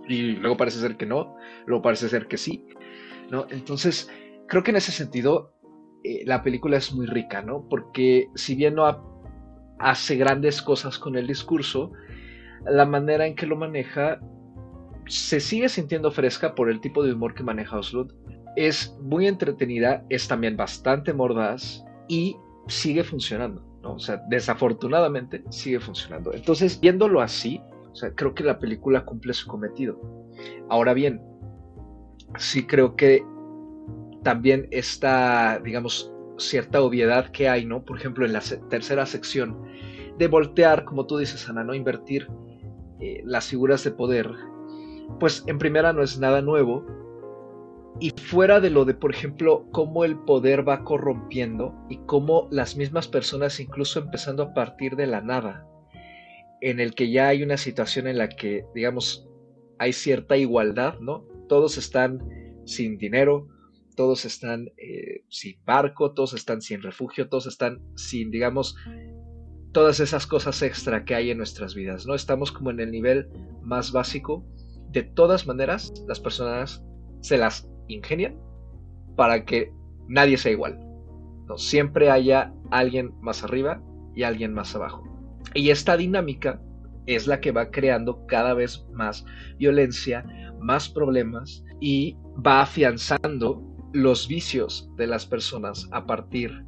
Y 0.09 0.33
luego 0.37 0.57
parece 0.57 0.79
ser 0.81 0.97
que 0.97 1.07
no, 1.07 1.37
luego 1.67 1.83
parece 1.83 2.09
ser 2.09 2.29
que 2.29 2.37
sí, 2.37 2.64
¿no? 3.31 3.47
Entonces, 3.51 4.11
creo 4.47 4.62
que 4.62 4.71
en 4.71 4.77
ese 4.77 4.93
sentido 4.93 5.58
eh, 6.04 6.22
la 6.26 6.42
película 6.42 6.76
es 6.76 6.92
muy 6.92 7.06
rica, 7.06 7.42
¿no? 7.42 7.66
Porque 7.68 8.28
si 8.34 8.54
bien 8.54 8.74
no 8.74 8.87
hace 9.78 10.16
grandes 10.16 10.62
cosas 10.62 10.98
con 10.98 11.16
el 11.16 11.26
discurso, 11.26 11.92
la 12.66 12.87
manera 12.87 13.26
en 13.26 13.34
que 13.34 13.46
lo 13.46 13.56
maneja 13.56 14.20
se 15.06 15.40
sigue 15.40 15.68
sintiendo 15.68 16.11
fresca 16.11 16.54
por 16.54 16.70
el 16.70 16.80
tipo 16.80 17.02
de 17.02 17.14
humor 17.14 17.34
que 17.34 17.42
maneja 17.42 17.78
Oslo. 17.78 18.08
Es 18.56 18.96
muy 19.00 19.26
entretenida, 19.26 20.04
es 20.11 20.28
también 20.28 20.56
bastante 20.56 21.12
mordaz 21.12 21.84
y 22.08 22.37
sigue 22.66 23.04
funcionando. 23.04 23.64
O 23.82 23.98
sea, 23.98 24.22
desafortunadamente 24.28 25.42
sigue 25.50 25.80
funcionando. 25.80 26.32
Entonces, 26.34 26.78
viéndolo 26.80 27.20
así, 27.20 27.61
creo 28.16 28.34
que 28.34 28.44
la 28.44 28.58
película 28.58 29.04
cumple 29.04 29.32
su 29.32 29.46
cometido. 29.48 29.98
Ahora 30.68 30.92
bien, 30.92 31.22
sí 32.37 32.66
creo 32.66 32.96
que 32.96 33.24
también 34.22 34.68
esta, 34.70 35.61
digamos, 35.64 36.12
cierta 36.38 36.81
obviedad 36.83 37.31
que 37.31 37.48
hay, 37.48 37.64
¿no? 37.64 37.85
Por 37.85 37.98
ejemplo, 37.98 38.24
en 38.24 38.33
la 38.33 38.42
tercera 38.70 39.07
sección, 39.07 39.62
de 40.18 40.28
voltear, 40.28 40.85
como 40.85 41.07
tú 41.07 41.18
dices, 41.18 41.48
Ana, 41.48 41.64
¿no? 41.64 41.74
Invertir 41.74 42.28
eh, 43.00 43.22
las 43.24 43.46
figuras 43.48 43.85
de 43.85 43.92
poder, 43.92 44.31
pues 45.20 45.44
en 45.46 45.59
primera 45.59 45.92
no 45.92 46.02
es 46.02 46.18
nada 46.18 46.42
nuevo, 46.42 46.85
y 48.00 48.11
fuera 48.11 48.61
de 48.61 48.70
lo 48.70 48.85
de, 48.85 48.94
por 48.94 49.12
ejemplo, 49.12 49.66
cómo 49.72 50.04
el 50.04 50.16
poder 50.18 50.68
va 50.68 50.85
corrompiendo 50.85 51.74
y 51.88 51.98
cómo 52.07 52.48
las 52.50 52.76
mismas 52.76 53.09
personas, 53.09 53.59
incluso 53.59 53.98
empezando 53.98 54.42
a 54.42 54.54
partir 54.54 54.94
de 54.94 55.07
la 55.07 55.20
nada, 55.20 55.66
en 56.61 56.81
el 56.81 56.94
que 56.94 57.11
ya 57.11 57.28
hay 57.28 57.42
una 57.42 57.57
situación 57.57 58.07
en 58.07 58.18
la 58.18 58.28
que, 58.28 58.64
digamos, 58.74 59.28
hay 59.78 59.92
cierta 59.92 60.37
igualdad, 60.37 60.98
¿no? 61.00 61.24
Todos 61.48 61.76
están 61.78 62.20
sin 62.64 62.98
dinero, 62.98 63.48
todos 63.98 64.24
están 64.24 64.70
eh, 64.76 65.24
sin 65.28 65.56
barco, 65.64 66.12
todos 66.12 66.32
están 66.32 66.62
sin 66.62 66.82
refugio, 66.82 67.28
todos 67.28 67.48
están 67.48 67.80
sin, 67.96 68.30
digamos, 68.30 68.76
todas 69.72 69.98
esas 69.98 70.24
cosas 70.24 70.62
extra 70.62 71.04
que 71.04 71.16
hay 71.16 71.32
en 71.32 71.38
nuestras 71.38 71.74
vidas, 71.74 72.06
¿no? 72.06 72.14
Estamos 72.14 72.52
como 72.52 72.70
en 72.70 72.78
el 72.78 72.92
nivel 72.92 73.28
más 73.61 73.90
básico. 73.90 74.46
De 74.92 75.02
todas 75.02 75.48
maneras, 75.48 75.92
las 76.06 76.20
personas 76.20 76.80
se 77.22 77.38
las 77.38 77.68
ingenian 77.88 78.38
para 79.16 79.44
que 79.44 79.72
nadie 80.06 80.38
sea 80.38 80.52
igual. 80.52 80.78
¿no? 81.48 81.58
Siempre 81.58 82.08
haya 82.08 82.54
alguien 82.70 83.12
más 83.20 83.42
arriba 83.42 83.82
y 84.14 84.22
alguien 84.22 84.54
más 84.54 84.76
abajo. 84.76 85.02
Y 85.54 85.70
esta 85.70 85.96
dinámica 85.96 86.62
es 87.06 87.26
la 87.26 87.40
que 87.40 87.50
va 87.50 87.72
creando 87.72 88.24
cada 88.26 88.54
vez 88.54 88.87
más 88.92 89.24
violencia, 89.58 90.24
más 90.61 90.88
problemas 90.88 91.64
y 91.80 92.16
va 92.46 92.62
afianzando 92.62 93.67
los 93.92 94.29
vicios 94.29 94.90
de 94.96 95.07
las 95.07 95.27
personas 95.27 95.88
a 95.92 96.07
partir 96.07 96.64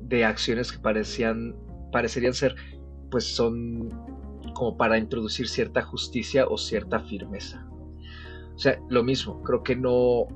de 0.00 0.24
acciones 0.24 0.72
que 0.72 0.78
parecían, 0.78 1.54
parecerían 1.92 2.34
ser, 2.34 2.54
pues 3.10 3.24
son 3.24 3.88
como 4.54 4.76
para 4.76 4.98
introducir 4.98 5.48
cierta 5.48 5.82
justicia 5.82 6.46
o 6.46 6.56
cierta 6.56 7.00
firmeza. 7.00 7.66
O 8.54 8.58
sea, 8.58 8.80
lo 8.88 9.04
mismo, 9.04 9.42
creo 9.42 9.62
que 9.62 9.76
no 9.76 10.26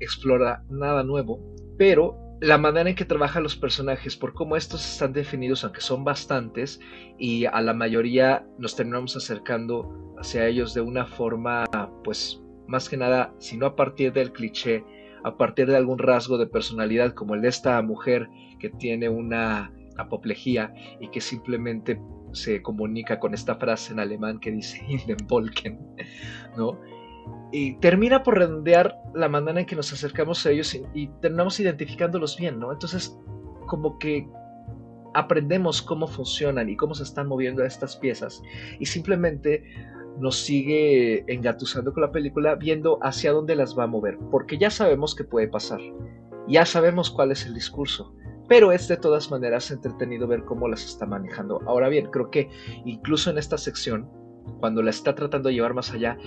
explora 0.00 0.64
nada 0.70 1.02
nuevo, 1.02 1.40
pero 1.76 2.16
la 2.40 2.56
manera 2.56 2.88
en 2.88 2.96
que 2.96 3.04
trabajan 3.04 3.42
los 3.42 3.56
personajes, 3.56 4.16
por 4.16 4.32
cómo 4.32 4.56
estos 4.56 4.84
están 4.92 5.12
definidos, 5.12 5.64
aunque 5.64 5.80
son 5.80 6.04
bastantes, 6.04 6.80
y 7.18 7.46
a 7.46 7.60
la 7.60 7.74
mayoría 7.74 8.46
nos 8.58 8.76
terminamos 8.76 9.16
acercando 9.16 10.14
hacia 10.18 10.46
ellos 10.46 10.72
de 10.72 10.80
una 10.80 11.04
forma, 11.04 11.64
pues, 12.04 12.40
más 12.68 12.88
que 12.88 12.96
nada, 12.96 13.34
si 13.38 13.56
no 13.56 13.66
a 13.66 13.76
partir 13.76 14.12
del 14.12 14.32
cliché, 14.32 14.84
a 15.24 15.36
partir 15.36 15.66
de 15.66 15.76
algún 15.76 15.98
rasgo 15.98 16.38
de 16.38 16.46
personalidad, 16.46 17.14
como 17.14 17.34
el 17.34 17.42
de 17.42 17.48
esta 17.48 17.80
mujer 17.82 18.28
que 18.58 18.70
tiene 18.70 19.08
una 19.08 19.72
apoplejía 19.96 20.72
y 21.00 21.08
que 21.08 21.20
simplemente 21.20 22.00
se 22.32 22.62
comunica 22.62 23.18
con 23.18 23.34
esta 23.34 23.56
frase 23.56 23.92
en 23.92 24.00
alemán 24.00 24.38
que 24.38 24.52
dice 24.52 24.84
in 24.88 25.00
den 25.06 25.26
Volken, 25.26 25.78
¿no? 26.56 26.78
y 27.50 27.74
termina 27.76 28.22
por 28.22 28.38
redondear 28.38 28.96
la 29.14 29.28
manera 29.28 29.60
en 29.60 29.66
que 29.66 29.76
nos 29.76 29.92
acercamos 29.92 30.44
a 30.44 30.50
ellos 30.50 30.78
y, 30.94 31.08
terminamos 31.20 31.58
identificándolos 31.60 32.36
bien, 32.36 32.58
¿no? 32.58 32.72
Entonces, 32.72 33.18
como 33.66 33.98
que 33.98 34.28
aprendemos 35.14 35.80
cómo 35.80 36.06
funcionan 36.06 36.68
y 36.68 36.76
cómo 36.76 36.94
se 36.94 37.02
están 37.02 37.26
moviendo 37.26 37.64
estas 37.64 37.96
piezas 37.96 38.42
y 38.78 38.86
simplemente 38.86 39.64
nos 40.20 40.36
sigue 40.36 41.24
engatusando 41.32 41.92
con 41.92 42.02
la 42.02 42.12
película 42.12 42.54
viendo 42.54 42.98
hacia 43.02 43.32
dónde 43.32 43.56
las 43.56 43.78
va 43.78 43.84
a 43.84 43.88
mover, 43.88 44.18
porque 44.30 44.58
ya 44.58 44.70
sabemos 44.70 45.14
qué 45.14 45.24
puede 45.24 45.48
pasar, 45.48 45.80
ya 46.46 46.64
sabemos 46.64 47.10
cuál 47.10 47.32
es 47.32 47.46
el 47.46 47.54
discurso, 47.54 48.14
pero 48.48 48.72
es 48.72 48.88
de 48.88 48.96
todas 48.96 49.30
maneras 49.30 49.70
entretenido 49.70 50.26
ver 50.26 50.44
cómo 50.44 50.68
las 50.68 50.84
está 50.84 51.06
manejando. 51.06 51.60
Ahora 51.66 51.88
bien, 51.88 52.06
creo 52.10 52.30
que 52.30 52.48
incluso 52.84 53.30
en 53.30 53.38
esta 53.38 53.58
sección, 53.58 54.08
cuando 54.60 54.82
la 54.82 54.90
está 54.90 55.14
tratando 55.14 55.48
de 55.48 55.54
llevar 55.54 55.74
más 55.74 55.92
allá, 55.92 56.18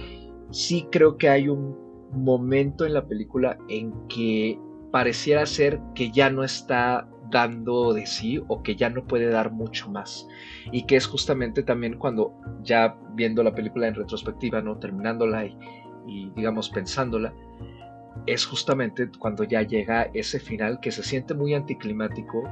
sí 0.51 0.87
creo 0.91 1.17
que 1.17 1.29
hay 1.29 1.49
un 1.49 1.75
momento 2.13 2.85
en 2.85 2.93
la 2.93 3.07
película 3.07 3.57
en 3.69 3.93
que 4.07 4.59
pareciera 4.91 5.45
ser 5.45 5.79
que 5.95 6.11
ya 6.11 6.29
no 6.29 6.43
está 6.43 7.09
dando 7.32 7.93
de 7.93 8.05
sí 8.05 8.41
o 8.47 8.61
que 8.61 8.75
ya 8.75 8.89
no 8.89 9.05
puede 9.05 9.29
dar 9.29 9.51
mucho 9.51 9.89
más. 9.89 10.27
Y 10.71 10.84
que 10.84 10.97
es 10.97 11.07
justamente 11.07 11.63
también 11.63 11.97
cuando 11.97 12.34
ya 12.61 12.95
viendo 13.15 13.41
la 13.43 13.55
película 13.55 13.88
en 13.88 13.95
retrospectiva 13.95 14.61
no 14.61 14.77
terminándola 14.77 15.45
y, 15.45 15.57
y 16.07 16.29
digamos 16.36 16.69
pensándola 16.69 17.34
es 18.25 18.45
justamente 18.45 19.09
cuando 19.19 19.43
ya 19.43 19.61
llega 19.61 20.09
ese 20.13 20.39
final 20.39 20.79
que 20.79 20.91
se 20.91 21.01
siente 21.01 21.34
muy 21.34 21.53
anticlimático 21.53 22.43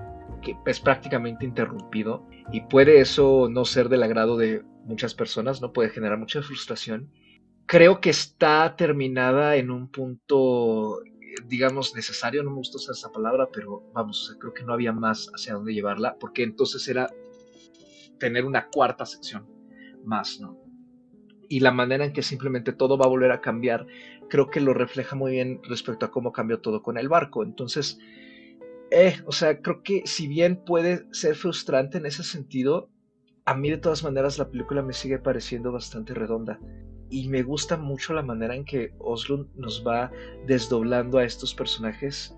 que 0.41 0.55
es 0.65 0.79
prácticamente 0.79 1.45
interrumpido 1.45 2.25
y 2.51 2.61
puede 2.61 3.01
eso 3.01 3.49
no 3.49 3.65
ser 3.65 3.89
del 3.89 4.03
agrado 4.03 4.37
de 4.37 4.63
muchas 4.85 5.13
personas 5.13 5.61
no 5.61 5.73
puede 5.73 5.89
generar 5.89 6.17
mucha 6.17 6.41
frustración. 6.41 7.09
Creo 7.65 8.01
que 8.01 8.09
está 8.09 8.75
terminada 8.75 9.55
en 9.55 9.69
un 9.69 9.89
punto, 9.89 11.01
digamos, 11.47 11.95
necesario, 11.95 12.43
no 12.43 12.51
me 12.51 12.57
gusta 12.57 12.77
usar 12.77 12.93
esa 12.93 13.11
palabra, 13.11 13.49
pero 13.51 13.83
vamos, 13.93 14.35
creo 14.39 14.53
que 14.53 14.63
no 14.63 14.73
había 14.73 14.93
más 14.93 15.29
hacia 15.33 15.53
dónde 15.53 15.73
llevarla, 15.73 16.17
porque 16.19 16.43
entonces 16.43 16.87
era 16.87 17.09
tener 18.19 18.45
una 18.45 18.67
cuarta 18.67 19.05
sección 19.05 19.47
más, 20.03 20.39
¿no? 20.39 20.57
Y 21.47 21.61
la 21.61 21.71
manera 21.71 22.05
en 22.05 22.13
que 22.13 22.21
simplemente 22.21 22.73
todo 22.73 22.97
va 22.97 23.05
a 23.05 23.09
volver 23.09 23.31
a 23.31 23.41
cambiar, 23.41 23.87
creo 24.29 24.49
que 24.49 24.59
lo 24.59 24.73
refleja 24.73 25.15
muy 25.15 25.31
bien 25.31 25.61
respecto 25.63 26.05
a 26.05 26.11
cómo 26.11 26.31
cambió 26.31 26.59
todo 26.59 26.83
con 26.83 26.97
el 26.97 27.09
barco. 27.09 27.43
Entonces, 27.43 27.97
eh, 28.91 29.15
o 29.25 29.31
sea, 29.31 29.61
creo 29.61 29.81
que 29.81 30.03
si 30.05 30.27
bien 30.27 30.63
puede 30.63 31.07
ser 31.11 31.35
frustrante 31.35 31.97
en 31.97 32.05
ese 32.05 32.23
sentido, 32.23 32.89
a 33.45 33.55
mí 33.55 33.69
de 33.71 33.77
todas 33.77 34.03
maneras 34.03 34.37
la 34.37 34.49
película 34.49 34.83
me 34.83 34.93
sigue 34.93 35.17
pareciendo 35.17 35.71
bastante 35.71 36.13
redonda. 36.13 36.59
Y 37.09 37.27
me 37.27 37.43
gusta 37.43 37.77
mucho 37.77 38.13
la 38.13 38.21
manera 38.21 38.55
en 38.55 38.65
que 38.65 38.93
Oslund 38.99 39.47
nos 39.55 39.85
va 39.85 40.11
desdoblando 40.45 41.17
a 41.17 41.23
estos 41.23 41.53
personajes 41.55 42.35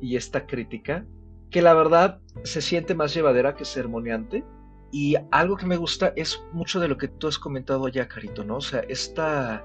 y 0.00 0.16
esta 0.16 0.46
crítica, 0.46 1.06
que 1.50 1.62
la 1.62 1.74
verdad 1.74 2.20
se 2.42 2.60
siente 2.60 2.94
más 2.94 3.14
llevadera 3.14 3.54
que 3.54 3.64
sermoneante. 3.64 4.44
Y 4.90 5.16
algo 5.30 5.56
que 5.56 5.66
me 5.66 5.76
gusta 5.76 6.12
es 6.14 6.42
mucho 6.52 6.78
de 6.78 6.88
lo 6.88 6.96
que 6.96 7.08
tú 7.08 7.26
has 7.26 7.38
comentado 7.38 7.88
ya, 7.88 8.06
Carito, 8.06 8.44
¿no? 8.44 8.56
O 8.56 8.60
sea, 8.60 8.80
esta... 8.88 9.64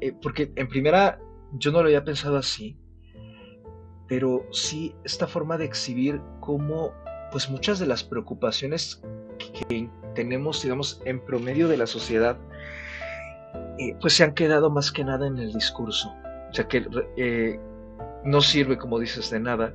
Eh, 0.00 0.12
porque 0.20 0.52
en 0.56 0.68
primera 0.68 1.18
yo 1.52 1.72
no 1.72 1.80
lo 1.80 1.86
había 1.86 2.04
pensado 2.04 2.36
así, 2.36 2.76
pero 4.08 4.46
sí 4.52 4.94
esta 5.04 5.26
forma 5.26 5.56
de 5.56 5.64
exhibir 5.64 6.20
cómo 6.40 6.92
pues 7.32 7.50
muchas 7.50 7.78
de 7.78 7.86
las 7.86 8.04
preocupaciones 8.04 9.02
que 9.68 9.88
tenemos, 10.14 10.62
digamos, 10.62 11.00
en 11.04 11.20
promedio 11.24 11.68
de 11.68 11.76
la 11.76 11.86
sociedad, 11.86 12.38
eh, 13.78 13.94
pues 14.00 14.14
se 14.14 14.24
han 14.24 14.34
quedado 14.34 14.70
más 14.70 14.90
que 14.90 15.04
nada 15.04 15.26
en 15.26 15.38
el 15.38 15.52
discurso. 15.52 16.14
O 16.50 16.54
sea 16.54 16.66
que 16.66 16.86
eh, 17.16 17.60
no 18.24 18.40
sirve, 18.40 18.78
como 18.78 18.98
dices, 18.98 19.30
de 19.30 19.40
nada 19.40 19.74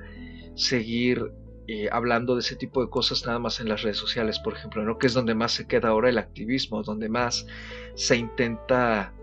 seguir 0.56 1.32
eh, 1.68 1.88
hablando 1.92 2.36
de 2.36 2.42
ese 2.42 2.56
tipo 2.56 2.82
de 2.84 2.90
cosas 2.90 3.26
nada 3.26 3.40
más 3.40 3.60
en 3.60 3.70
las 3.70 3.84
redes 3.84 3.98
sociales, 3.98 4.40
por 4.40 4.54
ejemplo, 4.54 4.84
¿no? 4.84 4.98
que 4.98 5.08
es 5.08 5.14
donde 5.14 5.36
más 5.36 5.52
se 5.52 5.68
queda 5.68 5.90
ahora 5.90 6.10
el 6.10 6.18
activismo, 6.18 6.82
donde 6.82 7.10
más 7.10 7.46
se 7.94 8.18
intenta, 8.18 9.14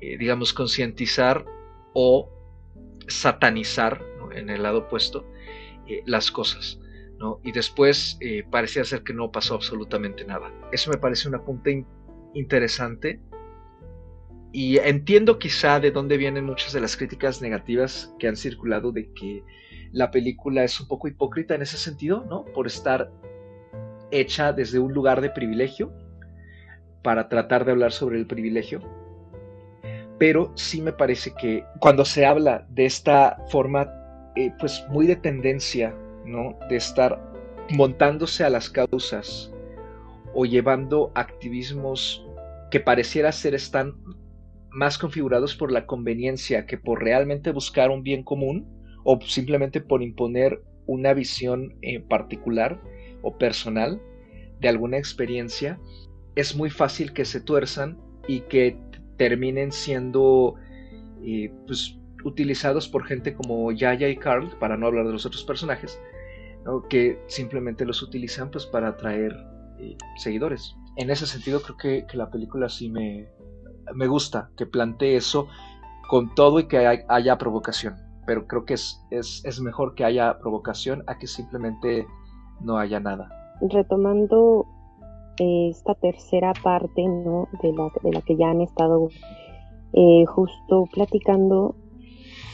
digamos, 0.00 0.52
concientizar 0.52 1.44
o 1.94 2.30
satanizar 3.08 4.04
en 4.32 4.50
el 4.50 4.62
lado 4.62 4.80
opuesto 4.80 5.24
las 6.04 6.30
cosas. 6.30 6.80
¿no? 7.18 7.40
Y 7.44 7.52
después 7.52 8.18
parecía 8.50 8.84
ser 8.84 9.02
que 9.02 9.14
no 9.14 9.30
pasó 9.30 9.54
absolutamente 9.54 10.24
nada. 10.24 10.52
Eso 10.72 10.90
me 10.90 10.98
parece 10.98 11.28
un 11.28 11.36
apunte 11.36 11.86
interesante. 12.34 13.20
Y 14.56 14.78
entiendo 14.78 15.38
quizá 15.38 15.80
de 15.80 15.90
dónde 15.90 16.16
vienen 16.16 16.46
muchas 16.46 16.72
de 16.72 16.80
las 16.80 16.96
críticas 16.96 17.42
negativas 17.42 18.14
que 18.18 18.26
han 18.26 18.36
circulado 18.36 18.90
de 18.90 19.12
que 19.12 19.44
la 19.92 20.10
película 20.10 20.64
es 20.64 20.80
un 20.80 20.88
poco 20.88 21.08
hipócrita 21.08 21.54
en 21.54 21.60
ese 21.60 21.76
sentido, 21.76 22.24
¿no? 22.30 22.46
Por 22.46 22.66
estar 22.66 23.12
hecha 24.10 24.54
desde 24.54 24.78
un 24.78 24.94
lugar 24.94 25.20
de 25.20 25.28
privilegio 25.28 25.92
para 27.02 27.28
tratar 27.28 27.66
de 27.66 27.72
hablar 27.72 27.92
sobre 27.92 28.16
el 28.16 28.26
privilegio. 28.26 28.80
Pero 30.18 30.52
sí 30.54 30.80
me 30.80 30.94
parece 30.94 31.34
que 31.34 31.62
cuando 31.78 32.06
se 32.06 32.24
habla 32.24 32.66
de 32.70 32.86
esta 32.86 33.36
forma 33.50 33.92
eh, 34.36 34.54
pues 34.58 34.86
muy 34.88 35.06
de 35.06 35.16
tendencia, 35.16 35.94
¿no? 36.24 36.58
De 36.70 36.76
estar 36.76 37.20
montándose 37.72 38.42
a 38.42 38.48
las 38.48 38.70
causas 38.70 39.52
o 40.32 40.46
llevando 40.46 41.12
activismos 41.14 42.26
que 42.70 42.80
pareciera 42.80 43.32
ser 43.32 43.54
están 43.54 43.94
más 44.76 44.98
configurados 44.98 45.56
por 45.56 45.72
la 45.72 45.86
conveniencia 45.86 46.66
que 46.66 46.76
por 46.76 47.02
realmente 47.02 47.50
buscar 47.50 47.90
un 47.90 48.02
bien 48.02 48.22
común 48.22 48.68
o 49.04 49.18
simplemente 49.22 49.80
por 49.80 50.02
imponer 50.02 50.60
una 50.84 51.14
visión 51.14 51.78
en 51.80 52.06
particular 52.06 52.78
o 53.22 53.38
personal 53.38 54.02
de 54.60 54.68
alguna 54.68 54.98
experiencia, 54.98 55.80
es 56.34 56.54
muy 56.54 56.68
fácil 56.68 57.14
que 57.14 57.24
se 57.24 57.40
tuerzan 57.40 57.98
y 58.28 58.40
que 58.40 58.78
terminen 59.16 59.72
siendo 59.72 60.56
eh, 61.24 61.50
pues, 61.66 61.98
utilizados 62.22 62.86
por 62.86 63.06
gente 63.06 63.32
como 63.32 63.72
Yaya 63.72 64.10
y 64.10 64.16
Carl, 64.18 64.58
para 64.58 64.76
no 64.76 64.88
hablar 64.88 65.06
de 65.06 65.12
los 65.12 65.24
otros 65.24 65.44
personajes, 65.44 65.98
que 66.90 67.18
simplemente 67.28 67.86
los 67.86 68.02
utilizan 68.02 68.50
pues 68.50 68.66
para 68.66 68.88
atraer 68.88 69.34
eh, 69.78 69.96
seguidores. 70.18 70.74
En 70.96 71.10
ese 71.10 71.26
sentido 71.26 71.62
creo 71.62 72.04
que, 72.06 72.16
la 72.16 72.30
película 72.30 72.68
sí 72.68 72.90
me, 72.90 73.28
me 73.94 74.06
gusta, 74.06 74.50
que 74.56 74.66
plantee 74.66 75.16
eso 75.16 75.48
con 76.08 76.34
todo 76.34 76.60
y 76.60 76.68
que 76.68 77.04
haya 77.08 77.38
provocación, 77.38 77.96
pero 78.26 78.46
creo 78.46 78.64
que 78.64 78.74
es, 78.74 79.02
es, 79.10 79.60
mejor 79.60 79.94
que 79.94 80.04
haya 80.04 80.38
provocación 80.38 81.02
a 81.06 81.18
que 81.18 81.26
simplemente 81.26 82.06
no 82.60 82.78
haya 82.78 83.00
nada. 83.00 83.28
Retomando 83.60 84.66
eh, 85.38 85.68
esta 85.70 85.94
tercera 85.94 86.52
parte 86.62 87.02
¿no? 87.06 87.48
de, 87.62 87.72
la, 87.72 87.90
de 88.02 88.12
la 88.12 88.22
que 88.22 88.36
ya 88.36 88.50
han 88.50 88.60
estado 88.60 89.08
eh, 89.92 90.24
justo 90.26 90.84
platicando, 90.92 91.74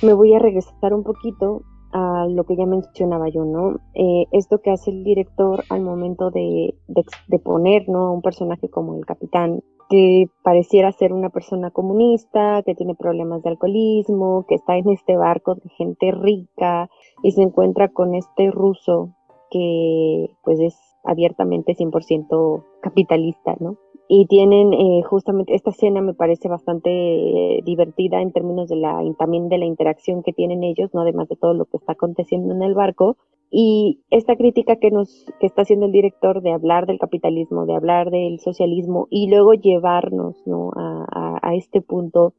me 0.02 0.12
voy 0.12 0.34
a 0.34 0.38
regresar 0.38 0.94
un 0.94 1.02
poquito 1.02 1.62
a 1.93 2.26
lo 2.28 2.45
que 2.45 2.57
ya 2.57 2.66
mencionaba 2.66 3.28
yo, 3.28 3.45
¿no? 3.45 3.76
Eh, 3.95 4.26
esto 4.32 4.61
que 4.61 4.70
hace 4.70 4.90
el 4.90 5.05
director 5.05 5.64
al 5.68 5.82
momento 5.82 6.30
de, 6.30 6.74
de, 6.88 7.38
poner, 7.38 7.88
¿no? 7.88 8.12
Un 8.12 8.22
personaje 8.22 8.68
como 8.68 8.97
el 8.97 9.05
capitán, 9.05 9.62
que 9.90 10.26
pareciera 10.43 10.90
ser 10.93 11.12
una 11.12 11.28
persona 11.28 11.70
comunista, 11.70 12.62
que 12.64 12.74
tiene 12.74 12.95
problemas 12.95 13.43
de 13.43 13.51
alcoholismo, 13.51 14.47
que 14.49 14.55
está 14.55 14.76
en 14.76 14.88
este 14.88 15.16
barco 15.16 15.55
de 15.55 15.68
gente 15.76 16.12
rica 16.12 16.88
y 17.22 17.32
se 17.32 17.43
encuentra 17.43 17.88
con 17.88 18.14
este 18.14 18.51
ruso 18.51 19.11
que 19.51 20.30
pues 20.43 20.61
es 20.61 20.78
abiertamente 21.05 21.74
100% 21.74 22.64
capitalista, 22.80 23.55
¿no? 23.61 23.76
Y 24.09 24.26
tienen 24.26 24.72
eh, 24.72 25.03
justamente 25.05 25.55
esta 25.55 25.70
escena 25.70 26.00
me 26.00 26.14
parece 26.14 26.48
bastante 26.48 26.90
eh, 26.90 27.62
divertida 27.64 28.20
en 28.20 28.32
términos 28.32 28.68
de 28.68 28.76
la 28.76 29.03
también 29.18 29.48
de 29.48 29.59
la 29.59 29.64
interacción 29.64 30.22
que 30.22 30.32
tienen 30.32 30.64
ellos 30.64 30.90
no 30.92 31.00
además 31.00 31.28
de 31.28 31.36
todo 31.36 31.55
lo 31.55 31.64
que 31.66 31.76
está 31.76 31.92
aconteciendo 31.92 32.55
en 32.55 32.62
el 32.62 32.74
barco. 32.74 33.16
Y 33.55 34.00
esta 34.11 34.34
crítica 34.34 34.76
que 34.76 34.90
nos 34.90 35.26
que 35.38 35.46
está 35.46 35.62
haciendo 35.62 35.86
el 35.86 35.92
director 35.92 36.40
de 36.40 36.53
hablar 36.53 36.86
del 36.86 36.98
capitalismo 36.98 37.66
de 37.66 37.74
hablar 37.74 38.11
del 38.11 38.40
socialismo 38.40 39.09
y 39.11 39.28
luego 39.28 39.53
llevarnos 39.55 40.46
¿no? 40.46 40.70
a, 40.74 41.38
a 41.42 41.55
este 41.55 41.82
punto 41.82 42.32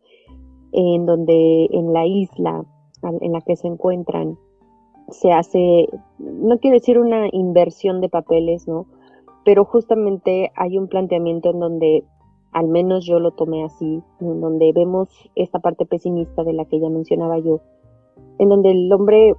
en 0.72 1.06
donde 1.06 1.68
en 1.72 1.94
la 1.94 2.08
isla 2.08 2.66
en 3.22 3.32
la 3.32 3.42
que 3.42 3.56
se 3.56 3.68
encuentran 3.68 4.38
se 5.10 5.32
hace 5.32 5.88
no 6.18 6.58
quiero 6.58 6.78
decir 6.78 6.98
una 6.98 7.28
inversión 7.32 8.02
de 8.02 8.10
papeles 8.10 8.68
no 8.68 8.88
pero 9.46 9.66
justamente 9.66 10.52
hay 10.56 10.78
un 10.78 10.88
planteamiento 10.88 11.50
en 11.52 11.60
donde, 11.60 12.04
al 12.52 12.68
menos 12.68 13.06
yo 13.06 13.20
lo 13.20 13.32
tomé 13.32 13.64
así, 13.64 14.02
en 14.20 14.42
donde 14.42 14.72
vemos 14.74 15.10
esta 15.36 15.60
parte 15.60 15.86
pesimista 15.86 16.44
de 16.44 16.54
la 16.54 16.66
que 16.66 16.80
ya 16.80 16.90
mencionaba 16.90 17.40
yo, 17.40 17.62
en 18.40 18.50
donde 18.50 18.72
el 18.72 18.92
hombre, 18.92 19.36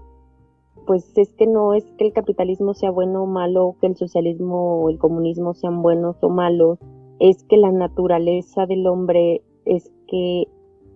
pues 0.86 1.16
es 1.16 1.32
que 1.34 1.46
no 1.46 1.74
es 1.74 1.84
que 1.96 2.06
el 2.06 2.12
capitalismo 2.12 2.74
sea 2.74 2.90
bueno 2.90 3.22
o 3.22 3.26
malo, 3.26 3.76
que 3.80 3.86
el 3.86 3.96
socialismo 3.96 4.82
o 4.82 4.90
el 4.90 4.98
comunismo 4.98 5.54
sean 5.54 5.82
buenos 5.82 6.22
o 6.22 6.28
malos, 6.28 6.78
es 7.18 7.44
que 7.44 7.56
la 7.56 7.72
naturaleza 7.72 8.66
del 8.66 8.86
hombre 8.86 9.42
es 9.64 9.90
que 10.08 10.44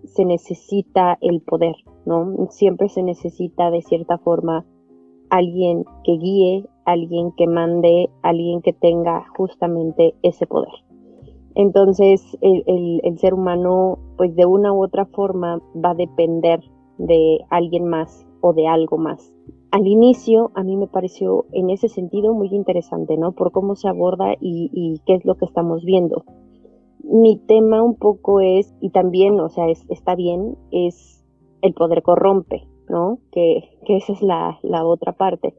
se 0.04 0.24
necesita 0.24 1.18
el 1.20 1.40
poder, 1.40 1.74
¿no? 2.04 2.48
Siempre 2.50 2.88
se 2.88 3.02
necesita 3.02 3.70
de 3.70 3.82
cierta 3.82 4.18
forma 4.18 4.64
alguien 5.30 5.84
que 6.04 6.12
guíe, 6.12 6.66
alguien 6.92 7.32
que 7.32 7.46
mande, 7.46 8.10
alguien 8.22 8.62
que 8.62 8.72
tenga 8.72 9.26
justamente 9.36 10.14
ese 10.22 10.46
poder. 10.46 10.72
Entonces 11.54 12.38
el, 12.40 13.18
ser 13.18 13.34
humano 13.34 13.98
pues 14.16 14.34
de 14.36 14.46
una 14.46 14.72
u 14.72 14.84
otra 14.84 15.06
forma 15.06 15.60
va 15.74 15.90
a 15.90 15.94
depender 15.94 16.60
de 16.98 17.40
alguien 17.50 17.88
más 17.88 18.26
o 18.40 18.52
de 18.52 18.68
algo 18.68 18.96
más. 18.96 19.34
Al 19.70 19.86
inicio 19.86 20.50
a 20.54 20.62
mí 20.62 20.76
me 20.76 20.86
pareció 20.86 21.46
en 21.52 21.70
ese 21.70 21.88
sentido 21.88 22.32
muy 22.32 22.48
interesante, 22.54 23.16
¿no? 23.16 23.32
Por 23.32 23.50
cómo 23.50 23.74
se 23.74 23.88
aborda 23.88 24.34
y, 24.40 25.00
qué 25.04 25.14
es 25.14 25.24
lo 25.24 25.34
que 25.34 25.44
estamos 25.44 25.84
viendo. 25.84 26.24
Mi 27.02 27.36
tema 27.36 27.82
un 27.82 27.96
poco 27.96 28.40
es, 28.40 28.74
y 28.80 28.90
también, 28.90 29.40
o 29.40 29.48
sea, 29.48 29.66
está 29.68 30.14
bien, 30.14 30.56
es 30.70 31.24
el 31.62 31.74
poder 31.74 32.02
corrompe, 32.02 32.68
¿no? 32.88 33.18
Que, 33.32 33.64
esa 33.88 34.12
es 34.12 34.22
la, 34.22 34.58
otra 34.84 35.12
parte. 35.12 35.54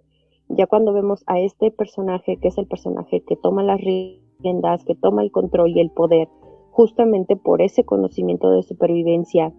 Ya 0.49 0.65
cuando 0.65 0.93
vemos 0.93 1.23
a 1.27 1.39
este 1.39 1.71
personaje, 1.71 2.37
que 2.37 2.47
es 2.47 2.57
el 2.57 2.67
personaje 2.67 3.21
que 3.21 3.35
toma 3.35 3.63
las 3.63 3.79
riendas, 3.79 4.83
que 4.83 4.95
toma 4.95 5.21
el 5.21 5.31
control 5.31 5.71
y 5.75 5.79
el 5.79 5.91
poder, 5.91 6.27
justamente 6.71 7.35
por 7.35 7.61
ese 7.61 7.83
conocimiento 7.83 8.49
de 8.49 8.63
supervivencia, 8.63 9.53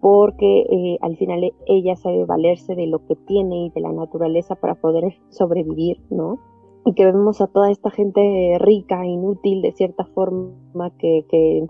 porque 0.00 0.60
eh, 0.60 0.98
al 1.00 1.16
final 1.16 1.52
ella 1.66 1.96
sabe 1.96 2.24
valerse 2.24 2.74
de 2.74 2.86
lo 2.86 3.04
que 3.06 3.16
tiene 3.16 3.66
y 3.66 3.70
de 3.70 3.80
la 3.80 3.92
naturaleza 3.92 4.54
para 4.54 4.74
poder 4.74 5.16
sobrevivir, 5.30 6.00
¿no? 6.10 6.38
Y 6.84 6.94
que 6.94 7.04
vemos 7.04 7.40
a 7.40 7.46
toda 7.46 7.70
esta 7.70 7.90
gente 7.90 8.56
rica, 8.60 9.04
inútil 9.06 9.62
de 9.62 9.72
cierta 9.72 10.04
forma, 10.04 10.90
que, 10.98 11.24
que 11.28 11.66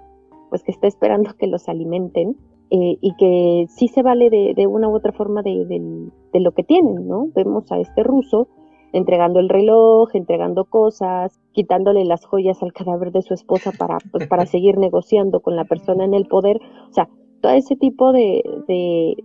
pues 0.51 0.63
que 0.63 0.73
está 0.73 0.87
esperando 0.87 1.35
que 1.39 1.47
los 1.47 1.69
alimenten 1.69 2.37
eh, 2.71 2.99
y 3.01 3.15
que 3.17 3.67
sí 3.69 3.89
se 3.89 4.03
vale 4.03 4.29
de, 4.29 4.67
una 4.67 4.89
u 4.89 4.95
otra 4.95 5.13
forma 5.13 5.43
de, 5.43 5.65
de, 5.65 6.41
lo 6.41 6.53
que 6.53 6.65
tienen, 6.65 7.09
¿no? 7.09 7.29
Vemos 7.35 7.71
a 7.73 7.79
este 7.79 8.03
ruso 8.03 8.49
entregando 8.93 9.41
el 9.41 9.49
reloj, 9.49 10.15
entregando 10.15 10.67
cosas, 10.67 11.41
quitándole 11.53 12.05
las 12.05 12.25
joyas 12.27 12.63
al 12.63 12.73
cadáver 12.73 13.13
de 13.13 13.23
su 13.23 13.33
esposa 13.33 13.73
para, 13.73 13.99
pues, 14.13 14.27
para 14.29 14.45
seguir 14.47 14.77
negociando 14.77 15.41
con 15.41 15.57
la 15.57 15.65
persona 15.65 16.05
en 16.05 16.13
el 16.13 16.27
poder. 16.27 16.61
O 16.91 16.93
sea, 16.93 17.09
todo 17.41 17.53
ese 17.53 17.75
tipo 17.77 18.13
de, 18.13 18.43
de, 18.67 19.17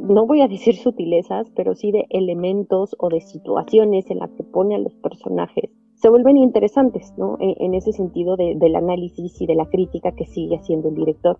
no 0.00 0.26
voy 0.26 0.40
a 0.40 0.48
decir 0.48 0.76
sutilezas, 0.76 1.50
pero 1.54 1.74
sí 1.74 1.92
de 1.92 2.06
elementos 2.08 2.96
o 2.98 3.10
de 3.10 3.20
situaciones 3.20 4.10
en 4.10 4.20
las 4.20 4.30
que 4.32 4.44
pone 4.44 4.76
a 4.76 4.78
los 4.78 4.94
personajes, 4.94 5.70
se 5.94 6.08
vuelven 6.08 6.38
interesantes, 6.38 7.12
¿no? 7.18 7.36
En, 7.38 7.54
en 7.58 7.74
ese 7.74 7.92
sentido 7.92 8.36
de, 8.36 8.54
del 8.56 8.76
análisis 8.76 9.40
y 9.42 9.46
de 9.46 9.56
la 9.56 9.66
crítica 9.66 10.12
que 10.12 10.24
sigue 10.24 10.56
haciendo 10.56 10.88
el 10.88 10.94
director 10.94 11.38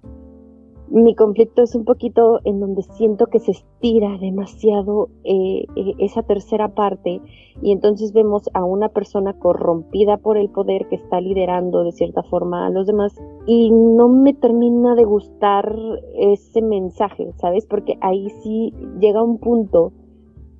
mi 0.90 1.14
conflicto 1.14 1.62
es 1.62 1.74
un 1.74 1.84
poquito 1.84 2.40
en 2.44 2.60
donde 2.60 2.82
siento 2.82 3.26
que 3.26 3.40
se 3.40 3.50
estira 3.50 4.16
demasiado 4.18 5.10
eh, 5.24 5.66
eh, 5.76 5.94
esa 5.98 6.22
tercera 6.22 6.68
parte 6.68 7.20
y 7.60 7.72
entonces 7.72 8.12
vemos 8.12 8.48
a 8.54 8.64
una 8.64 8.88
persona 8.88 9.34
corrompida 9.34 10.16
por 10.16 10.38
el 10.38 10.48
poder 10.48 10.88
que 10.88 10.96
está 10.96 11.20
liderando 11.20 11.84
de 11.84 11.92
cierta 11.92 12.22
forma 12.22 12.66
a 12.66 12.70
los 12.70 12.86
demás 12.86 13.14
y 13.46 13.70
no 13.70 14.08
me 14.08 14.32
termina 14.32 14.94
de 14.94 15.04
gustar 15.04 15.76
ese 16.14 16.62
mensaje, 16.62 17.32
¿sabes? 17.36 17.66
Porque 17.66 17.98
ahí 18.00 18.30
sí 18.42 18.72
llega 18.98 19.22
un 19.22 19.38
punto 19.38 19.92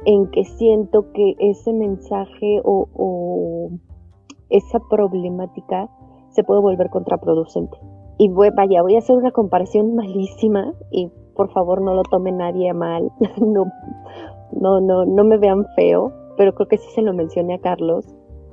en 0.05 0.31
que 0.31 0.45
siento 0.45 1.11
que 1.13 1.37
ese 1.39 1.73
mensaje 1.73 2.61
o, 2.65 2.89
o 2.95 3.71
esa 4.51 4.79
problemática 4.91 5.91
se 6.31 6.45
puede 6.45 6.61
volver 6.61 6.91
contraproducente. 6.91 7.79
Y 8.19 8.29
vaya, 8.31 8.83
voy 8.83 8.97
a 8.97 8.99
hacer 8.99 9.17
una 9.17 9.31
comparación 9.31 9.95
malísima 9.95 10.75
y 10.91 11.11
por 11.35 11.51
favor 11.53 11.81
no 11.81 11.95
lo 11.95 12.03
tome 12.03 12.33
nadie 12.33 12.75
mal, 12.75 13.13
no, 13.41 13.67
no, 14.53 14.81
no, 14.81 15.05
no 15.05 15.25
me 15.25 15.39
vean 15.39 15.67
feo, 15.77 16.13
pero 16.37 16.53
creo 16.53 16.67
que 16.67 16.79
sí 16.79 16.91
se 16.91 17.03
lo 17.03 17.13
mencioné 17.15 17.55
a 17.55 17.61
Carlos. 17.61 18.05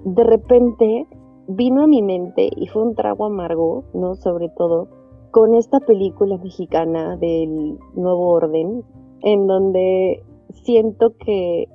De 0.03 0.23
repente 0.23 1.07
vino 1.47 1.83
a 1.83 1.87
mi 1.87 2.03
mente 2.03 2.49
y 2.55 2.67
fue 2.67 2.83
un 2.83 2.95
trago 2.95 3.25
amargo, 3.25 3.83
¿no? 3.93 4.15
Sobre 4.15 4.49
todo 4.49 4.87
con 5.31 5.55
esta 5.55 5.79
película 5.79 6.37
mexicana 6.37 7.17
del 7.17 7.77
Nuevo 7.95 8.29
Orden, 8.29 8.83
en 9.21 9.47
donde 9.47 10.23
siento 10.63 11.13
que, 11.17 11.67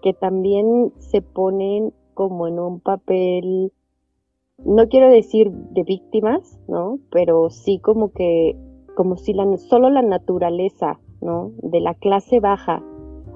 que 0.00 0.14
también 0.14 0.92
se 0.98 1.22
ponen 1.22 1.92
como 2.14 2.46
en 2.46 2.58
un 2.58 2.80
papel 2.80 3.72
no 4.64 4.88
quiero 4.88 5.10
decir 5.10 5.50
de 5.50 5.82
víctimas, 5.82 6.58
¿no? 6.68 6.98
Pero 7.10 7.50
sí 7.50 7.78
como 7.78 8.12
que, 8.12 8.56
como 8.94 9.16
si 9.16 9.32
la, 9.32 9.56
solo 9.56 9.90
la 9.90 10.02
naturaleza, 10.02 10.98
¿no? 11.20 11.50
De 11.62 11.80
la 11.80 11.94
clase 11.94 12.40
baja 12.40 12.82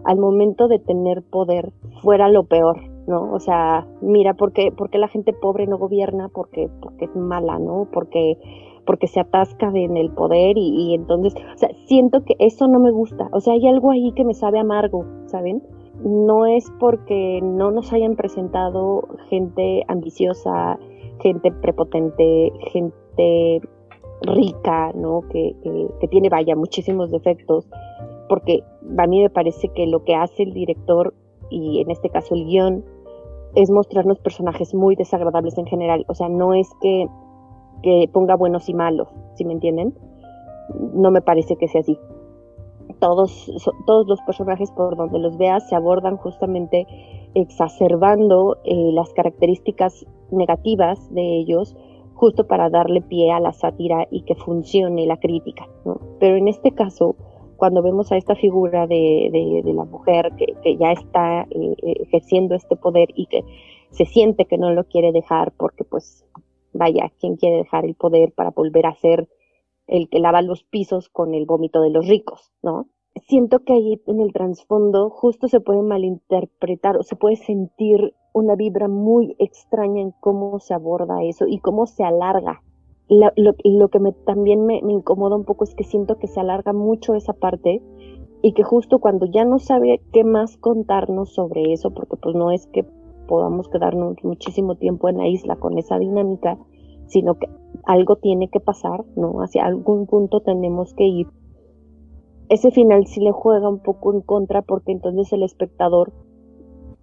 al 0.05 0.19
momento 0.19 0.69
de 0.69 0.79
tener 0.79 1.23
poder 1.23 1.73
fuera 2.03 2.29
lo 2.29 2.45
peor, 2.45 2.81
¿no? 3.07 3.33
O 3.33 3.41
sea, 3.41 3.87
mira, 4.01 4.35
¿por 4.35 4.53
qué, 4.53 4.73
la 4.93 5.09
gente 5.09 5.33
pobre 5.33 5.67
no 5.67 5.79
gobierna? 5.79 6.29
Porque, 6.29 6.71
porque 6.81 7.07
es 7.07 7.17
mala, 7.17 7.59
¿no? 7.59 7.89
Porque, 7.93 8.39
porque 8.87 9.09
se 9.09 9.21
atasca 9.21 9.71
en 9.75 9.97
el 9.97 10.11
poder 10.11 10.57
y, 10.57 10.91
y 10.91 10.95
entonces, 10.95 11.35
o 11.35 11.59
sea, 11.59 11.71
siento 11.87 12.25
que 12.25 12.37
eso 12.39 12.69
no 12.69 12.79
me 12.79 12.93
gusta, 12.93 13.29
o 13.33 13.41
sea, 13.41 13.55
hay 13.55 13.67
algo 13.67 13.91
ahí 13.91 14.13
que 14.13 14.25
me 14.25 14.35
sabe 14.35 14.61
amargo, 14.61 15.05
¿saben? 15.27 15.63
No 16.05 16.47
es 16.47 16.71
porque 16.79 17.41
no 17.43 17.73
nos 17.73 17.93
hayan 17.93 18.15
presentado 18.15 19.09
gente 19.29 19.83
ambiciosa, 19.89 20.79
gente 21.21 21.51
prepotente, 21.53 22.53
gente 22.73 23.61
rica, 24.23 24.93
¿no? 24.95 25.23
Que, 25.31 25.55
tiene, 26.11 26.29
vaya, 26.29 26.57
muchísimos 26.57 27.11
defectos, 27.11 27.69
porque 28.29 28.63
a 28.99 29.07
mí 29.07 29.23
me 29.23 29.31
parece 29.31 29.69
que 29.69 29.87
lo 29.87 30.05
que 30.05 30.15
hace 30.15 30.43
el 30.43 30.53
director, 30.53 31.15
y 31.51 31.81
en 31.81 31.91
este 31.91 32.09
caso 32.11 32.35
el 32.35 32.47
guion, 32.47 32.85
es 33.55 33.71
mostrarnos 33.71 34.19
personajes 34.19 34.75
muy 34.75 34.97
desagradables 34.97 35.57
en 35.59 35.67
general. 35.67 36.05
O 36.09 36.15
sea, 36.15 36.29
no 36.29 36.55
es 36.55 36.69
que, 36.81 37.07
que 37.83 38.09
ponga 38.13 38.37
buenos 38.37 38.69
y 38.69 38.75
malos, 38.75 39.09
¿sí 39.35 39.45
me 39.45 39.55
entienden? 39.55 39.95
No 40.95 41.11
me 41.11 41.23
parece 41.23 41.57
que 41.57 41.69
sea 41.69 41.81
así. 41.81 41.99
Todos, 43.01 43.51
todos 43.87 44.07
los 44.07 44.21
personajes 44.23 44.71
por 44.71 44.97
donde 44.97 45.19
los 45.19 45.37
veas 45.37 45.69
se 45.69 45.75
abordan 45.75 46.17
justamente 46.17 46.87
exacerbando 47.37 48.57
eh, 48.65 48.91
las 48.93 49.13
características 49.13 50.07
negativas 50.31 51.13
de 51.13 51.39
ellos 51.39 51.77
justo 52.15 52.47
para 52.47 52.71
darle 52.71 53.03
pie 53.03 53.31
a 53.31 53.41
la 53.41 53.53
sátira 53.53 54.09
y 54.11 54.23
que 54.23 54.35
funcione 54.35 55.07
la 55.07 55.19
crítica. 55.19 55.69
Pero 56.19 56.37
en 56.37 56.49
este 56.49 56.73
caso, 56.73 57.15
cuando 57.57 57.83
vemos 57.83 58.11
a 58.11 58.17
esta 58.17 58.35
figura 58.35 58.87
de, 58.87 59.63
la 59.65 59.85
mujer 59.85 60.33
que, 60.37 60.77
ya 60.77 60.93
está 60.93 61.43
eh, 61.43 61.77
ejerciendo 61.83 62.55
este 62.55 62.77
poder 62.77 63.11
y 63.15 63.27
que 63.27 63.45
se 63.91 64.07
siente 64.07 64.47
que 64.47 64.57
no 64.57 64.73
lo 64.73 64.85
quiere 64.85 65.13
dejar 65.13 65.53
porque 65.59 65.85
pues 65.85 66.25
vaya, 66.73 67.13
¿quién 67.21 67.37
quiere 67.37 67.59
dejar 67.59 67.85
el 67.85 67.95
poder 67.95 68.33
para 68.33 68.51
volver 68.51 68.87
a 68.87 68.95
ser 68.95 69.29
el 69.87 70.09
que 70.09 70.21
lava 70.21 70.41
los 70.41 70.65
pisos 70.65 71.11
con 71.11 71.35
el 71.35 71.45
vómito 71.45 71.83
de 71.83 71.91
los 71.91 72.09
ricos, 72.09 72.51
¿no? 72.63 72.89
Siento 73.25 73.61
que 73.61 73.73
ahí 73.73 74.01
en 74.07 74.21
el 74.21 74.33
trasfondo 74.33 75.11
justo 75.11 75.49
se 75.49 75.61
puede 75.61 75.83
malinterpretar 75.83 76.97
o 76.97 77.03
se 77.03 77.17
puede 77.17 77.37
sentir 77.37 78.15
una 78.33 78.55
vibra 78.55 78.89
muy 78.89 79.35
extraña 79.39 80.03
en 80.03 80.13
cómo 80.21 80.59
se 80.61 80.75
aborda 80.75 81.23
eso 81.23 81.47
y 81.47 81.59
cómo 81.59 81.87
se 81.87 82.05
alarga. 82.05 82.63
Lo, 83.09 83.89
que 83.89 84.01
también 84.25 84.67
me, 84.67 84.83
me, 84.83 84.93
incomoda 84.93 85.37
un 85.37 85.45
poco 85.45 85.65
es 85.65 85.75
que 85.75 85.85
siento 85.85 86.19
que 86.19 86.27
se 86.27 86.41
alarga 86.41 86.73
mucho 86.73 87.15
esa 87.15 87.33
parte 87.33 87.81
y 88.43 88.53
que 88.53 88.65
justo 88.65 88.99
cuando 88.99 89.27
ya 89.27 89.45
no 89.45 89.59
sabe 89.59 90.03
qué 90.13 90.25
más 90.25 90.57
contarnos 90.57 91.33
sobre 91.33 91.73
eso, 91.73 91.93
porque 91.93 92.17
pues 92.17 92.35
no 92.35 92.51
es 92.51 92.67
que 92.67 92.85
podamos 93.27 93.69
quedarnos 93.69 94.17
muchísimo 94.25 94.75
tiempo 94.75 95.09
en 95.09 95.19
la 95.19 95.29
isla 95.29 95.57
con 95.57 95.79
esa 95.79 95.99
dinámica, 95.99 96.59
sino 97.07 97.37
que 97.37 97.49
algo 97.85 98.17
tiene 98.17 98.49
que 98.49 98.61
pasar, 98.61 99.05
¿no? 99.17 99.41
Hacia 99.41 99.65
algún 99.65 100.07
punto 100.07 100.41
tenemos 100.41 100.93
que 100.95 101.05
ir 101.05 101.27
ese 102.49 102.71
final 102.71 103.07
sí 103.07 103.21
le 103.21 103.33
juega 103.33 103.69
un 103.69 103.81
poco 103.81 104.13
en 104.13 104.21
contra 104.21 104.63
porque 104.63 104.93
entonces 104.93 105.33
el 105.33 105.43
espectador 105.43 106.13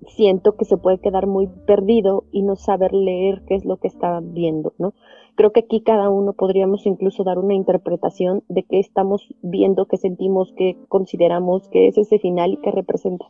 siento 0.08 0.56
que 0.56 0.66
se 0.66 0.78
puede 0.78 1.00
quedar 1.00 1.28
muy 1.28 1.48
perdido 1.48 2.26
y 2.32 2.44
no 2.44 2.56
saber 2.56 2.94
leer 2.94 3.44
qué 3.48 3.56
es 3.56 3.66
lo 3.66 3.78
que 3.78 3.88
está 3.88 4.20
viendo, 4.22 4.74
¿no? 4.78 4.94
Creo 5.36 5.52
que 5.52 5.62
aquí 5.62 5.82
cada 5.82 6.10
uno 6.10 6.34
podríamos 6.34 6.86
incluso 6.86 7.24
dar 7.24 7.39
una 7.39 7.56
interpretación 7.56 8.44
de 8.50 8.64
qué 8.64 8.80
estamos 8.80 9.28
viendo, 9.41 9.88
qué 9.88 9.98
sentimos, 9.98 10.54
qué 10.56 10.78
consideramos 10.89 11.68
que 11.70 11.88
es 11.88 11.98
ese 11.98 12.20
final 12.20 12.54
y 12.54 12.58
qué 12.58 12.72
representa. 12.72 13.26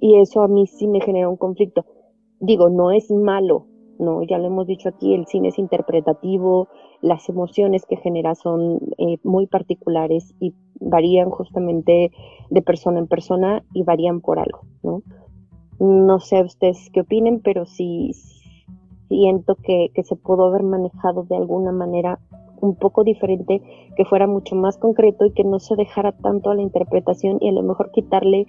Y 0.00 0.18
eso 0.18 0.40
a 0.40 0.48
mí 0.48 0.66
sí 0.66 0.86
me 0.86 1.00
genera 1.00 1.28
un 1.28 1.36
conflicto. 1.36 1.84
Digo, 2.38 2.70
no 2.70 2.90
es 2.90 3.10
malo, 3.10 3.66
¿no? 4.00 4.22
Ya 4.22 4.38
lo 4.38 4.46
hemos 4.46 4.66
dicho 4.66 4.88
aquí, 4.88 5.14
el 5.14 5.26
cine 5.26 5.48
es 5.48 5.58
interpretativo, 5.58 6.68
las 7.02 7.28
emociones 7.28 7.86
que 7.86 7.96
genera 7.96 8.34
son 8.34 8.80
eh, 8.98 9.18
muy 9.22 9.46
particulares 9.46 10.34
y 10.40 10.54
varían 10.80 11.30
justamente 11.30 12.10
de 12.50 12.62
persona 12.62 12.98
en 12.98 13.06
persona 13.06 13.62
y 13.74 13.82
varían 13.82 14.20
por 14.20 14.38
algo, 14.38 14.60
¿no? 14.82 15.02
No 15.78 16.18
sé 16.20 16.42
ustedes 16.42 16.90
qué 16.92 17.02
opinen, 17.02 17.40
pero 17.40 17.64
sí 17.64 18.12
siento 19.08 19.54
que, 19.54 19.90
que 19.94 20.02
se 20.02 20.16
pudo 20.16 20.46
haber 20.46 20.62
manejado 20.62 21.24
de 21.24 21.36
alguna 21.36 21.72
manera 21.72 22.18
un 22.60 22.74
poco 22.74 23.04
diferente, 23.04 23.62
que 23.96 24.04
fuera 24.04 24.26
mucho 24.26 24.54
más 24.54 24.76
concreto 24.76 25.26
y 25.26 25.32
que 25.32 25.44
no 25.44 25.58
se 25.58 25.76
dejara 25.76 26.12
tanto 26.12 26.50
a 26.50 26.54
la 26.54 26.62
interpretación 26.62 27.38
y 27.40 27.48
a 27.48 27.52
lo 27.52 27.62
mejor 27.62 27.90
quitarle 27.90 28.46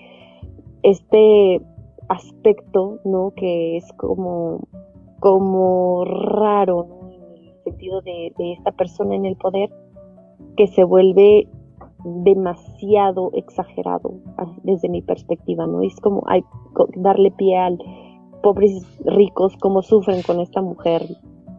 este 0.84 1.62
aspecto, 2.10 3.00
¿no? 3.06 3.32
Que 3.36 3.78
es 3.78 3.92
como, 3.94 4.68
como 5.22 6.04
raro, 6.04 6.88
¿no? 6.90 7.12
sentido 7.64 8.02
de, 8.02 8.34
esta 8.40 8.72
persona 8.72 9.16
en 9.16 9.26
el 9.26 9.36
poder 9.36 9.70
que 10.58 10.66
se 10.66 10.84
vuelve 10.84 11.48
demasiado 12.04 13.30
exagerado 13.34 14.16
ah, 14.40 14.52
desde 14.64 14.90
mi 14.90 15.04
perspectiva, 15.04 15.68
¿no? 15.68 15.84
Es 15.84 15.96
como 16.02 16.24
hay, 16.28 16.44
darle 16.96 17.30
pie 17.30 17.56
al 17.56 17.78
pobres 18.42 18.84
ricos, 19.06 19.56
como 19.58 19.84
sufren 19.84 20.24
con 20.24 20.40
esta 20.40 20.60
mujer. 20.60 21.04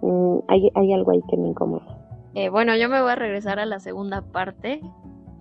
Mm, 0.02 0.38
hay, 0.48 0.70
hay, 0.74 0.92
algo 0.92 1.12
ahí 1.12 1.22
que 1.30 1.36
me 1.36 1.46
incomoda. 1.46 1.96
Eh, 2.34 2.48
bueno, 2.48 2.74
yo 2.74 2.88
me 2.88 3.00
voy 3.00 3.12
a 3.12 3.14
regresar 3.14 3.60
a 3.60 3.66
la 3.66 3.78
segunda 3.78 4.22
parte, 4.22 4.80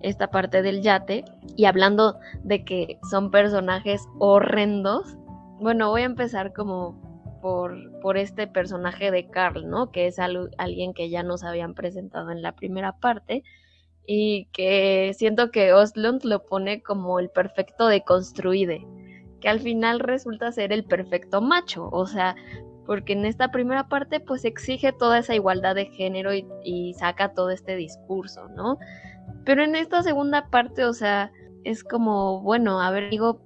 esta 0.00 0.30
parte 0.30 0.62
del 0.62 0.80
yate, 0.80 1.24
y 1.56 1.64
hablando 1.64 2.14
de 2.44 2.64
que 2.64 3.00
son 3.10 3.32
personajes 3.32 4.06
horrendos, 4.20 5.18
bueno, 5.60 5.90
voy 5.90 6.02
a 6.02 6.06
empezar 6.06 6.52
como 6.52 6.94
por, 7.42 8.16
este 8.16 8.46
personaje 8.46 9.10
de 9.10 9.28
Carl, 9.28 9.68
¿no? 9.68 9.90
Que 9.90 10.06
es 10.06 10.18
alguien 10.18 10.94
que 10.94 11.10
ya 11.10 11.22
nos 11.22 11.44
habían 11.44 11.74
presentado 11.74 12.30
en 12.30 12.40
la 12.40 12.52
primera 12.52 12.92
parte 12.92 13.42
y 14.06 14.46
que 14.52 15.12
siento 15.14 15.50
que 15.50 15.72
Oslund 15.72 16.24
lo 16.24 16.44
pone 16.46 16.82
como 16.82 17.18
el 17.18 17.28
perfecto 17.28 17.88
deconstruide, 17.88 18.86
que 19.40 19.48
al 19.48 19.60
final 19.60 20.00
resulta 20.00 20.52
ser 20.52 20.72
el 20.72 20.84
perfecto 20.84 21.40
macho, 21.40 21.88
o 21.92 22.06
sea, 22.06 22.36
porque 22.86 23.12
en 23.12 23.26
esta 23.26 23.50
primera 23.50 23.88
parte 23.88 24.20
pues 24.20 24.44
exige 24.44 24.92
toda 24.92 25.18
esa 25.18 25.34
igualdad 25.34 25.74
de 25.74 25.86
género 25.86 26.32
y, 26.34 26.46
y 26.64 26.94
saca 26.94 27.34
todo 27.34 27.50
este 27.50 27.76
discurso, 27.76 28.48
¿no? 28.50 28.78
Pero 29.44 29.62
en 29.64 29.76
esta 29.76 30.02
segunda 30.02 30.48
parte, 30.48 30.84
o 30.84 30.92
sea, 30.92 31.32
es 31.64 31.84
como, 31.84 32.40
bueno, 32.42 32.80
a 32.80 32.90
ver, 32.90 33.10
digo, 33.10 33.40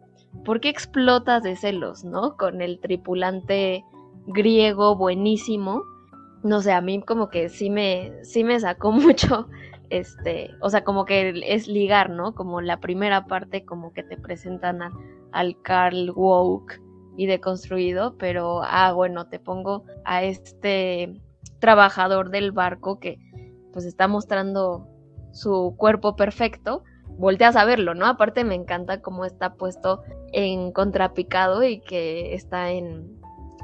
¿por 0.44 0.60
qué 0.60 0.68
explotas 0.68 1.42
de 1.42 1.56
celos, 1.56 2.04
no? 2.04 2.36
Con 2.36 2.62
el 2.62 2.80
tripulante 2.80 3.84
griego 4.26 4.96
buenísimo. 4.96 5.82
No 6.42 6.60
sé, 6.60 6.72
a 6.72 6.80
mí 6.80 7.00
como 7.02 7.28
que 7.28 7.48
sí 7.48 7.70
me, 7.70 8.12
sí 8.22 8.44
me 8.44 8.60
sacó 8.60 8.92
mucho, 8.92 9.48
este, 9.90 10.50
o 10.60 10.70
sea, 10.70 10.84
como 10.84 11.04
que 11.04 11.42
es 11.46 11.68
ligar, 11.68 12.10
¿no? 12.10 12.34
Como 12.34 12.60
la 12.60 12.80
primera 12.80 13.26
parte, 13.26 13.64
como 13.64 13.92
que 13.92 14.02
te 14.02 14.16
presentan 14.16 14.80
al 15.32 15.60
Carl 15.62 16.10
Woke 16.10 16.80
y 17.16 17.26
deconstruido, 17.26 18.16
pero, 18.18 18.62
ah, 18.62 18.92
bueno, 18.92 19.28
te 19.28 19.38
pongo 19.38 19.84
a 20.04 20.22
este 20.22 21.20
trabajador 21.58 22.30
del 22.30 22.52
barco 22.52 23.00
que 23.00 23.18
pues 23.72 23.84
está 23.84 24.08
mostrando 24.08 24.88
su 25.32 25.74
cuerpo 25.76 26.16
perfecto, 26.16 26.82
volteas 27.18 27.56
a 27.56 27.64
verlo, 27.64 27.94
¿no? 27.94 28.06
Aparte 28.06 28.44
me 28.44 28.54
encanta 28.54 29.00
cómo 29.00 29.24
está 29.24 29.54
puesto 29.54 30.02
en 30.32 30.72
contrapicado 30.72 31.62
y 31.62 31.80
que 31.80 32.34
está 32.34 32.70
en 32.70 33.16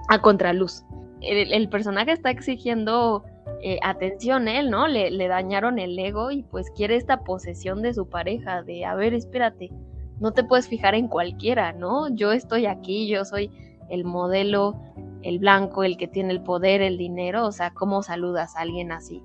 a 0.08 0.20
contraluz. 0.20 0.84
El, 1.20 1.68
personaje 1.68 2.12
está 2.12 2.30
exigiendo 2.30 3.24
eh, 3.62 3.78
atención 3.82 4.48
él, 4.48 4.70
¿no? 4.70 4.88
Le, 4.88 5.10
le, 5.10 5.28
dañaron 5.28 5.78
el 5.78 5.96
ego 5.96 6.32
y 6.32 6.42
pues 6.42 6.70
quiere 6.70 6.96
esta 6.96 7.22
posesión 7.22 7.80
de 7.80 7.94
su 7.94 8.08
pareja, 8.08 8.62
de, 8.62 8.84
a 8.84 8.96
ver, 8.96 9.14
espérate, 9.14 9.70
no 10.18 10.32
te 10.32 10.42
puedes 10.42 10.66
fijar 10.66 10.96
en 10.96 11.06
cualquiera, 11.06 11.72
¿no? 11.72 12.08
Yo 12.14 12.32
estoy 12.32 12.66
aquí, 12.66 13.06
yo 13.06 13.24
soy 13.24 13.50
el 13.88 14.04
modelo, 14.04 14.74
el 15.22 15.38
blanco, 15.38 15.84
el 15.84 15.96
que 15.96 16.08
tiene 16.08 16.32
el 16.32 16.42
poder, 16.42 16.82
el 16.82 16.98
dinero, 16.98 17.46
o 17.46 17.52
sea, 17.52 17.70
¿cómo 17.70 18.02
saludas 18.02 18.56
a 18.56 18.60
alguien 18.60 18.90
así? 18.90 19.22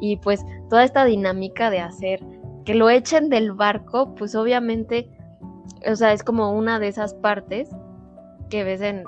Y 0.00 0.16
pues 0.18 0.44
toda 0.68 0.84
esta 0.84 1.04
dinámica 1.04 1.70
de 1.70 1.80
hacer 1.80 2.20
que 2.64 2.74
lo 2.74 2.90
echen 2.90 3.28
del 3.28 3.52
barco, 3.52 4.14
pues 4.14 4.34
obviamente, 4.34 5.08
o 5.86 5.96
sea, 5.96 6.12
es 6.12 6.22
como 6.22 6.52
una 6.52 6.78
de 6.78 6.88
esas 6.88 7.14
partes 7.14 7.70
que 8.48 8.64
ves 8.64 8.80
en, 8.80 9.04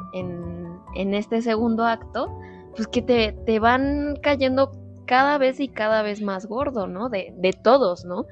en, 0.94 1.14
este 1.14 1.42
segundo 1.42 1.84
acto, 1.84 2.28
pues 2.76 2.86
que 2.88 3.02
te, 3.02 3.32
te, 3.44 3.58
van 3.58 4.16
cayendo 4.22 4.72
cada 5.06 5.36
vez 5.38 5.60
y 5.60 5.68
cada 5.68 6.02
vez 6.02 6.22
más 6.22 6.46
gordo, 6.46 6.86
¿no? 6.86 7.08
De, 7.08 7.34
de 7.36 7.52
todos, 7.52 8.04
¿no? 8.04 8.26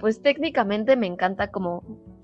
Pues 0.00 0.22
técnicamente 0.22 0.96
me 0.96 1.06
encanta 1.06 1.50
como 1.50 1.82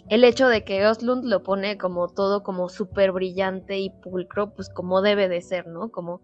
el 0.09 0.25
hecho 0.25 0.49
de 0.49 0.65
que 0.65 0.87
Oslund 0.87 1.25
lo 1.25 1.43
pone 1.43 1.79
como 1.79 2.09
todo 2.09 2.43
como 2.43 2.69
súper 2.69 3.13
brillante 3.13 3.79
y 3.79 3.91
pulcro, 3.91 4.55
pues 4.55 4.69
como 4.69 5.03
debe 5.03 5.29
de 5.29 5.41
ser, 5.41 5.67
¿no? 5.67 5.91
Como, 5.91 6.21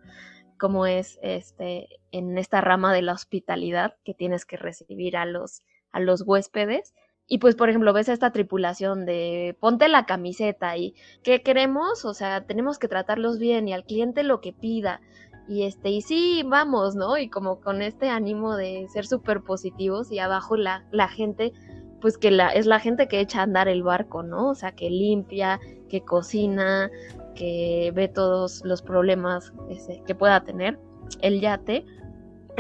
como 0.59 0.87
es 0.87 1.19
este 1.23 1.89
en 2.13 2.37
esta 2.39 2.61
rama 2.61 2.93
de 2.93 3.03
la 3.03 3.13
hospitalidad 3.13 3.95
que 4.05 4.15
tienes 4.15 4.45
que 4.45 4.57
recibir 4.57 5.17
a 5.17 5.25
los 5.25 5.63
a 5.93 6.01
los 6.01 6.23
huéspedes. 6.23 6.95
Y 7.27 7.39
pues, 7.39 7.55
por 7.55 7.69
ejemplo, 7.69 7.93
ves 7.93 8.09
a 8.09 8.13
esta 8.13 8.33
tripulación 8.33 9.07
de 9.07 9.57
ponte 9.61 9.89
la 9.89 10.05
camiseta 10.05 10.77
y 10.77 10.95
¿qué 11.23 11.43
queremos? 11.43 12.05
O 12.05 12.13
sea, 12.13 12.45
tenemos 12.45 12.79
que 12.79 12.89
tratarlos 12.89 13.39
bien 13.39 13.69
y 13.69 13.73
al 13.73 13.85
cliente 13.85 14.25
lo 14.25 14.41
que 14.41 14.53
pida. 14.53 15.01
Y 15.49 15.63
este, 15.63 15.91
y 15.91 16.03
sí, 16.03 16.43
vamos, 16.45 16.97
¿no? 16.97 17.19
Y 17.19 17.29
como 17.29 17.61
con 17.61 17.83
este 17.83 18.09
ánimo 18.09 18.57
de 18.57 18.87
ser 18.89 19.07
súper 19.07 19.43
positivos 19.43 20.11
y 20.11 20.19
abajo 20.19 20.57
la, 20.57 20.85
la 20.91 21.09
gente, 21.09 21.53
pues 22.01 22.19
que 22.19 22.31
la, 22.31 22.49
es 22.49 22.67
la 22.67 22.81
gente 22.81 23.09
que 23.09 23.21
echa 23.21 23.41
a 23.41 23.43
andar 23.45 23.69
el 23.69 23.83
barco, 23.83 24.23
¿no? 24.23 24.51
O 24.51 24.55
sea, 24.55 24.73
que 24.73 24.91
limpia, 24.91 25.61
que 25.89 26.03
cocina, 26.03 26.91
que 27.35 27.93
ve 27.95 28.09
todos 28.09 28.63
los 28.65 28.83
problemas 28.83 29.53
ese, 29.71 30.03
que 30.07 30.15
pueda 30.15 30.45
tener 30.45 30.79
el 31.23 31.41
yate 31.41 31.85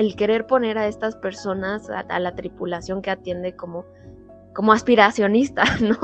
el 0.01 0.17
querer 0.17 0.47
poner 0.47 0.79
a 0.79 0.87
estas 0.87 1.15
personas, 1.15 1.91
a, 1.91 2.19
la 2.19 2.35
tripulación 2.35 3.03
que 3.03 3.11
atiende 3.11 3.55
como, 3.55 3.85
como 4.55 4.73
aspiracionista, 4.73 5.65
¿no? 5.83 5.99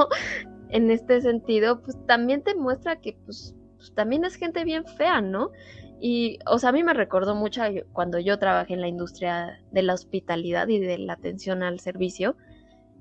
En 0.68 0.90
este 0.90 1.22
sentido, 1.22 1.80
pues 1.80 1.96
también 2.06 2.42
te 2.42 2.54
muestra 2.54 3.00
que 3.00 3.16
pues, 3.24 3.54
pues, 3.76 3.94
también 3.94 4.26
es 4.26 4.34
gente 4.34 4.64
bien 4.64 4.84
fea, 4.84 5.22
¿no? 5.22 5.50
Y, 5.98 6.38
o 6.46 6.58
sea, 6.58 6.68
a 6.70 6.72
mí 6.72 6.84
me 6.84 6.92
recordó 6.92 7.34
mucho 7.34 7.62
cuando 7.94 8.18
yo 8.18 8.38
trabajé 8.38 8.74
en 8.74 8.82
la 8.82 8.88
industria 8.88 9.62
de 9.70 9.82
la 9.82 9.94
hospitalidad 9.94 10.68
y 10.68 10.78
de 10.78 10.98
la 10.98 11.14
atención 11.14 11.62
al 11.62 11.80
servicio, 11.80 12.36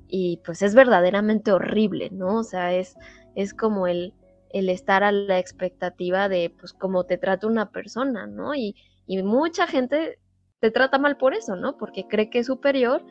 y 0.08 0.40
pues 0.46 0.62
es 0.62 0.76
verdaderamente 0.76 1.52
horrible, 1.52 2.10
¿no? 2.10 2.38
O 2.38 2.44
sea, 2.44 2.74
es, 2.74 2.96
es 3.36 3.54
como 3.54 3.88
el, 3.88 4.14
el 4.52 4.70
estar 4.70 5.04
a 5.04 5.12
la 5.12 5.40
expectativa 5.40 6.30
de, 6.30 6.54
pues, 6.58 6.72
cómo 6.72 7.04
te 7.04 7.18
trata 7.18 7.48
una 7.48 7.70
persona, 7.72 8.28
¿no? 8.28 8.56
Y, 8.56 8.78
y 9.08 9.22
mucha 9.24 9.68
gente 9.68 10.20
te 10.66 10.72
trata 10.72 10.98
mal 10.98 11.16
por 11.18 11.36
eso, 11.36 11.56
¿no? 11.56 11.78
Porque 11.78 12.08
cree 12.08 12.32
que 12.32 12.40
es 12.40 12.48
superior 12.48 13.06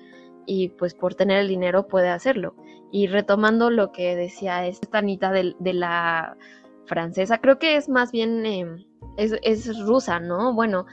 y 0.45 0.71
pues 0.71 0.93
por 0.93 1.15
tener 1.15 1.39
el 1.39 1.47
dinero 1.47 1.87
puede 1.87 2.09
hacerlo. 2.09 2.57
Y 2.91 3.07
retomando 3.07 3.71
lo 3.71 3.93
que 3.93 4.17
decía 4.17 4.67
esta 4.67 4.99
Anita 4.99 5.31
de, 5.31 5.55
la 5.61 6.37
francesa, 6.87 7.39
creo 7.39 7.61
que 7.61 7.77
es 7.77 7.89
más 7.89 8.11
bien, 8.11 8.45
em, 8.45 8.85
es, 9.17 9.79
rusa, 9.87 10.19
¿no? 10.19 10.53
Bueno, 10.53 10.87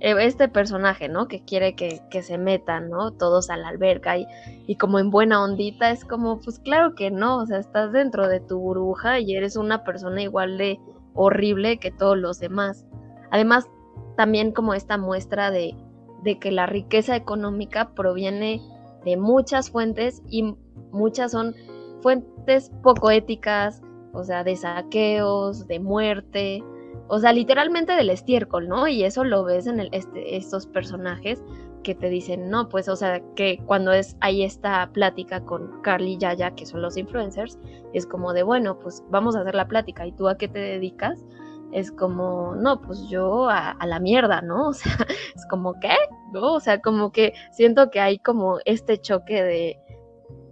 eh, 0.00 0.16
este 0.18 0.48
personaje, 0.48 1.08
¿no? 1.08 1.28
Que 1.28 1.44
quiere 1.44 1.76
que, 1.76 2.22
se 2.22 2.36
metan, 2.36 2.90
¿no? 2.90 3.12
Todos 3.12 3.48
a 3.48 3.56
la 3.56 3.68
alberca 3.68 4.18
y, 4.18 4.26
y, 4.66 4.74
como 4.74 4.98
en 4.98 5.10
buena 5.10 5.40
ondita 5.40 5.90
es 5.92 6.04
como, 6.04 6.40
pues 6.40 6.58
claro 6.58 6.96
que 6.96 7.12
no, 7.12 7.38
o 7.38 7.46
sea, 7.46 7.58
estás 7.58 7.92
dentro 7.92 8.26
de 8.26 8.40
tu 8.40 8.58
burbuja 8.58 9.20
y 9.20 9.36
eres 9.36 9.54
una 9.54 9.84
persona 9.84 10.20
igual 10.22 10.58
de 10.58 10.80
horrible 11.14 11.78
que 11.78 11.92
todos 11.92 12.18
los 12.18 12.40
demás. 12.40 12.84
Además, 13.30 13.66
también 14.16 14.50
como 14.50 14.74
esta 14.74 14.98
muestra 14.98 15.52
de, 15.52 15.76
de 16.22 16.38
que 16.38 16.50
la 16.50 16.66
riqueza 16.66 17.16
económica 17.16 17.90
proviene 17.94 18.60
de 19.04 19.16
muchas 19.16 19.70
fuentes 19.70 20.22
y 20.28 20.54
muchas 20.90 21.32
son 21.32 21.54
fuentes 22.00 22.70
poco 22.82 23.10
éticas, 23.10 23.82
o 24.12 24.24
sea, 24.24 24.44
de 24.44 24.56
saqueos, 24.56 25.66
de 25.66 25.80
muerte, 25.80 26.62
o 27.08 27.18
sea, 27.18 27.32
literalmente 27.32 27.92
del 27.92 28.10
estiércol, 28.10 28.68
¿no? 28.68 28.86
Y 28.86 29.04
eso 29.04 29.24
lo 29.24 29.44
ves 29.44 29.66
en 29.66 29.80
este, 29.92 30.36
estos 30.36 30.66
personajes 30.66 31.42
que 31.82 31.94
te 31.94 32.10
dicen, 32.10 32.50
no, 32.50 32.68
pues, 32.68 32.88
o 32.88 32.96
sea, 32.96 33.22
que 33.34 33.62
cuando 33.64 33.92
es 33.92 34.16
ahí 34.20 34.42
esta 34.42 34.90
plática 34.92 35.44
con 35.44 35.80
Carly 35.82 36.14
y 36.14 36.18
Yaya, 36.18 36.50
que 36.50 36.66
son 36.66 36.82
los 36.82 36.96
influencers, 36.96 37.58
es 37.94 38.06
como 38.06 38.32
de, 38.32 38.42
bueno, 38.42 38.78
pues 38.78 39.02
vamos 39.10 39.36
a 39.36 39.40
hacer 39.40 39.54
la 39.54 39.68
plática, 39.68 40.06
¿y 40.06 40.12
tú 40.12 40.28
a 40.28 40.36
qué 40.36 40.48
te 40.48 40.58
dedicas? 40.58 41.24
Es 41.72 41.90
como, 41.92 42.54
no, 42.54 42.80
pues 42.80 43.08
yo 43.08 43.48
a, 43.48 43.76
la 43.84 44.00
mierda, 44.00 44.40
¿no? 44.42 44.68
O 44.68 44.72
sea, 44.72 44.96
es 45.34 45.46
como, 45.48 45.78
¿qué? 45.80 45.94
¿No? 46.32 46.54
O 46.54 46.60
sea, 46.60 46.80
como 46.80 47.12
que 47.12 47.34
siento 47.52 47.90
que 47.90 48.00
hay 48.00 48.18
como 48.18 48.58
este 48.64 48.98
choque 48.98 49.42
de, 49.42 49.78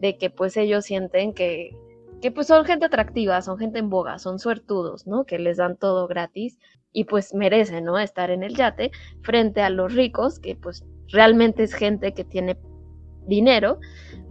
de 0.01 0.19
que 0.19 0.31
pues 0.31 0.57
ellos 0.57 0.85
sienten 0.85 1.33
que, 1.33 1.71
que 2.21 2.31
pues 2.31 2.47
son 2.47 2.65
gente 2.65 2.87
atractiva, 2.87 3.43
son 3.43 3.59
gente 3.59 3.79
en 3.79 3.91
boga, 3.91 4.19
son 4.19 4.39
suertudos, 4.39 5.07
¿no? 5.07 5.25
Que 5.25 5.39
les 5.39 5.59
dan 5.59 5.77
todo 5.77 6.07
gratis 6.07 6.59
y 6.93 7.05
pues 7.05 7.35
merecen, 7.35 7.85
¿no? 7.85 7.99
Estar 7.99 8.31
en 8.31 8.43
el 8.43 8.57
yate 8.57 8.91
frente 9.23 9.61
a 9.63 9.71
los 9.71 9.95
ricos, 9.95 10.39
que 10.39 10.57
pues 10.57 10.85
realmente 11.09 11.63
es 11.63 11.75
gente 11.75 12.15
que 12.15 12.25
tiene 12.25 12.59
dinero, 13.27 13.79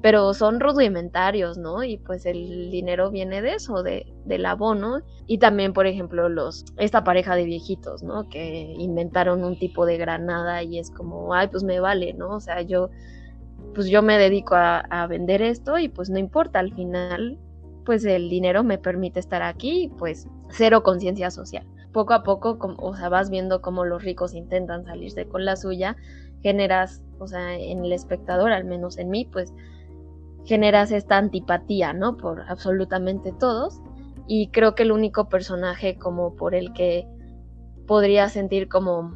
pero 0.06 0.36
son 0.36 0.60
rudimentarios, 0.60 1.58
¿no? 1.58 1.84
Y 1.84 1.98
pues 1.98 2.28
el 2.28 2.70
dinero 2.70 3.10
viene 3.10 3.42
de 3.42 3.56
eso, 3.56 3.82
de, 3.82 4.06
del 4.26 4.46
abono. 4.46 5.00
Y 5.26 5.40
también, 5.40 5.74
por 5.74 5.88
ejemplo, 5.88 6.30
los, 6.30 6.64
esta 6.78 7.04
pareja 7.04 7.36
de 7.36 7.46
viejitos, 7.46 8.04
¿no? 8.04 8.30
Que 8.30 8.76
inventaron 8.78 9.44
un 9.44 9.58
tipo 9.58 9.84
de 9.84 9.98
granada 9.98 10.62
y 10.62 10.78
es 10.78 10.92
como, 10.92 11.34
ay, 11.34 11.48
pues 11.48 11.64
me 11.64 11.80
vale, 11.80 12.14
¿no? 12.14 12.36
O 12.36 12.40
sea, 12.40 12.62
yo, 12.62 12.92
pues 13.74 13.88
yo 13.88 14.04
me 14.04 14.20
dedico 14.20 14.54
a, 14.54 14.82
a 14.82 15.08
vender 15.08 15.42
esto 15.42 15.80
y 15.80 15.90
pues 15.90 16.12
no 16.12 16.20
importa, 16.20 16.60
al 16.60 16.72
final, 16.76 17.40
pues 17.84 18.06
el 18.06 18.30
dinero 18.30 18.64
me 18.64 18.78
permite 18.78 19.20
estar 19.20 19.42
aquí 19.42 19.92
pues 19.98 20.28
cero 20.52 20.84
conciencia 20.84 21.32
social. 21.32 21.66
Poco 21.92 22.14
a 22.14 22.22
poco, 22.22 22.60
o 22.78 22.96
sea, 22.96 23.10
vas 23.10 23.32
viendo 23.32 23.60
cómo 23.60 23.86
los 23.86 24.04
ricos 24.04 24.36
intentan 24.36 24.86
salirse 24.86 25.28
con 25.28 25.46
la 25.46 25.56
suya, 25.56 25.98
generas, 26.44 27.02
o 27.18 27.26
sea, 27.26 27.58
en 27.58 27.86
el 27.86 27.92
espectador, 27.92 28.52
al 28.52 28.66
menos 28.66 29.00
en 29.00 29.10
mí, 29.10 29.28
pues 29.34 29.52
generas 30.46 30.92
esta 30.92 31.18
antipatía, 31.18 31.94
¿no? 31.94 32.18
Por 32.18 32.42
absolutamente 32.48 33.32
todos. 33.34 33.82
Y 34.28 34.48
creo 34.48 34.76
que 34.76 34.84
el 34.84 34.92
único 34.92 35.30
personaje 35.30 35.98
como 35.98 36.36
por 36.36 36.56
el 36.56 36.74
que 36.74 37.08
podría 37.86 38.30
sentir 38.30 38.68
como 38.68 39.16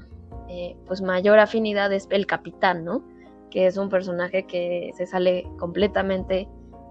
eh, 0.50 0.76
pues 0.88 1.02
mayor 1.02 1.40
afinidad 1.40 1.92
es 1.94 2.08
el 2.10 2.26
capitán, 2.26 2.84
¿no? 2.84 3.04
Que 3.50 3.68
es 3.68 3.78
un 3.78 3.90
personaje 3.90 4.46
que 4.46 4.92
se 4.96 5.06
sale 5.06 5.48
completamente 5.58 6.48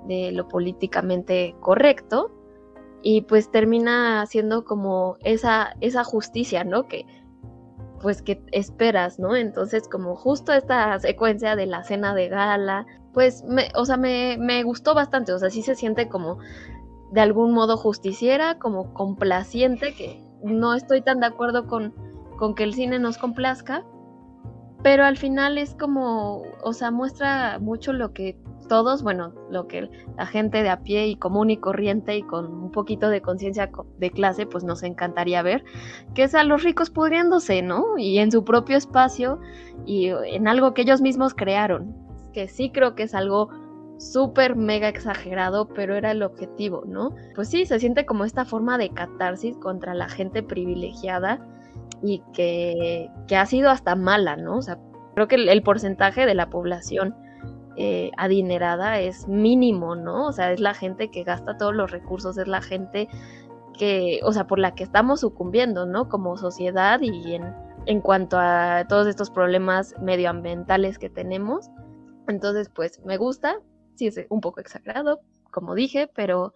de 0.06 0.32
lo 0.32 0.48
políticamente 0.48 1.54
correcto 1.60 2.30
y 3.02 3.22
pues 3.22 3.50
termina 3.50 4.26
siendo 4.26 4.64
como 4.64 5.16
esa, 5.22 5.76
esa 5.80 6.04
justicia, 6.04 6.64
¿no? 6.64 6.86
Que 6.88 7.04
pues 8.00 8.22
que 8.22 8.42
esperas, 8.52 9.18
¿no? 9.18 9.36
Entonces 9.36 9.88
como 9.88 10.16
justo 10.16 10.52
esta 10.52 10.98
secuencia 11.00 11.56
de 11.56 11.66
la 11.66 11.82
cena 11.82 12.14
de 12.14 12.28
gala, 12.28 12.86
pues, 13.12 13.42
me, 13.44 13.68
o 13.74 13.84
sea, 13.84 13.96
me, 13.96 14.36
me 14.38 14.62
gustó 14.62 14.94
bastante, 14.94 15.32
o 15.32 15.38
sea, 15.38 15.50
sí 15.50 15.62
se 15.62 15.74
siente 15.74 16.08
como 16.08 16.38
de 17.10 17.20
algún 17.20 17.52
modo 17.52 17.76
justiciera, 17.76 18.58
como 18.58 18.92
complaciente, 18.92 19.94
que 19.94 20.22
no 20.42 20.74
estoy 20.74 21.00
tan 21.00 21.20
de 21.20 21.26
acuerdo 21.26 21.66
con, 21.66 21.94
con 22.38 22.54
que 22.54 22.64
el 22.64 22.74
cine 22.74 22.98
nos 22.98 23.18
complazca, 23.18 23.84
pero 24.82 25.04
al 25.04 25.16
final 25.16 25.58
es 25.58 25.74
como, 25.74 26.42
o 26.62 26.72
sea, 26.72 26.90
muestra 26.90 27.58
mucho 27.58 27.92
lo 27.92 28.12
que 28.12 28.38
todos, 28.68 29.02
bueno, 29.02 29.32
lo 29.50 29.66
que 29.66 29.90
la 30.16 30.26
gente 30.26 30.62
de 30.62 30.68
a 30.68 30.82
pie 30.82 31.08
y 31.08 31.16
común 31.16 31.50
y 31.50 31.56
corriente 31.56 32.16
y 32.16 32.22
con 32.22 32.46
un 32.46 32.70
poquito 32.70 33.08
de 33.08 33.20
conciencia 33.20 33.70
de 33.98 34.10
clase, 34.10 34.46
pues 34.46 34.62
nos 34.62 34.82
encantaría 34.82 35.42
ver, 35.42 35.64
que 36.14 36.22
es 36.22 36.34
a 36.34 36.44
los 36.44 36.62
ricos 36.62 36.90
pudriéndose, 36.90 37.62
¿no? 37.62 37.98
Y 37.98 38.18
en 38.18 38.30
su 38.30 38.44
propio 38.44 38.76
espacio 38.76 39.40
y 39.86 40.08
en 40.08 40.46
algo 40.46 40.74
que 40.74 40.82
ellos 40.82 41.00
mismos 41.00 41.34
crearon, 41.34 41.96
que 42.32 42.46
sí 42.46 42.70
creo 42.70 42.94
que 42.94 43.04
es 43.04 43.14
algo 43.14 43.48
súper 43.98 44.54
mega 44.54 44.88
exagerado, 44.88 45.68
pero 45.68 45.96
era 45.96 46.12
el 46.12 46.22
objetivo, 46.22 46.84
¿no? 46.86 47.14
Pues 47.34 47.48
sí, 47.48 47.66
se 47.66 47.80
siente 47.80 48.06
como 48.06 48.24
esta 48.24 48.44
forma 48.44 48.78
de 48.78 48.90
catarsis 48.90 49.56
contra 49.56 49.94
la 49.94 50.08
gente 50.08 50.42
privilegiada 50.42 51.44
y 52.02 52.22
que, 52.32 53.10
que 53.26 53.36
ha 53.36 53.46
sido 53.46 53.70
hasta 53.70 53.96
mala, 53.96 54.36
¿no? 54.36 54.58
O 54.58 54.62
sea, 54.62 54.78
creo 55.14 55.26
que 55.26 55.34
el, 55.34 55.48
el 55.48 55.62
porcentaje 55.62 56.26
de 56.26 56.34
la 56.34 56.48
población 56.48 57.16
eh, 57.80 58.10
adinerada 58.16 58.98
es 58.98 59.28
mínimo, 59.28 59.94
¿no? 59.94 60.26
O 60.26 60.32
sea, 60.32 60.50
es 60.50 60.58
la 60.58 60.74
gente 60.74 61.12
que 61.12 61.22
gasta 61.22 61.56
todos 61.56 61.72
los 61.72 61.92
recursos, 61.92 62.36
es 62.36 62.48
la 62.48 62.60
gente 62.60 63.08
que, 63.78 64.18
o 64.24 64.32
sea, 64.32 64.48
por 64.48 64.58
la 64.58 64.74
que 64.74 64.82
estamos 64.82 65.20
sucumbiendo, 65.20 65.86
¿no? 65.86 66.08
Como 66.08 66.36
sociedad 66.36 67.00
y 67.00 67.36
en, 67.86 68.00
cuanto 68.00 68.36
a 68.36 68.84
todos 68.88 69.06
estos 69.06 69.30
problemas 69.30 69.94
medioambientales 70.02 70.98
que 70.98 71.08
tenemos. 71.08 71.70
Entonces, 72.26 72.68
pues 72.68 73.00
me 73.04 73.16
gusta, 73.16 73.60
sí 73.94 74.08
es 74.08 74.26
un 74.28 74.40
poco 74.40 74.58
exagerado, 74.58 75.20
como 75.52 75.76
dije, 75.76 76.10
pero, 76.12 76.54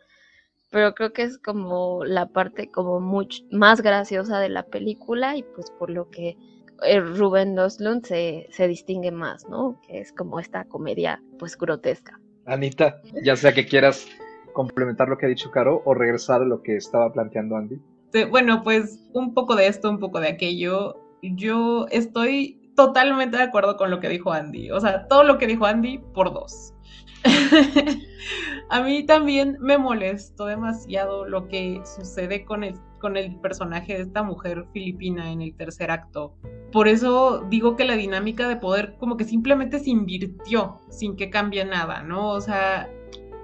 pero 0.73 0.93
creo 0.93 1.13
que 1.13 1.23
es 1.23 1.39
como 1.39 2.05
la 2.05 2.27
parte 2.27 2.69
como 2.69 2.99
mucho 2.99 3.45
más 3.53 3.81
graciosa 3.81 4.41
de 4.41 4.49
la 4.49 4.65
película 4.65 5.37
y 5.37 5.45
pues 5.45 5.71
por 5.71 5.89
lo 5.89 6.11
que 6.11 6.37
Rubén 7.17 7.59
Oslund 7.59 8.05
se, 8.05 8.47
se 8.51 8.69
distingue 8.69 9.11
más, 9.11 9.49
¿no? 9.49 9.81
Que 9.87 10.01
es 10.01 10.13
como 10.13 10.41
esta 10.41 10.65
comedia 10.65 11.23
pues 11.39 11.57
grotesca. 11.57 12.19
Anita, 12.47 13.01
ya 13.23 13.37
sea 13.37 13.53
que 13.53 13.67
quieras 13.67 14.07
complementar 14.53 15.09
lo 15.09 15.19
que 15.19 15.27
ha 15.27 15.29
dicho 15.29 15.51
Caro 15.51 15.83
o 15.85 15.95
regresar 15.95 16.43
a 16.43 16.45
lo 16.45 16.63
que 16.63 16.77
estaba 16.77 17.13
planteando 17.13 17.57
Andy. 17.57 17.81
bueno, 18.31 18.63
pues 18.63 19.09
un 19.13 19.35
poco 19.35 19.57
de 19.57 19.67
esto, 19.67 19.91
un 19.91 19.99
poco 19.99 20.21
de 20.21 20.29
aquello. 20.29 20.97
Yo 21.23 21.87
estoy 21.91 22.61
totalmente 22.75 23.37
de 23.37 23.45
acuerdo 23.45 23.77
con 23.77 23.91
lo 23.91 24.01
que 24.01 24.09
dijo 24.09 24.33
Andy. 24.33 24.71
O 24.71 24.81
sea, 24.81 25.07
todo 25.09 25.25
lo 25.25 25.39
que 25.39 25.47
dijo 25.47 25.67
Andy 25.67 25.99
por 26.15 26.33
dos. 26.33 26.75
a 28.71 28.83
mí 28.83 29.05
también 29.07 29.57
me 29.61 29.79
molestó 29.79 30.47
demasiado 30.47 31.25
lo 31.25 31.49
que 31.49 31.81
sucede 31.85 32.45
con 32.45 32.65
el, 32.65 32.75
con 33.03 33.19
el 33.19 33.37
personaje 33.41 33.95
de 33.95 34.03
esta 34.05 34.23
mujer 34.23 34.65
filipina 34.73 35.31
en 35.31 35.43
el 35.43 35.55
tercer 35.55 35.91
acto. 35.91 36.35
Por 36.71 36.89
eso 36.89 37.45
digo 37.51 37.77
que 37.77 37.85
la 37.85 37.97
dinámica 37.97 38.49
de 38.49 38.57
poder 38.57 38.95
como 38.99 39.19
que 39.19 39.25
simplemente 39.25 39.81
se 39.81 39.91
invirtió 39.91 40.79
sin 40.89 41.17
que 41.17 41.29
cambie 41.29 41.65
nada, 41.67 42.03
¿no? 42.03 42.31
O 42.31 42.41
sea, 42.41 42.89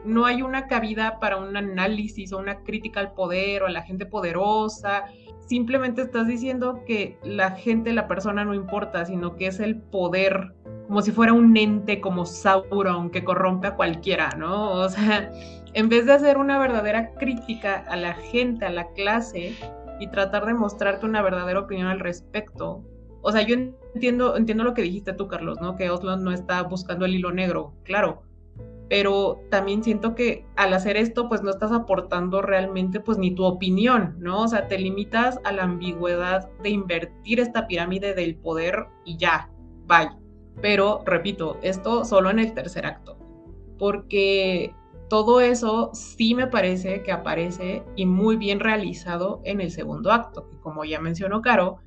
no 0.04 0.24
hay 0.24 0.42
una 0.42 0.68
cabida 0.68 1.18
para 1.18 1.36
un 1.36 1.56
análisis 1.56 2.32
o 2.32 2.38
una 2.38 2.62
crítica 2.62 3.00
al 3.00 3.12
poder 3.12 3.64
o 3.64 3.66
a 3.66 3.70
la 3.70 3.82
gente 3.82 4.06
poderosa. 4.06 5.04
Simplemente 5.46 6.02
estás 6.02 6.28
diciendo 6.28 6.84
que 6.86 7.18
la 7.24 7.50
gente, 7.50 7.92
la 7.92 8.06
persona 8.06 8.44
no 8.44 8.54
importa, 8.54 9.04
sino 9.04 9.34
que 9.34 9.48
es 9.48 9.60
el 9.60 9.76
poder 9.76 10.54
como 10.86 11.02
si 11.02 11.12
fuera 11.12 11.34
un 11.34 11.54
ente 11.54 12.00
como 12.00 12.24
Sauron 12.24 13.10
que 13.10 13.22
corrompe 13.22 13.66
a 13.66 13.76
cualquiera, 13.76 14.30
¿no? 14.38 14.70
O 14.72 14.88
sea, 14.88 15.30
en 15.74 15.88
vez 15.88 16.06
de 16.06 16.12
hacer 16.12 16.38
una 16.38 16.58
verdadera 16.58 17.14
crítica 17.14 17.84
a 17.88 17.96
la 17.96 18.14
gente, 18.14 18.64
a 18.64 18.70
la 18.70 18.88
clase 18.92 19.54
y 20.00 20.06
tratar 20.08 20.46
de 20.46 20.54
mostrarte 20.54 21.06
una 21.06 21.22
verdadera 21.22 21.60
opinión 21.60 21.88
al 21.88 22.00
respecto. 22.00 22.84
O 23.20 23.32
sea, 23.32 23.42
yo 23.42 23.56
entiendo, 23.94 24.36
entiendo 24.36 24.64
lo 24.64 24.74
que 24.74 24.82
dijiste 24.82 25.12
tú, 25.12 25.28
Carlos, 25.28 25.60
¿no? 25.60 25.76
Que 25.76 25.90
Oslo 25.90 26.16
no 26.16 26.32
está 26.32 26.62
buscando 26.62 27.04
el 27.04 27.14
hilo 27.14 27.32
negro, 27.32 27.74
claro. 27.82 28.22
Pero 28.88 29.42
también 29.50 29.82
siento 29.82 30.14
que 30.14 30.46
al 30.56 30.72
hacer 30.72 30.96
esto, 30.96 31.28
pues 31.28 31.42
no 31.42 31.50
estás 31.50 31.72
aportando 31.72 32.40
realmente, 32.40 33.00
pues 33.00 33.18
ni 33.18 33.34
tu 33.34 33.44
opinión, 33.44 34.16
¿no? 34.18 34.42
O 34.42 34.48
sea, 34.48 34.66
te 34.66 34.78
limitas 34.78 35.40
a 35.44 35.52
la 35.52 35.64
ambigüedad 35.64 36.48
de 36.62 36.70
invertir 36.70 37.40
esta 37.40 37.66
pirámide 37.66 38.14
del 38.14 38.36
poder 38.36 38.86
y 39.04 39.18
ya, 39.18 39.50
bye. 39.86 40.10
Pero, 40.62 41.02
repito, 41.04 41.58
esto 41.62 42.04
solo 42.04 42.30
en 42.30 42.38
el 42.38 42.54
tercer 42.54 42.86
acto, 42.86 43.18
porque 43.78 44.74
todo 45.08 45.40
eso 45.40 45.90
sí 45.94 46.34
me 46.34 46.46
parece 46.46 47.02
que 47.02 47.12
aparece 47.12 47.82
y 47.96 48.06
muy 48.06 48.36
bien 48.36 48.60
realizado 48.60 49.40
en 49.44 49.60
el 49.60 49.70
segundo 49.70 50.12
acto, 50.12 50.48
que 50.48 50.58
como 50.58 50.84
ya 50.84 51.00
mencionó 51.00 51.40
Caro, 51.42 51.78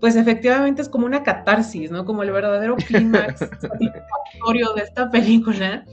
pues 0.00 0.16
efectivamente 0.16 0.82
es 0.82 0.88
como 0.88 1.06
una 1.06 1.22
catarsis, 1.22 1.90
¿no? 1.90 2.04
Como 2.04 2.22
el 2.22 2.32
verdadero 2.32 2.76
clímax 2.88 3.38
satisfactorio 3.38 4.72
de 4.74 4.82
esta 4.82 5.10
película, 5.10 5.84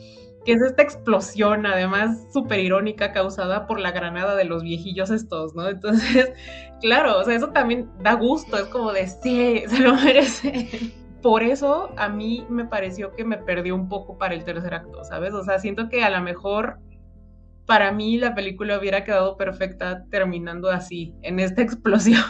que 0.46 0.54
es 0.54 0.62
esta 0.62 0.82
explosión, 0.82 1.66
además 1.66 2.26
súper 2.34 2.60
irónica, 2.60 3.12
causada 3.12 3.68
por 3.68 3.80
la 3.80 3.92
granada 3.92 4.36
de 4.36 4.46
los 4.46 4.64
viejillos 4.64 5.10
estos, 5.10 5.54
¿no? 5.56 5.68
Entonces, 5.68 6.34
claro, 6.82 7.20
o 7.20 7.24
sea, 7.24 7.36
eso 7.36 7.50
también 7.50 7.90
da 8.02 8.14
gusto, 8.14 8.58
es 8.58 8.66
como 8.66 8.94
de, 8.94 9.08
sí, 9.08 9.64
se 9.68 9.80
lo 9.80 9.96
merece 9.96 11.07
por 11.22 11.44
eso 11.44 11.92
a 11.98 12.10
mí 12.10 12.46
me 12.50 12.66
pareció 12.66 13.14
que 13.14 13.26
me 13.26 13.38
perdió 13.38 13.76
un 13.76 13.90
poco 13.90 14.18
para 14.18 14.36
el 14.36 14.44
tercer 14.44 14.74
acto, 14.74 15.04
¿sabes? 15.04 15.34
O 15.34 15.44
sea, 15.44 15.60
siento 15.60 15.90
que 15.90 16.04
a 16.04 16.10
lo 16.10 16.22
mejor 16.22 16.80
para 17.66 17.92
mí 17.92 18.18
la 18.18 18.34
película 18.34 18.80
hubiera 18.80 19.04
quedado 19.04 19.38
perfecta 19.38 20.06
terminando 20.10 20.70
así, 20.70 21.14
en 21.22 21.40
esta 21.40 21.62
explosión. 21.64 22.24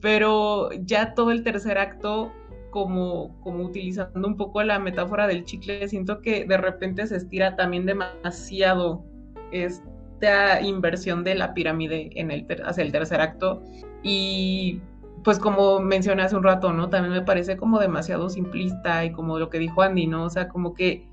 Pero 0.00 0.70
ya 0.80 1.14
todo 1.14 1.30
el 1.30 1.44
tercer 1.44 1.78
acto, 1.78 2.32
como, 2.70 3.38
como 3.42 3.64
utilizando 3.64 4.26
un 4.26 4.36
poco 4.36 4.62
la 4.64 4.78
metáfora 4.80 5.28
del 5.28 5.44
chicle, 5.44 5.86
siento 5.88 6.20
que 6.20 6.44
de 6.44 6.56
repente 6.56 7.06
se 7.06 7.16
estira 7.16 7.54
también 7.54 7.86
demasiado 7.86 9.04
esta 9.52 10.60
inversión 10.62 11.22
de 11.22 11.34
la 11.34 11.54
pirámide 11.54 12.10
en 12.14 12.30
el 12.30 12.46
hacia 12.64 12.82
el 12.82 12.90
tercer 12.90 13.20
acto. 13.20 13.62
Y 14.02 14.80
pues 15.24 15.38
como 15.38 15.80
mencioné 15.80 16.22
hace 16.22 16.36
un 16.36 16.42
rato, 16.42 16.72
¿no? 16.72 16.88
También 16.88 17.12
me 17.12 17.22
parece 17.22 17.56
como 17.56 17.78
demasiado 17.78 18.28
simplista 18.28 19.04
y 19.04 19.12
como 19.12 19.38
lo 19.38 19.50
que 19.50 19.58
dijo 19.58 19.82
Andy, 19.82 20.06
¿no? 20.06 20.24
O 20.24 20.30
sea, 20.30 20.48
como 20.48 20.74
que 20.74 21.08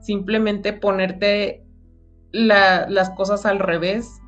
simplemente 0.00 0.72
ponerte 0.72 1.64
las 2.32 3.10
cosas 3.10 3.46
al 3.46 3.58
revés 3.58 4.20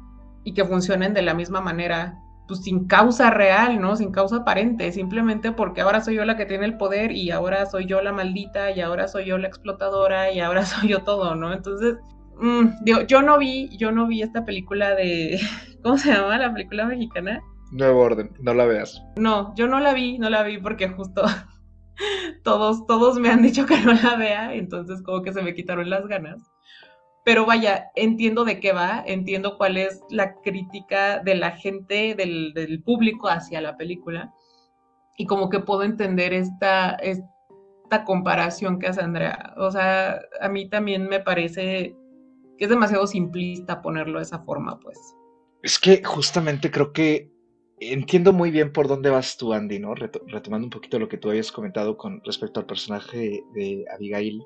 y 0.44 0.54
que 0.54 0.64
funcionen 0.64 1.14
de 1.14 1.22
la 1.22 1.34
misma 1.34 1.60
manera, 1.60 2.18
pues 2.46 2.62
sin 2.62 2.86
causa 2.86 3.30
real, 3.30 3.80
¿no? 3.80 3.96
Sin 3.96 4.10
causa 4.10 4.36
aparente, 4.36 4.90
simplemente 4.92 5.52
porque 5.52 5.82
ahora 5.82 6.00
soy 6.00 6.16
yo 6.16 6.24
la 6.24 6.36
que 6.36 6.46
tiene 6.46 6.64
el 6.64 6.78
poder 6.78 7.12
y 7.12 7.30
ahora 7.30 7.66
soy 7.66 7.86
yo 7.86 8.00
la 8.00 8.12
maldita 8.12 8.70
y 8.70 8.80
ahora 8.80 9.08
soy 9.08 9.26
yo 9.26 9.38
la 9.38 9.48
explotadora 9.48 10.32
y 10.32 10.40
ahora 10.40 10.64
soy 10.66 10.88
yo 10.88 11.02
todo, 11.02 11.34
¿no? 11.34 11.52
Entonces, 11.52 11.96
mm, 12.40 12.84
yo 13.06 13.22
no 13.22 13.38
vi, 13.38 13.76
yo 13.76 13.92
no 13.92 14.06
vi 14.06 14.22
esta 14.22 14.44
película 14.44 14.94
de, 14.94 15.40
¿cómo 15.82 15.98
se 15.98 16.12
llama 16.12 16.38
la 16.38 16.52
película 16.52 16.86
mexicana? 16.86 17.42
Nuevo 17.70 18.00
orden, 18.00 18.32
no 18.40 18.54
la 18.54 18.64
veas. 18.64 19.02
No, 19.16 19.54
yo 19.54 19.66
no 19.66 19.80
la 19.80 19.92
vi, 19.92 20.18
no 20.18 20.30
la 20.30 20.42
vi 20.42 20.58
porque 20.58 20.88
justo 20.88 21.22
todos, 22.44 22.86
todos 22.86 23.18
me 23.18 23.28
han 23.28 23.42
dicho 23.42 23.66
que 23.66 23.78
no 23.80 23.92
la 23.92 24.16
vea, 24.16 24.54
entonces 24.54 25.02
como 25.02 25.22
que 25.22 25.32
se 25.32 25.42
me 25.42 25.54
quitaron 25.54 25.90
las 25.90 26.06
ganas. 26.06 26.40
Pero 27.24 27.44
vaya, 27.44 27.90
entiendo 27.94 28.44
de 28.44 28.58
qué 28.58 28.72
va, 28.72 29.02
entiendo 29.06 29.58
cuál 29.58 29.76
es 29.76 30.00
la 30.08 30.34
crítica 30.36 31.18
de 31.18 31.34
la 31.34 31.50
gente, 31.50 32.14
del, 32.14 32.54
del 32.54 32.82
público 32.82 33.28
hacia 33.28 33.60
la 33.60 33.76
película. 33.76 34.32
Y 35.18 35.26
como 35.26 35.50
que 35.50 35.60
puedo 35.60 35.82
entender 35.82 36.32
esta, 36.32 36.92
esta 36.94 38.04
comparación 38.06 38.78
que 38.78 38.86
hace 38.86 39.02
Andrea. 39.02 39.52
O 39.58 39.70
sea, 39.70 40.20
a 40.40 40.48
mí 40.48 40.70
también 40.70 41.06
me 41.06 41.20
parece 41.20 41.94
que 42.56 42.64
es 42.64 42.70
demasiado 42.70 43.06
simplista 43.06 43.82
ponerlo 43.82 44.20
de 44.20 44.24
esa 44.24 44.38
forma, 44.40 44.78
pues. 44.80 44.98
Es 45.62 45.78
que 45.78 46.02
justamente 46.02 46.70
creo 46.70 46.92
que 46.92 47.30
entiendo 47.80 48.32
muy 48.32 48.50
bien 48.50 48.72
por 48.72 48.88
dónde 48.88 49.10
vas 49.10 49.36
tú, 49.36 49.52
Andy, 49.52 49.78
¿no? 49.78 49.94
retomando 49.94 50.66
un 50.66 50.70
poquito 50.70 50.98
lo 50.98 51.08
que 51.08 51.18
tú 51.18 51.30
habías 51.30 51.52
comentado 51.52 51.96
con 51.96 52.20
respecto 52.24 52.60
al 52.60 52.66
personaje 52.66 53.42
de 53.54 53.84
Abigail. 53.94 54.42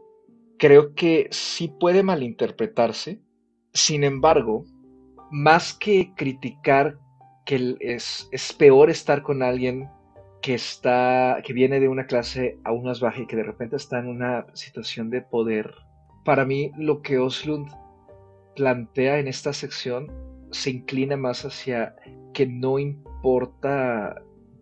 Creo 0.58 0.94
que 0.94 1.28
sí 1.30 1.68
puede 1.68 2.02
malinterpretarse. 2.02 3.20
Sin 3.72 4.04
embargo, 4.04 4.64
más 5.30 5.74
que 5.74 6.12
criticar 6.14 6.98
que 7.44 7.76
es, 7.80 8.28
es 8.30 8.52
peor 8.52 8.90
estar 8.90 9.22
con 9.22 9.42
alguien 9.42 9.88
que 10.42 10.54
está, 10.54 11.38
que 11.44 11.52
viene 11.52 11.80
de 11.80 11.88
una 11.88 12.06
clase 12.06 12.58
aún 12.64 12.84
más 12.84 13.00
baja 13.00 13.22
y 13.22 13.26
que 13.26 13.36
de 13.36 13.44
repente 13.44 13.76
está 13.76 13.98
en 13.98 14.08
una 14.08 14.46
situación 14.54 15.10
de 15.10 15.22
poder. 15.22 15.72
Para 16.24 16.44
mí, 16.44 16.70
lo 16.76 17.00
que 17.02 17.18
Oslund 17.18 17.68
plantea 18.54 19.18
en 19.18 19.28
esta 19.28 19.52
sección 19.52 20.12
se 20.50 20.70
inclina 20.70 21.16
más 21.16 21.44
hacia 21.44 21.96
que 22.34 22.46
no 22.46 22.78
importa 22.78 23.11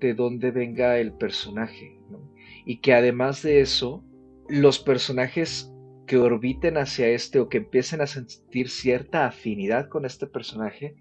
de 0.01 0.15
dónde 0.15 0.51
venga 0.51 0.99
el 0.99 1.13
personaje, 1.13 1.99
y 2.65 2.81
que 2.81 2.95
además 2.95 3.43
de 3.43 3.61
eso, 3.61 4.05
los 4.49 4.79
personajes 4.79 5.73
que 6.07 6.19
orbiten 6.19 6.77
hacia 6.77 7.09
este 7.09 7.39
o 7.39 7.49
que 7.49 7.59
empiecen 7.59 8.01
a 8.01 8.07
sentir 8.07 8.69
cierta 8.69 9.27
afinidad 9.27 9.89
con 9.89 10.05
este 10.05 10.27
personaje, 10.27 10.97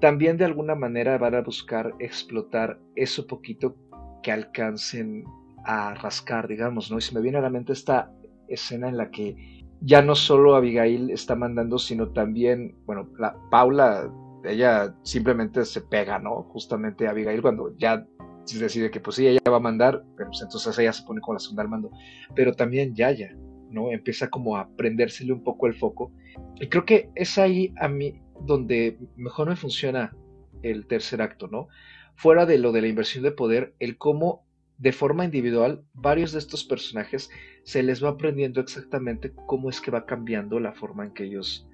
también 0.00 0.36
de 0.36 0.44
alguna 0.44 0.74
manera 0.74 1.18
van 1.18 1.34
a 1.34 1.42
buscar 1.42 1.94
explotar 1.98 2.78
eso 2.94 3.26
poquito 3.26 3.76
que 4.22 4.32
alcancen 4.32 5.24
a 5.64 5.94
rascar, 5.94 6.48
digamos, 6.48 6.90
¿no? 6.90 6.98
Y 6.98 7.00
se 7.00 7.14
me 7.14 7.20
viene 7.20 7.38
a 7.38 7.42
la 7.42 7.50
mente 7.50 7.72
esta 7.72 8.12
escena 8.48 8.88
en 8.88 8.96
la 8.96 9.10
que 9.10 9.64
ya 9.80 10.02
no 10.02 10.14
solo 10.14 10.54
Abigail 10.54 11.10
está 11.10 11.34
mandando, 11.34 11.78
sino 11.78 12.10
también, 12.10 12.76
bueno, 12.86 13.10
la 13.18 13.36
Paula, 13.50 14.10
ella 14.44 14.94
simplemente 15.02 15.64
se 15.64 15.80
pega, 15.80 16.18
¿no? 16.18 16.42
Justamente 16.44 17.06
a 17.06 17.10
Abigail 17.10 17.42
cuando 17.42 17.76
ya 17.76 18.06
decide 18.52 18.90
que 18.90 19.00
pues 19.00 19.16
sí, 19.16 19.26
ella 19.26 19.40
va 19.48 19.56
a 19.56 19.60
mandar, 19.60 20.04
pero 20.16 20.30
pues 20.30 20.42
entonces 20.42 20.78
ella 20.78 20.92
se 20.92 21.04
pone 21.04 21.20
con 21.20 21.34
la 21.34 21.40
segunda 21.40 21.62
al 21.62 21.68
mando. 21.68 21.90
Pero 22.34 22.52
también 22.54 22.94
Yaya, 22.94 23.34
¿no? 23.70 23.90
Empieza 23.90 24.28
como 24.28 24.56
a 24.56 24.68
prendérsele 24.76 25.32
un 25.32 25.42
poco 25.42 25.66
el 25.66 25.74
foco. 25.74 26.12
Y 26.60 26.68
creo 26.68 26.84
que 26.84 27.10
es 27.14 27.38
ahí 27.38 27.72
a 27.80 27.88
mí 27.88 28.20
donde 28.40 28.98
mejor 29.16 29.48
me 29.48 29.56
funciona 29.56 30.14
el 30.62 30.86
tercer 30.86 31.22
acto, 31.22 31.48
¿no? 31.48 31.68
Fuera 32.16 32.46
de 32.46 32.58
lo 32.58 32.72
de 32.72 32.82
la 32.82 32.88
inversión 32.88 33.24
de 33.24 33.32
poder, 33.32 33.74
el 33.78 33.96
cómo 33.98 34.44
de 34.78 34.92
forma 34.92 35.24
individual 35.24 35.84
varios 35.92 36.32
de 36.32 36.38
estos 36.38 36.64
personajes 36.64 37.30
se 37.62 37.82
les 37.82 38.02
va 38.02 38.10
aprendiendo 38.10 38.60
exactamente 38.60 39.32
cómo 39.46 39.70
es 39.70 39.80
que 39.80 39.90
va 39.90 40.04
cambiando 40.04 40.58
la 40.58 40.72
forma 40.72 41.04
en 41.04 41.12
que 41.12 41.24
ellos 41.24 41.68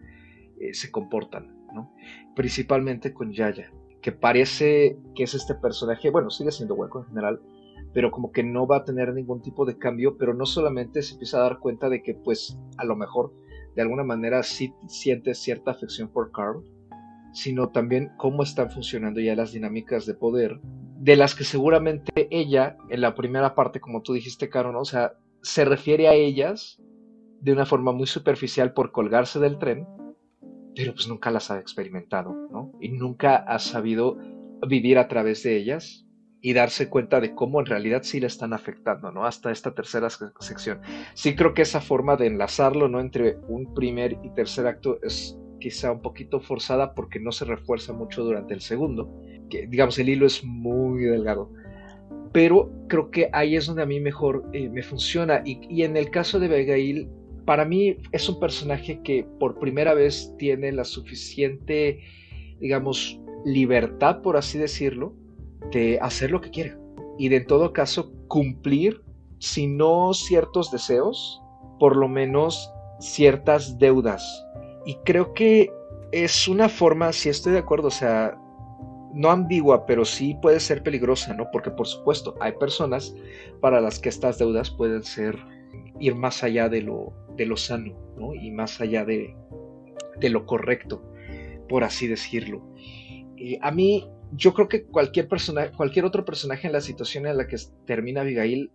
eh, 0.61 0.75
se 0.75 0.91
comportan, 0.91 1.57
Principalmente 2.35 3.13
con 3.13 3.33
Yaya, 3.33 3.73
que 4.03 4.13
parece 4.13 4.99
que 5.15 5.25
es 5.25 5.35
este 5.35 5.55
personaje, 5.55 6.11
bueno, 6.11 6.31
sigue 6.31 6.53
siendo 6.53 6.75
hueco 6.75 7.01
en 7.01 7.07
general, 7.07 7.41
pero 7.93 8.11
como 8.11 8.33
que 8.33 8.43
no 8.43 8.67
va 8.67 8.79
a 8.79 8.85
tener 8.85 9.13
ningún 9.13 9.43
tipo 9.43 9.65
de 9.65 9.79
cambio, 9.79 10.17
pero 10.17 10.35
no 10.35 10.47
solamente 10.47 11.03
se 11.03 11.15
empieza 11.15 11.39
a 11.39 11.43
dar 11.43 11.59
cuenta 11.59 11.89
de 11.89 12.03
que 12.03 12.15
pues 12.15 12.59
a 12.77 12.85
lo 12.85 12.97
mejor 12.97 13.33
de 13.75 13.83
alguna 13.83 14.05
manera 14.05 14.43
sí 14.43 14.73
siente 14.89 15.35
cierta 15.35 15.73
afección 15.73 16.09
por 16.09 16.31
Carl, 16.33 16.63
sino 17.33 17.71
también 17.71 18.13
cómo 18.17 18.43
están 18.43 18.71
funcionando 18.71 19.21
ya 19.21 19.37
las 19.37 19.53
dinámicas 19.53 20.07
de 20.07 20.15
poder, 20.15 20.61
de 20.99 21.17
las 21.17 21.35
que 21.35 21.45
seguramente 21.45 22.29
ella, 22.31 22.77
en 22.91 23.01
la 23.01 23.15
primera 23.15 23.55
parte, 23.55 23.81
como 23.81 24.03
tú 24.03 24.13
dijiste, 24.13 24.49
Caro, 24.49 24.79
o 24.79 24.85
sea, 24.85 25.15
se 25.43 25.65
refiere 25.65 26.09
a 26.09 26.15
ellas 26.15 26.81
de 27.41 27.53
una 27.53 27.65
forma 27.65 27.93
muy 27.93 28.07
superficial 28.07 28.73
por 28.75 28.93
colgarse 28.93 29.39
del 29.39 29.59
tren, 29.59 29.87
pero 30.75 30.95
pues 30.95 31.09
nunca 31.09 31.31
las 31.31 31.51
ha 31.51 31.59
experimentado, 31.59 32.33
¿no? 32.51 32.73
Y 32.81 32.91
nunca 32.91 33.37
ha 33.37 33.59
sabido 33.59 34.19
vivir 34.67 34.99
a 34.99 35.09
través 35.09 35.43
de 35.43 35.57
ellas 35.57 36.07
y 36.43 36.55
darse 36.55 36.89
cuenta 36.89 37.21
de 37.21 37.35
cómo 37.35 37.61
en 37.61 37.67
realidad 37.67 38.03
sí 38.03 38.21
le 38.21 38.27
están 38.27 38.53
afectando, 38.53 39.13
¿no? 39.13 39.27
Hasta 39.27 39.51
esta 39.51 39.75
tercera 39.75 40.09
sección. 40.11 40.81
Sí 41.15 41.35
creo 41.35 41.55
que 41.55 41.63
esa 41.63 41.81
forma 41.81 42.17
de 42.17 42.29
enlazarlo, 42.29 42.89
¿no? 42.89 43.01
Entre 43.01 43.37
un 43.49 43.75
primer 43.75 44.19
y 44.23 44.31
tercer 44.31 44.67
acto 44.67 44.99
es 45.03 45.39
quizá 45.61 45.93
un 45.93 46.01
poquito 46.01 46.41
forzada 46.41 46.95
porque 46.95 47.21
no 47.21 47.33
se 47.33 47.45
refuerza 47.45 47.93
mucho 47.93 48.25
durante 48.25 48.55
el 48.55 48.61
segundo, 48.61 49.13
que 49.51 49.67
digamos 49.67 49.99
el 49.99 50.09
hilo 50.09 50.27
es 50.27 50.43
muy 50.43 51.05
delgado. 51.05 51.53
Pero 52.33 52.71
creo 52.89 53.11
que 53.11 53.29
ahí 53.33 53.57
es 53.57 53.67
donde 53.67 53.83
a 53.83 53.87
mí 53.87 54.01
mejor 54.01 54.49
eh, 54.53 54.69
me 54.69 54.83
funciona. 54.83 55.43
Y, 55.45 55.83
en 55.83 55.97
el 55.97 56.11
caso 56.11 56.39
de 56.39 56.47
Abigail, 56.47 57.09
para 57.51 57.65
mí 57.65 57.97
es 58.13 58.29
un 58.29 58.39
personaje 58.39 59.01
que 59.03 59.27
por 59.41 59.59
primera 59.59 59.93
vez 59.93 60.33
tiene 60.39 60.71
la 60.71 60.85
suficiente, 60.85 61.99
digamos, 62.61 63.19
libertad, 63.45 64.23
por 64.23 64.37
así 64.37 64.57
decirlo, 64.57 65.15
de 65.73 65.99
hacer 66.01 66.31
lo 66.31 66.41
que 66.41 66.51
quiera. 66.51 66.79
Y 67.19 67.29
de 67.29 67.39
en 67.39 67.47
todo 67.49 67.73
caso 67.73 68.13
cumplir, 68.29 69.03
si 69.41 69.67
no 69.67 70.15
ciertos 70.15 70.71
deseos, 70.71 71.43
por 71.81 71.97
lo 71.97 72.07
menos 72.07 72.71
ciertas 73.01 73.81
deudas 73.81 74.23
y 74.87 74.95
creo 75.05 75.35
que 75.35 75.73
es 76.13 76.47
una 76.47 76.69
forma, 76.69 77.13
si 77.13 77.31
estoy 77.31 77.55
de 77.55 77.59
acuerdo, 77.59 77.89
o 77.89 77.91
sea, 77.91 78.41
no 79.13 79.29
ambigua, 79.29 79.87
pero 79.87 80.05
sí 80.05 80.37
puede 80.41 80.61
ser 80.61 80.85
peligrosa, 80.85 81.35
¿no? 81.35 81.51
Porque 81.51 81.73
por 81.73 81.89
supuesto 81.89 82.37
hay 82.39 82.53
personas 82.53 83.13
para 83.61 83.81
las 83.81 83.99
que 83.99 84.09
estas 84.09 84.39
deudas 84.39 84.71
pueden 84.71 85.03
ser 85.03 85.37
ir 86.01 86.15
más 86.15 86.43
allá 86.43 86.69
de 86.69 86.83
lo, 86.83 87.13
de 87.37 87.47
lo 87.47 87.57
sano, 87.57 87.95
¿no? 88.17 88.35
Y 88.35 88.51
más 88.51 88.81
allá 88.81 89.05
de, 89.05 89.37
de 90.19 90.31
lo 90.31 90.47
correcto, 90.47 91.03
por 91.69 91.85
así 91.85 92.07
decirlo. 92.07 92.63
Y 93.37 93.59
a 93.63 93.71
mí, 93.71 94.09
yo 94.33 94.55
creo 94.55 94.69
que 94.69 94.85
cualquier 94.85 95.29
persona, 95.29 95.71
cualquier 95.73 96.05
otro 96.05 96.25
personaje 96.25 96.67
en 96.67 96.73
la 96.73 96.81
situación 96.81 97.27
en 97.27 97.37
la 97.37 97.47
que 97.47 97.57
termina 97.87 98.23
Abigail 98.23 98.71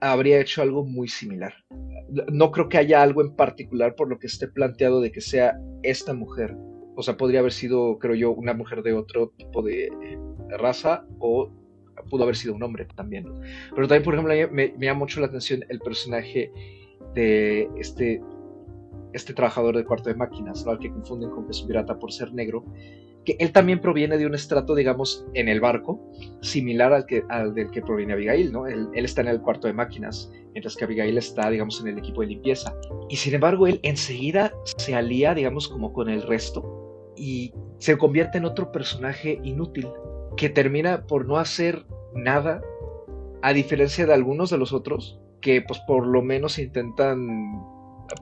habría 0.00 0.40
hecho 0.40 0.62
algo 0.62 0.84
muy 0.84 1.08
similar. 1.08 1.54
No 2.32 2.50
creo 2.50 2.68
que 2.68 2.78
haya 2.78 3.02
algo 3.02 3.22
en 3.22 3.34
particular 3.34 3.94
por 3.94 4.08
lo 4.08 4.18
que 4.18 4.26
esté 4.26 4.48
planteado 4.48 5.00
de 5.00 5.10
que 5.10 5.20
sea 5.20 5.58
esta 5.82 6.12
mujer. 6.12 6.56
O 6.96 7.02
sea, 7.02 7.16
podría 7.16 7.40
haber 7.40 7.52
sido, 7.52 7.98
creo 7.98 8.14
yo, 8.14 8.30
una 8.32 8.54
mujer 8.54 8.82
de 8.82 8.92
otro 8.92 9.32
tipo 9.36 9.62
de, 9.62 9.88
raza 10.58 11.06
o 11.18 11.50
pudo 12.10 12.24
haber 12.24 12.36
sido 12.36 12.54
un 12.54 12.62
hombre 12.62 12.86
también. 12.94 13.26
Pero 13.74 13.88
también, 13.88 14.02
por 14.02 14.14
ejemplo, 14.14 14.34
me, 14.52 14.74
me 14.76 14.86
llama 14.86 15.00
mucho 15.00 15.20
la 15.20 15.26
atención 15.26 15.64
el 15.68 15.80
personaje 15.80 16.50
de 17.14 17.68
este, 17.78 18.20
este 19.12 19.32
trabajador 19.32 19.76
de 19.76 19.84
cuarto 19.84 20.08
de 20.08 20.16
máquinas, 20.16 20.66
al 20.66 20.78
que 20.78 20.90
confunden 20.90 21.30
con 21.30 21.44
que 21.44 21.52
es 21.52 21.62
un 21.62 21.68
pirata 21.68 21.98
por 21.98 22.12
ser 22.12 22.32
negro, 22.32 22.64
que 23.24 23.36
él 23.38 23.52
también 23.52 23.80
proviene 23.80 24.18
de 24.18 24.26
un 24.26 24.34
estrato, 24.34 24.74
digamos, 24.74 25.26
en 25.34 25.48
el 25.48 25.60
barco, 25.60 26.00
similar 26.42 26.92
al, 26.92 27.06
que, 27.06 27.24
al 27.30 27.54
del 27.54 27.70
que 27.70 27.80
proviene 27.80 28.12
Abigail, 28.12 28.52
¿no? 28.52 28.66
Él, 28.66 28.90
está 28.94 29.22
en 29.22 29.28
el 29.28 29.40
cuarto 29.40 29.66
de 29.66 29.72
máquinas, 29.72 30.30
mientras 30.52 30.76
que 30.76 30.84
Abigail 30.84 31.16
está, 31.16 31.48
digamos, 31.48 31.80
en 31.80 31.88
el 31.88 31.98
equipo 31.98 32.20
de 32.20 32.28
limpieza. 32.28 32.74
Y 33.08 33.16
sin 33.16 33.34
embargo, 33.34 33.66
él 33.66 33.80
enseguida 33.82 34.52
se 34.76 34.94
alía, 34.94 35.34
digamos, 35.34 35.68
como 35.68 35.92
con 35.92 36.10
el 36.10 36.22
resto 36.22 37.12
y 37.16 37.52
se 37.78 37.96
convierte 37.96 38.38
en 38.38 38.44
otro 38.44 38.72
personaje 38.72 39.40
inútil, 39.42 39.88
que 40.36 40.48
termina 40.48 41.06
por 41.06 41.26
no 41.26 41.38
hacer 41.38 41.86
nada, 42.14 42.62
a 43.42 43.52
diferencia 43.52 44.06
de 44.06 44.14
algunos 44.14 44.50
de 44.50 44.58
los 44.58 44.72
otros, 44.72 45.20
que 45.40 45.62
pues 45.62 45.80
por 45.86 46.06
lo 46.06 46.22
menos 46.22 46.58
intentan 46.58 47.62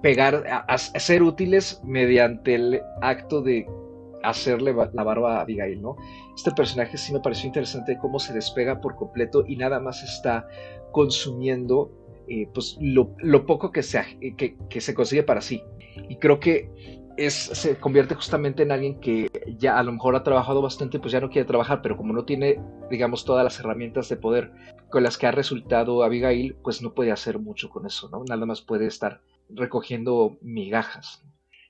pegar, 0.02 0.44
a 0.46 0.78
ser 0.78 1.22
útiles 1.22 1.80
mediante 1.84 2.54
el 2.54 2.82
acto 3.00 3.42
de 3.42 3.66
hacerle 4.22 4.74
la 4.92 5.04
barba 5.04 5.38
a 5.38 5.40
Abigail, 5.42 5.82
¿no? 5.82 5.96
Este 6.36 6.52
personaje 6.52 6.96
sí 6.96 7.12
me 7.12 7.20
pareció 7.20 7.46
interesante 7.46 7.98
cómo 7.98 8.18
se 8.18 8.32
despega 8.32 8.80
por 8.80 8.96
completo 8.96 9.44
y 9.46 9.56
nada 9.56 9.80
más 9.80 10.02
está 10.02 10.46
consumiendo 10.92 11.90
eh, 12.28 12.48
pues 12.54 12.76
lo, 12.80 13.46
poco 13.46 13.72
que 13.72 13.82
se, 13.82 14.00
que, 14.36 14.56
que, 14.68 14.80
se 14.80 14.94
consigue 14.94 15.22
para 15.22 15.40
sí. 15.40 15.62
Y 16.08 16.16
creo 16.16 16.40
que 16.40 16.70
es, 17.16 17.34
se 17.34 17.78
convierte 17.78 18.14
justamente 18.14 18.62
en 18.62 18.72
alguien 18.72 19.00
que 19.00 19.30
ya 19.58 19.78
a 19.78 19.82
lo 19.82 19.92
mejor 19.92 20.16
ha 20.16 20.22
trabajado 20.22 20.62
bastante, 20.62 20.98
pues 20.98 21.12
ya 21.12 21.20
no 21.20 21.30
quiere 21.30 21.46
trabajar, 21.46 21.82
pero 21.82 21.96
como 21.96 22.12
no 22.12 22.24
tiene, 22.24 22.60
digamos, 22.90 23.24
todas 23.24 23.44
las 23.44 23.58
herramientas 23.60 24.08
de 24.08 24.16
poder 24.16 24.52
con 24.90 25.02
las 25.02 25.18
que 25.18 25.26
ha 25.26 25.32
resultado 25.32 26.02
Abigail, 26.02 26.56
pues 26.62 26.82
no 26.82 26.94
puede 26.94 27.12
hacer 27.12 27.38
mucho 27.38 27.70
con 27.70 27.86
eso, 27.86 28.08
¿no? 28.10 28.24
Nada 28.28 28.46
más 28.46 28.60
puede 28.60 28.86
estar 28.86 29.20
recogiendo 29.48 30.38
migajas 30.40 31.24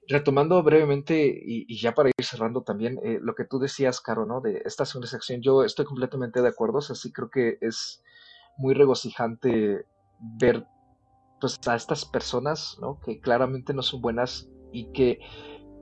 retomando 0.09 0.63
brevemente 0.63 1.27
y, 1.45 1.81
ya 1.81 1.95
para 1.95 2.11
ir 2.11 2.25
cerrando 2.25 2.63
también 2.63 2.99
eh, 3.03 3.19
lo 3.23 3.35
que 3.35 3.45
tú 3.45 3.59
decías, 3.59 4.01
Caro, 4.01 4.27
¿no? 4.27 4.41
De 4.41 4.63
esta 4.65 4.85
segunda 4.85 5.09
sección, 5.09 5.41
yo 5.43 5.65
estoy 5.65 5.85
completamente 5.85 6.43
de 6.43 6.49
acuerdo, 6.49 6.79
o 6.79 6.83
sea, 6.83 6.97
sí 6.97 7.13
creo 7.13 7.31
que 7.31 7.59
es 7.61 8.03
muy 8.57 8.75
regocijante 8.75 9.87
ver 10.21 10.67
pues 11.41 11.59
a 11.67 11.75
estas 11.75 12.05
personas, 12.05 12.79
¿no? 12.81 13.01
Que 13.01 13.21
claramente 13.21 13.75
no 13.75 13.83
son 13.83 14.01
buenas 14.01 14.49
y 14.73 14.87
que 14.93 15.21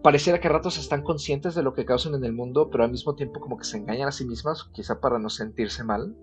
pareciera 0.02 0.40
que 0.40 0.48
a 0.48 0.52
ratos 0.52 0.78
están 0.78 1.02
conscientes 1.02 1.54
de 1.54 1.62
lo 1.62 1.74
que 1.74 1.84
causan 1.84 2.14
en 2.14 2.24
el 2.24 2.32
mundo, 2.32 2.70
pero 2.70 2.84
al 2.84 2.90
mismo 2.90 3.14
tiempo 3.14 3.40
como 3.40 3.56
que 3.56 3.64
se 3.64 3.78
engañan 3.78 4.08
a 4.08 4.12
sí 4.12 4.26
mismas, 4.26 4.64
quizá 4.72 5.00
para 5.00 5.18
no 5.18 5.28
sentirse 5.28 5.84
mal, 5.84 6.16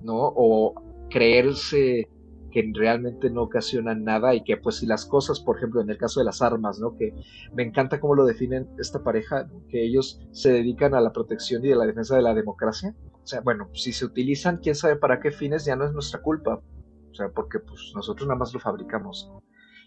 ¿no? 0.00 0.32
O 0.36 0.74
creerse 1.10 2.10
que 2.50 2.70
realmente 2.74 3.28
no 3.30 3.42
ocasionan 3.42 4.02
nada 4.02 4.34
y 4.34 4.42
que 4.42 4.56
pues 4.56 4.76
si 4.76 4.86
las 4.86 5.04
cosas, 5.04 5.40
por 5.40 5.58
ejemplo, 5.58 5.80
en 5.80 5.90
el 5.90 5.98
caso 5.98 6.20
de 6.20 6.24
las 6.24 6.42
armas, 6.42 6.78
¿no? 6.80 6.96
Que 6.96 7.14
me 7.52 7.62
encanta 7.62 8.00
cómo 8.00 8.14
lo 8.14 8.24
definen 8.24 8.68
esta 8.78 9.02
pareja, 9.02 9.48
que 9.68 9.84
ellos 9.84 10.20
se 10.32 10.52
dedican 10.52 10.94
a 10.94 11.00
la 11.00 11.12
protección 11.12 11.64
y 11.64 11.72
a 11.72 11.76
la 11.76 11.86
defensa 11.86 12.16
de 12.16 12.22
la 12.22 12.34
democracia. 12.34 12.94
O 13.22 13.26
sea, 13.26 13.40
bueno, 13.40 13.68
si 13.74 13.92
se 13.92 14.04
utilizan, 14.04 14.58
quién 14.58 14.74
sabe 14.74 14.96
para 14.96 15.20
qué 15.20 15.32
fines, 15.32 15.64
ya 15.64 15.76
no 15.76 15.84
es 15.84 15.92
nuestra 15.92 16.22
culpa. 16.22 16.62
O 17.10 17.14
sea, 17.14 17.28
porque 17.28 17.58
pues 17.58 17.92
nosotros 17.94 18.26
nada 18.26 18.38
más 18.38 18.54
lo 18.54 18.60
fabricamos. 18.60 19.30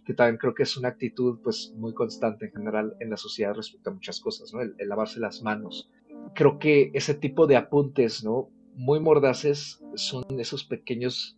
Que 0.10 0.16
también 0.16 0.38
creo 0.38 0.56
que 0.56 0.64
es 0.64 0.76
una 0.76 0.90
actitud 0.90 1.38
pues 1.44 1.72
muy 1.78 1.94
constante 1.94 2.48
en 2.48 2.52
general 2.52 2.96
en 3.00 3.12
la 3.12 3.18
sociedad 3.18 3.54
respecto 3.54 3.92
a 3.92 3.94
muchas 3.94 4.20
cosas, 4.20 4.52
¿no? 4.52 4.60
el 4.60 4.74
lavarse 4.90 5.20
las 5.20 5.44
manos. 5.44 5.92
Creo 6.34 6.58
que 6.58 6.90
ese 6.96 7.14
tipo 7.14 7.46
de 7.46 7.56
apuntes, 7.56 8.24
¿no? 8.24 8.50
Muy 8.74 9.00
mordaces 9.00 9.80
son 9.94 10.24
esos 10.40 10.64
pequeños 10.64 11.38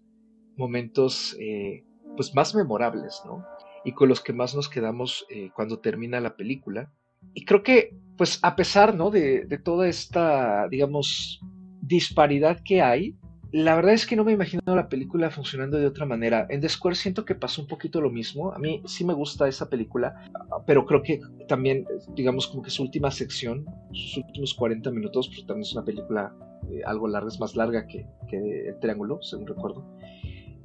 momentos 0.56 1.36
eh, 1.38 1.84
pues 2.16 2.34
más 2.34 2.56
memorables, 2.56 3.22
¿no? 3.26 3.46
Y 3.84 3.92
con 3.92 4.08
los 4.08 4.22
que 4.22 4.32
más 4.32 4.56
nos 4.56 4.70
quedamos 4.70 5.26
eh, 5.30 5.50
cuando 5.54 5.80
termina 5.80 6.22
la 6.22 6.38
película. 6.38 6.94
Y 7.34 7.44
creo 7.44 7.64
que, 7.64 7.98
pues 8.16 8.40
a 8.42 8.56
pesar, 8.56 8.96
¿no? 8.96 9.12
De, 9.12 9.44
de, 9.44 9.58
toda 9.58 9.90
esta, 9.90 10.70
digamos, 10.70 11.42
disparidad 11.82 12.62
que 12.64 12.82
hay, 12.82 13.18
la 13.52 13.76
verdad 13.76 13.94
es 13.94 14.06
que 14.06 14.16
no 14.16 14.24
me 14.24 14.32
imagino 14.32 14.62
la 14.66 14.88
película 14.88 15.30
funcionando 15.30 15.78
de 15.78 15.86
otra 15.86 16.06
manera. 16.06 16.48
En 16.50 16.62
The 16.62 16.70
Square 16.70 16.96
siento 16.96 17.26
que 17.26 17.36
pasó 17.36 17.62
un 17.62 17.68
poquito 17.68 18.00
lo 18.00 18.10
mismo. 18.10 18.54
A 18.54 18.60
mí 18.60 18.82
sí 18.86 19.04
me 19.04 19.14
gusta 19.14 19.48
esa 19.48 19.70
película, 19.70 20.32
pero 20.66 20.86
creo 20.86 21.02
que 21.04 21.20
también, 21.50 21.86
digamos, 22.16 22.48
como 22.48 22.64
que 22.64 22.70
su 22.70 22.84
última 22.84 23.12
sección, 23.12 23.66
sus 23.92 24.18
últimos 24.18 24.54
40 24.54 24.90
minutos, 24.92 25.28
pues 25.28 25.46
también 25.46 25.64
es 25.64 25.74
una 25.74 25.84
película 25.84 26.34
eh, 26.70 26.82
algo 26.86 27.10
larga, 27.10 27.28
es 27.28 27.40
más 27.42 27.56
larga 27.58 27.86
que, 27.88 28.06
el 28.32 28.80
triángulo, 28.80 29.22
según 29.22 29.48
recuerdo. 29.48 29.86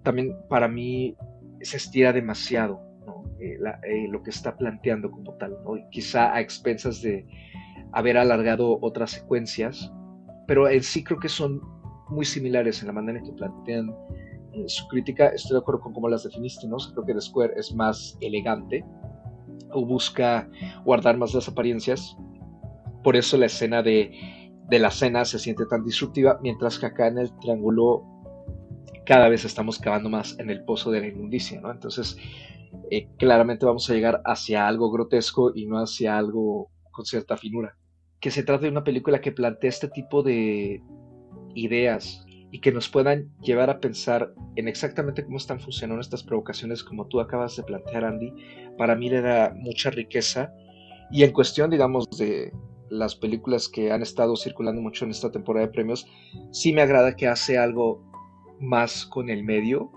También 0.05 0.37
para 0.49 0.69
mí 0.69 1.17
se 1.63 1.79
estira 1.79 2.13
demasiado 2.13 2.81
eh, 3.41 3.59
eh, 3.83 4.07
lo 4.09 4.23
que 4.23 4.31
está 4.31 4.57
planteando 4.57 5.11
como 5.11 5.35
tal, 5.35 5.59
quizá 5.91 6.33
a 6.33 6.41
expensas 6.41 7.03
de 7.03 7.27
haber 7.91 8.17
alargado 8.17 8.79
otras 8.81 9.11
secuencias, 9.11 9.93
pero 10.47 10.69
en 10.69 10.85
sí 10.85 11.03
creo 11.03 11.19
que 11.19 11.29
son 11.29 11.61
muy 12.09 12.25
similares 12.25 12.81
en 12.81 12.89
la 12.89 12.93
manera 12.93 13.19
en 13.19 13.25
que 13.25 13.33
plantean 13.33 13.95
su 14.67 14.87
crítica. 14.89 15.29
Estoy 15.29 15.55
de 15.55 15.59
acuerdo 15.59 15.81
con 15.81 15.93
cómo 15.93 16.09
las 16.09 16.25
definiste, 16.25 16.67
¿no? 16.67 16.77
Creo 16.77 17.05
que 17.05 17.15
The 17.15 17.21
Square 17.21 17.55
es 17.57 17.75
más 17.75 18.17
elegante 18.21 18.85
o 19.73 19.85
busca 19.85 20.49
guardar 20.85 21.17
más 21.19 21.35
las 21.35 21.49
apariencias. 21.49 22.17
Por 23.03 23.17
eso 23.17 23.37
la 23.37 23.47
escena 23.47 23.83
de 23.83 24.13
de 24.69 24.79
la 24.79 24.91
cena 24.91 25.25
se 25.25 25.39
siente 25.39 25.67
tan 25.67 25.85
disruptiva, 25.85 26.39
mientras 26.43 26.79
que 26.79 26.87
acá 26.87 27.07
en 27.07 27.19
el 27.19 27.37
triángulo 27.39 28.05
cada 29.05 29.29
vez 29.29 29.45
estamos 29.45 29.79
cavando 29.79 30.11
más 30.11 30.37
en 30.39 30.51
el 30.51 30.65
pozo 30.65 30.91
de 30.91 31.01
la 31.01 31.07
inmundicia, 31.07 31.61
¿no? 31.61 31.71
Entonces, 31.71 32.17
eh, 32.91 33.09
claramente 33.19 33.65
vamos 33.65 33.89
a 33.89 33.95
llegar 33.95 34.21
hacia 34.25 34.67
algo 34.67 34.91
grotesco 34.91 35.53
y 35.55 35.67
no 35.67 35.79
hacia 35.79 36.19
algo 36.19 36.71
con 36.91 37.05
cierta 37.05 37.37
finura. 37.37 37.77
Que 38.19 38.33
se 38.33 38.43
trata 38.43 38.65
de 38.65 38.71
una 38.71 38.83
película 38.83 39.21
que 39.21 39.31
plantea 39.31 39.71
este 39.71 39.89
tipo 39.89 40.25
de 40.25 40.83
ideas 41.57 42.25
y 42.53 42.61
que 42.61 42.71
nos 42.71 42.89
puedan 42.89 43.31
llevar 43.41 43.71
a 43.71 43.81
pensar 43.81 44.33
en 44.55 44.69
exactamente 44.69 45.25
cómo 45.25 45.37
están 45.37 45.61
funcionando 45.61 46.01
estas 46.01 46.23
provocaciones 46.23 46.85
como 46.85 47.07
tú 47.07 47.21
acabas 47.21 47.57
de 47.57 47.65
plantear, 47.65 48.05
Andy, 48.05 48.33
para 48.79 48.95
mí 48.95 49.11
le 49.11 49.21
da 49.21 49.53
mucha 49.57 49.91
riqueza. 49.91 50.53
Y 51.11 51.25
en 51.25 51.33
cuestión, 51.33 51.71
digamos, 51.71 52.09
de, 52.19 52.53
las 52.91 53.17
películas 53.17 53.69
que 53.69 53.93
han 53.93 54.03
estado 54.03 54.37
circulando 54.37 54.81
mucho 54.81 55.05
en 55.05 55.11
esta 55.11 55.31
temporada 55.31 55.67
de 55.67 55.73
premios, 55.73 56.07
sí 56.53 56.73
me 56.73 56.83
agrada 56.83 57.17
que 57.17 57.27
hace 57.27 57.59
algo 57.59 58.05
más 58.61 59.07
con 59.07 59.29
el 59.29 59.45
medio, 59.45 59.91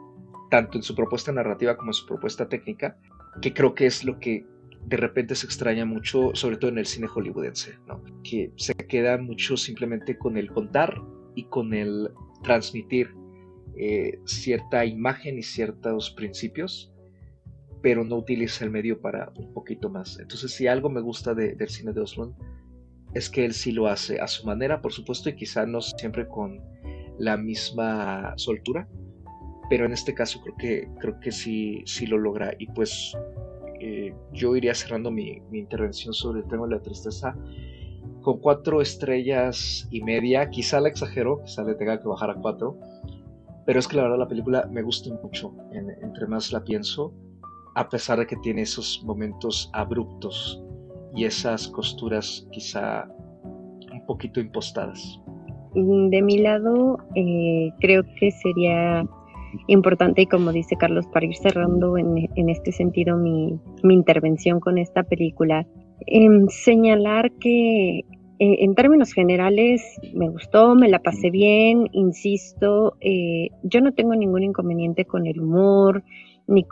tanto 0.49 0.78
en 0.78 0.84
su 0.84 0.95
propuesta 0.95 1.32
narrativa 1.32 1.78
como 1.78 1.91
en 1.91 1.93
su 1.93 2.05
propuesta 2.05 2.49
técnica, 2.49 2.97
que 3.41 3.53
creo 3.53 3.76
que 3.76 3.86
es 3.86 4.03
lo 4.03 4.20
que 4.20 4.45
de 4.86 4.97
repente 4.97 5.36
se 5.36 5.45
extraña 5.45 5.86
mucho, 5.86 6.32
sobre 6.34 6.57
todo 6.57 6.72
en 6.72 6.80
el 6.80 6.86
cine 6.86 7.07
hollywoodense, 7.07 7.78
que 8.24 8.51
se 8.55 8.74
queda 8.74 9.18
mucho 9.18 9.55
simplemente 9.55 10.18
con 10.18 10.38
el 10.38 10.51
contar 10.51 10.99
y 11.40 11.44
con 11.46 11.74
el 11.74 12.12
transmitir 12.44 13.16
eh, 13.78 14.20
cierta 14.26 14.86
imagen 14.86 15.38
y 15.38 15.44
ciertos 15.44 16.12
principios, 16.12 16.92
pero 17.82 18.04
no 18.04 18.18
utiliza 18.18 18.66
el 18.66 18.72
medio 18.72 19.00
para 19.00 19.32
un 19.38 19.54
poquito 19.54 19.90
más. 19.90 20.20
Entonces, 20.20 20.52
si 20.52 20.68
algo 20.68 20.90
me 20.90 21.02
gusta 21.02 21.34
del 21.34 21.70
cine 21.70 21.94
de 21.94 22.02
Oslo 22.02 22.36
es 23.14 23.30
que 23.30 23.46
él 23.46 23.54
sí 23.54 23.72
lo 23.72 23.88
hace 23.88 24.20
a 24.20 24.28
su 24.28 24.46
manera, 24.46 24.82
por 24.82 24.92
supuesto, 24.92 25.30
y 25.30 25.36
quizá 25.36 25.66
no 25.66 25.82
siempre 25.82 26.28
con 26.28 26.62
la 27.18 27.38
misma 27.38 28.34
soltura, 28.36 28.88
pero 29.70 29.86
en 29.86 29.94
este 29.94 30.14
caso 30.14 30.42
creo 30.42 30.56
que, 30.58 30.90
creo 31.00 31.20
que 31.20 31.32
sí, 31.32 31.82
sí 31.86 32.06
lo 32.06 32.18
logra. 32.18 32.54
Y 32.60 32.68
pues 32.68 33.16
eh, 33.80 34.14
yo 34.34 34.56
iría 34.56 34.76
cerrando 34.76 35.10
mi, 35.10 35.42
intervención 35.54 36.14
sobre 36.14 36.42
el 36.42 36.48
tema 36.48 36.68
de 36.68 36.76
la 36.76 36.82
tristeza 36.82 37.36
con 38.22 38.39
cuatro 38.39 38.82
estrellas 38.82 39.88
y 39.91 40.01
media, 40.01 40.49
quizá 40.49 40.80
la 40.80 40.89
exagero, 40.89 41.41
quizá 41.43 41.63
le 41.63 41.76
tenga 41.76 41.99
que 41.99 42.07
bajar 42.07 42.32
a 42.32 42.36
cuatro, 42.36 42.78
pero 43.65 43.80
es 43.80 43.88
que 43.88 43.97
la 43.97 44.03
verdad 44.03 44.17
la 44.17 44.28
película 44.28 44.67
me 44.72 44.82
gusta 44.82 45.13
mucho, 45.22 45.53
entre 45.72 46.28
más 46.28 46.51
la 46.51 46.63
pienso, 46.63 47.13
a 47.76 47.88
pesar 47.88 48.20
de 48.20 48.28
que 48.28 48.36
tiene 48.38 48.63
esos 48.63 49.01
momentos 49.05 49.70
abruptos 49.74 50.61
y 51.15 51.26
esas 51.26 51.67
costuras 51.67 52.47
quizá 52.51 53.07
un 53.91 54.05
poquito 54.05 54.39
impostadas? 54.39 55.20
De 55.74 56.22
mi 56.22 56.39
lado, 56.39 56.97
eh, 57.15 57.72
creo 57.80 58.03
que 58.20 58.32
sería 58.32 59.07
importante, 59.67 60.24
y 60.24 60.26
como 60.26 60.51
dice 60.51 60.76
Carlos, 60.76 61.05
para 61.07 61.26
ir 61.26 61.36
cerrando 61.36 61.97
en, 61.97 62.49
este 62.49 62.72
sentido 62.72 63.17
mi, 63.17 63.59
intervención 63.84 64.59
con 64.59 64.78
esta 64.78 65.03
película, 65.03 65.65
em, 66.08 66.47
señalar 66.47 67.32
que 67.34 68.00
eh, 68.00 68.04
en 68.39 68.74
términos 68.76 69.14
generales 69.14 69.82
me 70.14 70.30
gustó, 70.30 70.76
me 70.76 70.89
la 70.89 71.00
pasé 71.00 71.30
bien, 71.30 71.89
insisto, 71.91 72.95
eh, 73.02 73.50
yo 73.64 73.82
no 73.82 73.93
tengo 73.93 74.16
ningún 74.16 74.43
inconveniente 74.43 75.06
con 75.06 75.28
el 75.28 75.41
humor, 75.41 76.04
ni 76.47 76.66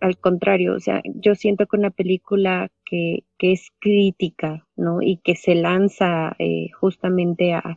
al 0.00 0.16
contrario, 0.18 0.74
o 0.74 0.80
sea, 0.80 1.02
yo 1.04 1.34
siento 1.34 1.66
que 1.66 1.76
una 1.76 1.90
película 1.90 2.70
que, 2.84 3.24
es 3.40 3.72
crítica, 3.78 4.66
¿no? 4.76 5.02
Y 5.02 5.18
que 5.18 5.34
se 5.34 5.54
lanza 5.54 6.34
eh, 6.38 6.68
justamente 6.80 7.52
a, 7.52 7.76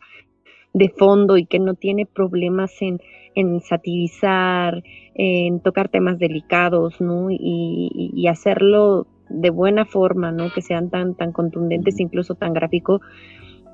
de 0.72 0.88
fondo 0.88 1.36
y 1.36 1.46
que 1.46 1.58
no 1.58 1.74
tiene 1.74 2.06
problemas 2.06 2.80
en, 2.80 3.00
en 3.34 3.60
satirizar, 3.60 4.82
en 5.14 5.60
tocar 5.60 5.88
temas 5.88 6.18
delicados, 6.18 7.00
¿no? 7.00 7.28
Y, 7.30 8.26
hacerlo 8.28 9.06
de 9.28 9.50
buena 9.50 9.84
forma, 9.84 10.32
¿no? 10.32 10.50
Que 10.52 10.62
sean 10.62 10.90
tan, 10.90 11.14
tan 11.14 11.32
contundentes, 11.32 12.00
incluso 12.00 12.34
tan 12.34 12.52
gráfico. 12.52 13.00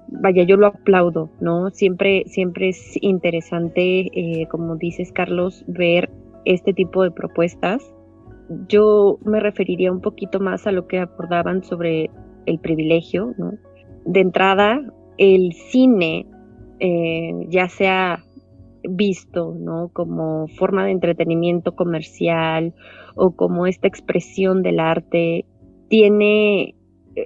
Vaya, 0.09 0.43
yo 0.43 0.57
lo 0.57 0.67
aplaudo, 0.67 1.31
¿no? 1.41 1.71
Siempre, 1.71 2.25
siempre 2.27 2.69
es 2.69 2.99
interesante, 3.01 4.11
eh, 4.13 4.47
como 4.51 4.77
dices, 4.77 5.13
Carlos, 5.13 5.65
ver 5.67 6.11
este 6.45 6.73
tipo 6.73 7.03
de 7.03 7.11
propuestas. 7.11 7.83
Yo 8.69 9.19
me 9.25 9.41
referiría 9.41 9.91
un 9.91 10.01
poquito 10.01 10.41
más 10.41 10.67
a 10.67 10.73
lo 10.73 10.87
que 10.87 10.99
abordaban 10.99 11.65
sobre 11.65 12.11
el 12.47 12.59
privilegio. 12.59 13.35
¿no? 13.39 13.55
De 14.05 14.21
entrada, 14.21 14.81
el 15.17 15.53
cine, 15.53 16.27
eh, 16.81 17.47
ya 17.49 17.69
sea 17.69 18.23
visto 18.83 19.55
¿no? 19.59 19.89
como 19.93 20.49
forma 20.49 20.85
de 20.85 20.91
entretenimiento 20.93 21.75
comercial 21.75 22.75
o 23.15 23.33
como 23.37 23.67
esta 23.67 23.89
expresión 23.89 24.63
del 24.63 24.81
arte, 24.81 25.45
tiene 25.89 26.75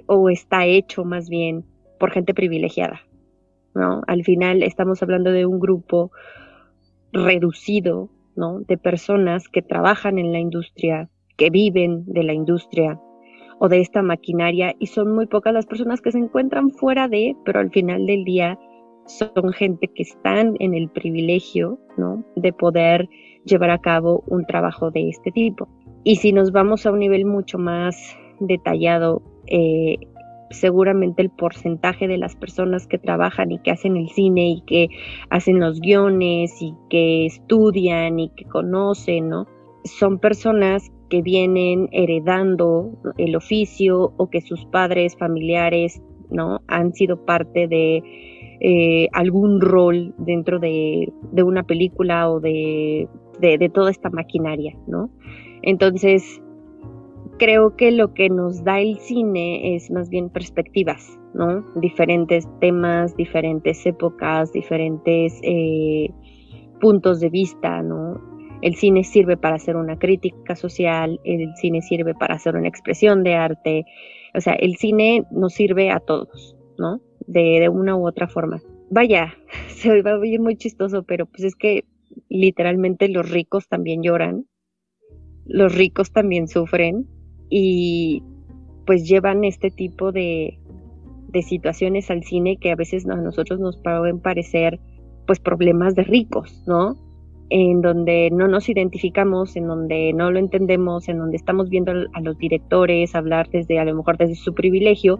o 0.05 0.29
está 0.29 0.65
hecho 0.65 1.03
más 1.03 1.29
bien 1.29 1.65
por 1.99 2.11
gente 2.11 2.33
privilegiada. 2.33 3.01
¿no? 3.73 4.01
Al 4.07 4.23
final 4.23 4.63
estamos 4.63 5.01
hablando 5.01 5.31
de 5.31 5.45
un 5.45 5.59
grupo 5.59 6.11
reducido 7.11 8.09
de 8.67 8.77
personas 8.77 9.49
que 9.49 9.61
trabajan 9.61 10.17
en 10.17 10.31
la 10.31 10.39
industria, 10.39 11.09
que 11.35 11.49
viven 11.49 12.05
de 12.05 12.23
la 12.23 12.33
industria 12.33 12.99
o 13.59 13.67
de 13.67 13.81
esta 13.81 14.01
maquinaria 14.01 14.73
y 14.79 14.87
son 14.87 15.13
muy 15.13 15.25
pocas 15.25 15.53
las 15.53 15.65
personas 15.65 15.99
que 15.99 16.13
se 16.13 16.19
encuentran 16.19 16.71
fuera 16.71 17.09
de, 17.09 17.35
pero 17.43 17.59
al 17.59 17.69
final 17.71 18.05
del 18.05 18.23
día 18.23 18.57
son 19.07 19.51
gente 19.51 19.89
que 19.93 20.03
están 20.03 20.55
en 20.59 20.73
el 20.73 20.89
privilegio, 20.89 21.79
De 22.37 22.53
poder 22.53 23.09
llevar 23.45 23.71
a 23.71 23.79
cabo 23.79 24.23
un 24.27 24.45
trabajo 24.45 24.91
de 24.91 25.09
este 25.09 25.31
tipo. 25.31 25.67
Y 26.03 26.17
si 26.17 26.33
nos 26.33 26.51
vamos 26.51 26.85
a 26.85 26.91
un 26.91 26.99
nivel 26.99 27.25
mucho 27.25 27.57
más 27.57 27.95
detallado, 28.39 29.21
eh, 29.47 29.97
seguramente 30.49 31.21
el 31.21 31.29
porcentaje 31.29 32.07
de 32.07 32.17
las 32.17 32.35
personas 32.35 32.87
que 32.87 32.97
trabajan 32.97 33.51
y 33.51 33.59
que 33.59 33.71
hacen 33.71 33.97
el 33.97 34.09
cine 34.09 34.49
y 34.49 34.61
que 34.61 34.89
hacen 35.29 35.59
los 35.59 35.79
guiones 35.79 36.61
y 36.61 36.73
que 36.89 37.25
estudian 37.25 38.19
y 38.19 38.29
que 38.29 38.45
conocen, 38.45 39.29
¿no? 39.29 39.47
Son 39.83 40.19
personas 40.19 40.91
que 41.09 41.21
vienen 41.21 41.89
heredando 41.91 42.91
el 43.17 43.35
oficio 43.35 44.13
o 44.17 44.29
que 44.29 44.41
sus 44.41 44.65
padres 44.65 45.17
familiares, 45.17 46.01
¿no? 46.29 46.61
Han 46.67 46.93
sido 46.93 47.25
parte 47.25 47.67
de 47.67 48.03
eh, 48.61 49.07
algún 49.13 49.61
rol 49.61 50.13
dentro 50.17 50.59
de, 50.59 51.11
una 51.43 51.63
película 51.63 52.29
o 52.29 52.39
de, 52.39 53.07
de, 53.39 53.69
toda 53.69 53.91
esta 53.91 54.09
maquinaria, 54.09 54.75
¿no? 54.87 55.09
Entonces, 55.61 56.41
creo 57.37 57.75
que 57.75 57.91
lo 57.91 58.13
que 58.13 58.29
nos 58.29 58.63
da 58.63 58.79
el 58.79 58.97
cine 58.99 59.75
es 59.75 59.89
más 59.91 60.09
bien 60.09 60.29
perspectivas, 60.29 61.19
¿no? 61.33 61.63
Diferentes 61.75 62.47
temas, 62.59 63.15
diferentes 63.15 63.85
épocas, 63.85 64.51
diferentes 64.51 65.39
eh, 65.43 66.09
puntos 66.79 67.19
de 67.19 67.29
vista, 67.29 67.81
¿no? 67.81 68.21
El 68.61 68.75
cine 68.75 69.03
sirve 69.03 69.37
para 69.37 69.55
hacer 69.55 69.77
una 69.77 69.97
crítica 69.97 70.55
social, 70.55 71.19
el 71.23 71.55
cine 71.55 71.81
sirve 71.81 72.13
para 72.13 72.35
hacer 72.35 72.55
una 72.55 72.67
expresión 72.67 73.23
de 73.23 73.35
arte, 73.35 73.85
o 74.35 74.41
sea, 74.41 74.53
el 74.53 74.75
cine 74.75 75.25
nos 75.31 75.53
sirve 75.53 75.91
a 75.91 75.99
todos, 75.99 76.57
¿no? 76.77 77.01
De, 77.25 77.59
de 77.61 77.69
una 77.69 77.95
u 77.95 78.07
otra 78.07 78.27
forma. 78.27 78.61
Vaya, 78.89 79.33
se 79.67 80.01
va 80.01 80.11
a 80.11 80.19
oír 80.19 80.41
muy 80.41 80.57
chistoso, 80.57 81.03
pero 81.03 81.25
pues 81.25 81.43
es 81.43 81.55
que 81.55 81.85
literalmente 82.29 83.07
los 83.09 83.29
ricos 83.29 83.67
también 83.67 84.03
lloran, 84.03 84.45
los 85.45 85.75
ricos 85.75 86.11
también 86.11 86.47
sufren, 86.47 87.07
y 87.49 88.23
pues 88.85 89.07
llevan 89.07 89.43
este 89.43 89.69
tipo 89.69 90.11
de, 90.11 90.59
de 91.31 91.41
situaciones 91.41 92.09
al 92.09 92.23
cine 92.23 92.57
que 92.57 92.71
a 92.71 92.75
veces 92.75 93.07
a 93.07 93.15
nosotros 93.15 93.59
nos 93.59 93.77
pueden 93.77 94.19
parecer 94.19 94.79
pues 95.27 95.39
problemas 95.39 95.95
de 95.95 96.03
ricos, 96.03 96.63
¿no? 96.67 96.95
En 97.51 97.81
donde 97.81 98.29
no 98.31 98.47
nos 98.47 98.69
identificamos, 98.69 99.55
en 99.55 99.67
donde 99.67 100.13
no 100.13 100.31
lo 100.31 100.39
entendemos, 100.39 101.07
en 101.07 101.17
donde 101.17 101.37
estamos 101.37 101.69
viendo 101.69 101.91
a 101.91 102.21
los 102.21 102.37
directores 102.37 103.15
hablar 103.15 103.49
desde 103.49 103.79
a 103.79 103.85
lo 103.85 103.95
mejor 103.95 104.17
desde 104.17 104.35
su 104.35 104.53
privilegio. 104.53 105.19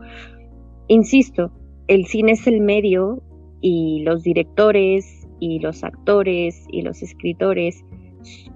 Insisto, 0.87 1.51
el 1.87 2.05
cine 2.05 2.33
es 2.33 2.47
el 2.47 2.61
medio 2.61 3.21
y 3.61 4.03
los 4.03 4.23
directores 4.23 5.18
y 5.39 5.59
los 5.59 5.83
actores 5.83 6.65
y 6.69 6.81
los 6.81 7.01
escritores, 7.01 7.83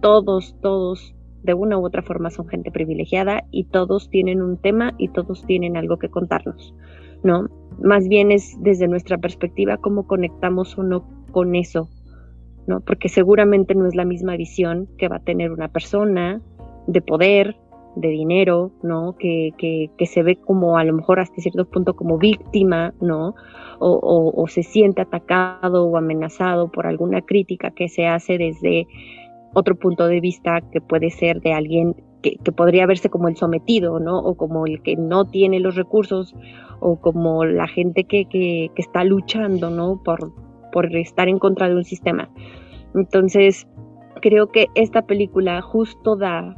todos, 0.02 0.56
todos 0.62 1.16
de 1.44 1.54
una 1.54 1.78
u 1.78 1.86
otra 1.86 2.02
forma 2.02 2.30
son 2.30 2.48
gente 2.48 2.72
privilegiada 2.72 3.44
y 3.52 3.66
todos 3.66 4.10
tienen 4.10 4.42
un 4.42 4.58
tema 4.58 4.94
y 4.98 5.10
todos 5.10 5.46
tienen 5.46 5.78
algo 5.78 5.98
que 5.98 6.10
contarnos, 6.10 6.74
¿no? 7.24 7.50
Más 7.82 8.08
bien 8.08 8.32
es 8.32 8.56
desde 8.62 8.88
nuestra 8.88 9.18
perspectiva 9.18 9.78
cómo 9.78 10.08
conectamos 10.08 10.78
uno 10.78 11.06
con 11.32 11.56
eso, 11.56 11.90
¿no? 12.66 12.80
Porque 12.80 13.10
seguramente 13.10 13.76
no 13.76 13.88
es 13.88 13.96
la 13.96 14.06
misma 14.06 14.38
visión 14.38 14.88
que 14.98 15.10
va 15.10 15.18
a 15.18 15.24
tener 15.24 15.52
una 15.52 15.68
persona 15.68 16.42
de 16.88 17.02
poder, 17.02 17.58
de 17.96 18.10
dinero, 18.10 18.72
¿no? 18.82 19.16
Que, 19.18 19.52
que, 19.58 19.89
que, 19.98 20.06
se 20.06 20.24
ve 20.24 20.36
como 20.36 20.78
a 20.78 20.84
lo 20.84 20.94
mejor 20.94 21.20
hasta 21.20 21.41
cierto 21.41 21.66
punto 21.66 21.96
como 21.96 22.18
víctima, 22.18 22.94
¿no? 23.02 23.36
O, 23.80 24.34
o, 24.36 24.48
se 24.48 24.64
siente 24.64 25.02
atacado 25.02 25.86
o 25.86 25.98
amenazado 25.98 26.72
por 26.72 26.88
alguna 26.88 27.22
crítica 27.22 27.72
que 27.72 27.89
se 27.89 28.08
hace 28.08 28.38
desde 28.38 28.88
otro 29.54 29.76
punto 29.76 30.08
de 30.08 30.22
vista 30.22 30.62
que 30.62 30.80
puede 30.82 31.10
ser 31.10 31.41
de 31.41 31.54
alguien 31.54 31.96
que, 32.22 32.38
que, 32.38 32.52
podría 32.52 32.86
verse 32.86 33.10
como 33.10 33.28
el 33.28 33.36
sometido, 33.36 34.00
¿no? 34.00 34.20
O 34.20 34.36
como 34.36 34.66
el 34.66 34.82
que 34.82 34.96
no 34.96 35.26
tiene 35.26 35.60
los 35.60 35.76
recursos, 35.76 36.34
o 36.80 36.98
como 36.98 37.46
la 37.46 37.68
gente 37.68 38.06
que, 38.06 38.26
que, 38.26 38.72
que 38.74 38.82
está 38.82 39.04
luchando, 39.04 39.70
¿no? 39.70 40.02
Por, 40.04 40.34
por 40.72 40.96
estar 40.96 41.28
en 41.28 41.39
contra 41.39 41.70
de 41.70 41.76
un 41.76 41.84
sistema. 41.84 42.30
Entonces, 42.96 43.68
creo 44.22 44.48
que 44.48 44.68
esta 44.76 45.04
película 45.04 45.62
justo 45.62 46.16
da 46.16 46.56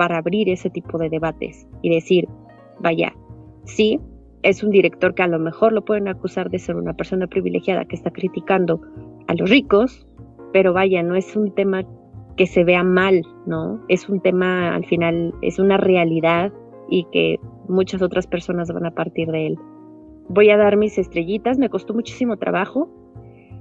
para 0.00 0.16
abrir 0.16 0.48
ese 0.48 0.70
tipo 0.70 0.96
de 0.96 1.10
debates 1.10 1.68
y 1.82 1.90
decir, 1.94 2.26
vaya, 2.78 3.12
sí, 3.64 4.00
es 4.42 4.62
un 4.62 4.70
director 4.70 5.14
que 5.14 5.22
a 5.22 5.26
lo 5.26 5.38
mejor 5.38 5.74
lo 5.74 5.84
pueden 5.84 6.08
acusar 6.08 6.48
de 6.48 6.58
ser 6.58 6.76
una 6.76 6.94
persona 6.94 7.26
privilegiada 7.26 7.84
que 7.84 7.96
está 7.96 8.10
criticando 8.10 8.80
a 9.28 9.34
los 9.34 9.50
ricos, 9.50 10.08
pero 10.54 10.72
vaya, 10.72 11.02
no 11.02 11.16
es 11.16 11.36
un 11.36 11.54
tema 11.54 11.82
que 12.38 12.46
se 12.46 12.64
vea 12.64 12.82
mal, 12.82 13.26
¿no? 13.44 13.84
Es 13.88 14.08
un 14.08 14.22
tema, 14.22 14.74
al 14.74 14.86
final, 14.86 15.34
es 15.42 15.58
una 15.58 15.76
realidad 15.76 16.50
y 16.88 17.04
que 17.12 17.38
muchas 17.68 18.00
otras 18.00 18.26
personas 18.26 18.72
van 18.72 18.86
a 18.86 18.92
partir 18.92 19.30
de 19.30 19.48
él. 19.48 19.58
Voy 20.30 20.48
a 20.48 20.56
dar 20.56 20.78
mis 20.78 20.96
estrellitas, 20.96 21.58
me 21.58 21.68
costó 21.68 21.92
muchísimo 21.92 22.38
trabajo, 22.38 22.88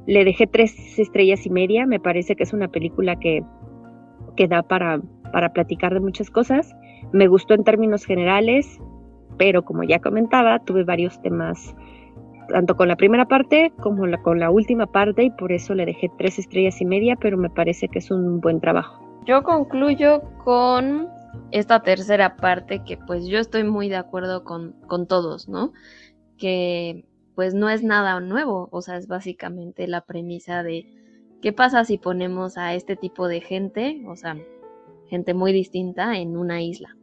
le 0.06 0.24
dejé 0.24 0.48
tres 0.48 0.98
estrellas 0.98 1.46
y 1.46 1.50
media, 1.50 1.86
me 1.86 2.00
parece 2.00 2.38
que 2.38 2.44
es 2.44 2.54
una 2.54 2.70
película 2.70 3.20
que, 3.20 3.44
que 4.38 4.48
da 4.48 4.64
para 4.64 5.02
para 5.32 5.54
platicar 5.54 5.94
de 5.94 6.00
muchas 6.00 6.30
cosas. 6.30 6.76
Me 7.12 7.28
gustó 7.28 7.54
en 7.54 7.64
términos 7.64 8.06
generales, 8.06 8.80
pero 9.38 9.64
como 9.64 9.84
ya 9.84 10.00
comentaba, 10.00 10.60
tuve 10.60 10.84
varios 10.84 11.22
temas, 11.22 11.76
tanto 12.50 12.76
con 12.76 12.88
la 12.88 12.96
primera 12.96 13.26
parte 13.26 13.72
como 13.82 14.06
la, 14.06 14.22
con 14.22 14.40
la 14.40 14.52
última 14.52 14.88
parte, 14.88 15.24
y 15.24 15.32
por 15.32 15.52
eso 15.52 15.74
le 15.74 15.86
dejé 15.86 16.10
tres 16.18 16.40
estrellas 16.40 16.82
y 16.82 16.86
media, 16.86 17.16
pero 17.16 17.38
me 17.38 17.50
parece 17.50 17.88
que 17.88 18.00
es 18.00 18.12
un 18.12 18.42
buen 18.42 18.60
trabajo. 18.60 19.04
Yo 19.26 19.44
concluyo 19.44 20.22
con 20.44 21.08
esta 21.52 21.82
tercera 21.82 22.36
parte 22.36 22.84
que 22.84 22.98
pues 22.98 23.28
yo 23.28 23.40
estoy 23.40 23.64
muy 23.64 23.90
de 23.90 23.98
acuerdo 23.98 24.44
con, 24.44 24.74
con 24.88 25.08
todos, 25.08 25.48
¿no? 25.48 25.74
Que 26.38 27.06
pues 27.36 27.54
no 27.54 27.70
es 27.70 27.84
nada 27.84 28.20
nuevo, 28.20 28.68
o 28.72 28.82
sea, 28.82 28.98
es 28.98 29.08
básicamente 29.08 29.88
la 29.88 30.02
premisa 30.02 30.62
de 30.64 30.86
qué 31.42 31.54
pasa 31.54 31.86
si 31.86 31.98
ponemos 31.98 32.58
a 32.58 32.74
este 32.74 32.96
tipo 32.96 33.28
de 33.28 33.40
gente, 33.40 34.04
o 34.08 34.16
sea, 34.16 34.38
gente 35.10 35.34
muy 35.34 35.52
distinta 35.52 36.18
en 36.18 36.38
una 36.38 36.62
isla, 36.62 36.96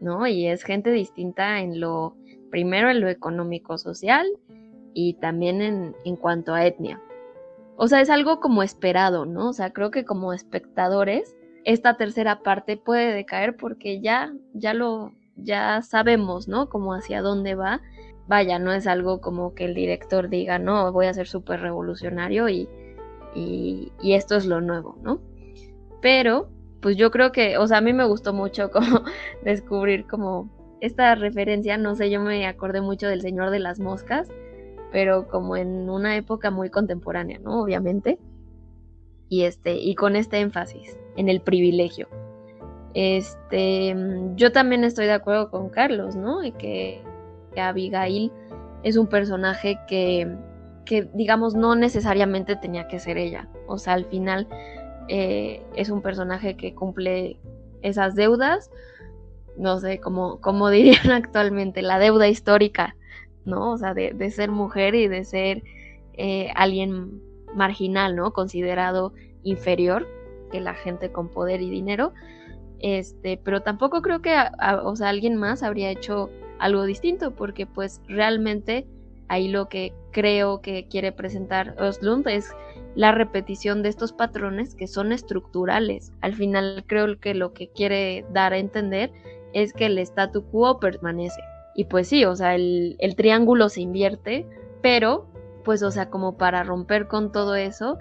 ¿no? 0.00 0.26
Y 0.26 0.46
es 0.46 0.62
gente 0.64 0.90
distinta 0.90 1.60
en 1.60 1.80
lo, 1.80 2.16
primero 2.50 2.90
en 2.90 3.00
lo 3.00 3.08
económico-social 3.08 4.26
y 4.92 5.14
también 5.14 5.62
en, 5.62 5.96
en 6.04 6.16
cuanto 6.16 6.54
a 6.54 6.66
etnia. 6.66 7.00
O 7.76 7.88
sea, 7.88 8.00
es 8.00 8.10
algo 8.10 8.40
como 8.40 8.62
esperado, 8.62 9.26
¿no? 9.26 9.48
O 9.48 9.52
sea, 9.52 9.72
creo 9.72 9.90
que 9.90 10.04
como 10.04 10.32
espectadores, 10.32 11.34
esta 11.64 11.96
tercera 11.96 12.42
parte 12.42 12.76
puede 12.76 13.12
decaer 13.12 13.56
porque 13.56 14.00
ya, 14.00 14.32
ya 14.52 14.74
lo, 14.74 15.12
ya 15.36 15.82
sabemos, 15.82 16.48
¿no? 16.48 16.68
Como 16.68 16.94
hacia 16.94 17.22
dónde 17.22 17.54
va. 17.54 17.80
Vaya, 18.26 18.58
no 18.58 18.72
es 18.72 18.86
algo 18.86 19.20
como 19.20 19.54
que 19.54 19.64
el 19.64 19.74
director 19.74 20.28
diga, 20.28 20.58
no, 20.58 20.92
voy 20.92 21.06
a 21.06 21.14
ser 21.14 21.26
súper 21.26 21.60
revolucionario 21.60 22.48
y, 22.48 22.68
y, 23.34 23.92
esto 24.02 24.36
es 24.36 24.46
lo 24.46 24.60
nuevo, 24.60 24.96
¿no? 25.02 25.20
Pero 26.00 26.48
pues 26.84 26.98
yo 26.98 27.10
creo 27.10 27.32
que, 27.32 27.56
o 27.56 27.66
sea, 27.66 27.78
a 27.78 27.80
mí 27.80 27.94
me 27.94 28.04
gustó 28.04 28.34
mucho 28.34 28.70
como 28.70 29.04
descubrir 29.42 30.06
como 30.06 30.50
esta 30.82 31.14
referencia, 31.14 31.78
no 31.78 31.94
sé, 31.94 32.10
yo 32.10 32.20
me 32.20 32.46
acordé 32.46 32.82
mucho 32.82 33.08
del 33.08 33.22
Señor 33.22 33.48
de 33.48 33.58
las 33.58 33.80
Moscas, 33.80 34.28
pero 34.92 35.26
como 35.26 35.56
en 35.56 35.88
una 35.88 36.14
época 36.14 36.50
muy 36.50 36.68
contemporánea, 36.68 37.38
¿no? 37.38 37.62
Obviamente. 37.62 38.18
Y 39.30 39.44
este, 39.44 39.76
y 39.76 39.94
con 39.94 40.14
este 40.14 40.40
énfasis 40.40 40.98
en 41.16 41.30
el 41.30 41.40
privilegio. 41.40 42.06
Este, 42.92 43.96
yo 44.36 44.52
también 44.52 44.84
estoy 44.84 45.06
de 45.06 45.12
acuerdo 45.12 45.50
con 45.50 45.70
Carlos, 45.70 46.14
¿no? 46.14 46.44
Y 46.44 46.52
que, 46.52 47.02
que 47.54 47.62
Abigail 47.62 48.30
es 48.82 48.98
un 48.98 49.06
personaje 49.06 49.78
que, 49.88 50.36
que, 50.84 51.08
digamos, 51.14 51.54
no 51.54 51.76
necesariamente 51.76 52.56
tenía 52.56 52.88
que 52.88 52.98
ser 52.98 53.16
ella. 53.16 53.48
O 53.68 53.78
sea, 53.78 53.94
al 53.94 54.04
final 54.04 54.46
eh, 55.08 55.62
es 55.76 55.90
un 55.90 56.02
personaje 56.02 56.56
que 56.56 56.74
cumple 56.74 57.38
esas 57.82 58.14
deudas, 58.14 58.70
no 59.56 59.78
sé, 59.78 60.00
como, 60.00 60.40
como 60.40 60.70
dirían 60.70 61.10
actualmente, 61.10 61.82
la 61.82 61.98
deuda 61.98 62.28
histórica, 62.28 62.96
¿no? 63.44 63.72
O 63.72 63.78
sea, 63.78 63.94
de, 63.94 64.30
ser 64.30 64.50
mujer 64.50 64.94
y 64.94 65.08
de 65.08 65.24
ser 65.24 65.62
eh, 66.14 66.50
alguien 66.54 67.20
marginal, 67.54 68.16
¿no? 68.16 68.32
Considerado 68.32 69.12
inferior 69.42 70.08
que 70.50 70.60
la 70.60 70.74
gente 70.74 71.12
con 71.12 71.28
poder 71.28 71.60
y 71.60 71.70
dinero. 71.70 72.12
Este, 72.80 73.40
pero 73.42 73.62
tampoco 73.62 74.02
creo 74.02 74.20
que, 74.20 74.36
o 74.82 74.96
sea, 74.96 75.08
alguien 75.08 75.36
más 75.36 75.62
habría 75.62 75.90
hecho 75.90 76.30
algo 76.58 76.84
distinto, 76.84 77.32
porque 77.32 77.66
pues 77.66 78.00
realmente 78.06 78.86
ahí 79.28 79.48
lo 79.48 79.68
que 79.68 79.92
creo 80.12 80.60
que 80.60 80.86
quiere 80.88 81.12
presentar 81.12 81.76
Oslund 81.80 82.28
es 82.28 82.50
la 82.94 83.12
repetición 83.12 83.82
de 83.82 83.88
estos 83.88 84.12
patrones 84.12 84.74
que 84.74 84.86
son 84.86 85.12
estructurales. 85.12 86.12
Al 86.20 86.34
final 86.34 86.84
creo 86.86 87.18
que 87.18 87.34
lo 87.34 87.52
que 87.52 87.68
quiere 87.68 88.24
dar 88.32 88.52
a 88.52 88.58
entender 88.58 89.12
es 89.52 89.72
que 89.72 89.86
el 89.86 89.98
statu 89.98 90.44
quo 90.44 90.78
permanece. 90.78 91.40
Y 91.74 91.84
pues 91.84 92.08
sí, 92.08 92.24
o 92.24 92.36
sea, 92.36 92.54
el, 92.54 92.96
el 93.00 93.16
triángulo 93.16 93.68
se 93.68 93.80
invierte, 93.80 94.46
pero 94.80 95.26
pues, 95.64 95.82
o 95.82 95.90
sea, 95.90 96.10
como 96.10 96.36
para 96.36 96.62
romper 96.62 97.08
con 97.08 97.32
todo 97.32 97.56
eso, 97.56 97.98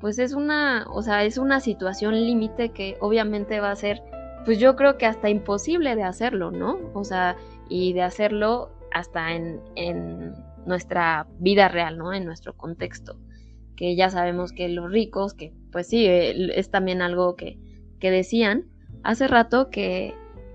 pues 0.00 0.18
es 0.18 0.34
una, 0.34 0.86
o 0.90 1.00
sea, 1.00 1.24
es 1.24 1.38
una 1.38 1.60
situación 1.60 2.14
límite 2.14 2.70
que 2.70 2.98
obviamente 3.00 3.60
va 3.60 3.70
a 3.70 3.76
ser, 3.76 4.02
pues 4.44 4.58
yo 4.58 4.76
creo 4.76 4.98
que 4.98 5.06
hasta 5.06 5.30
imposible 5.30 5.96
de 5.96 6.02
hacerlo, 6.02 6.50
¿no? 6.50 6.78
O 6.92 7.04
sea, 7.04 7.36
y 7.68 7.94
de 7.94 8.02
hacerlo 8.02 8.70
hasta 8.92 9.32
en, 9.32 9.60
en 9.76 10.34
nuestra 10.66 11.26
vida 11.38 11.68
real, 11.68 11.98
¿no? 11.98 12.12
En 12.12 12.24
nuestro 12.24 12.56
contexto 12.56 13.18
que 13.76 13.96
ya 13.96 14.10
sabemos 14.10 14.52
que 14.52 14.68
los 14.68 14.90
ricos, 14.90 15.34
que 15.34 15.52
pues 15.72 15.88
sí, 15.88 16.06
es 16.06 16.70
también 16.70 17.02
algo 17.02 17.36
que, 17.36 17.58
que 17.98 18.10
decían 18.10 18.66
hace 19.02 19.28
rato 19.28 19.70
que, 19.70 20.14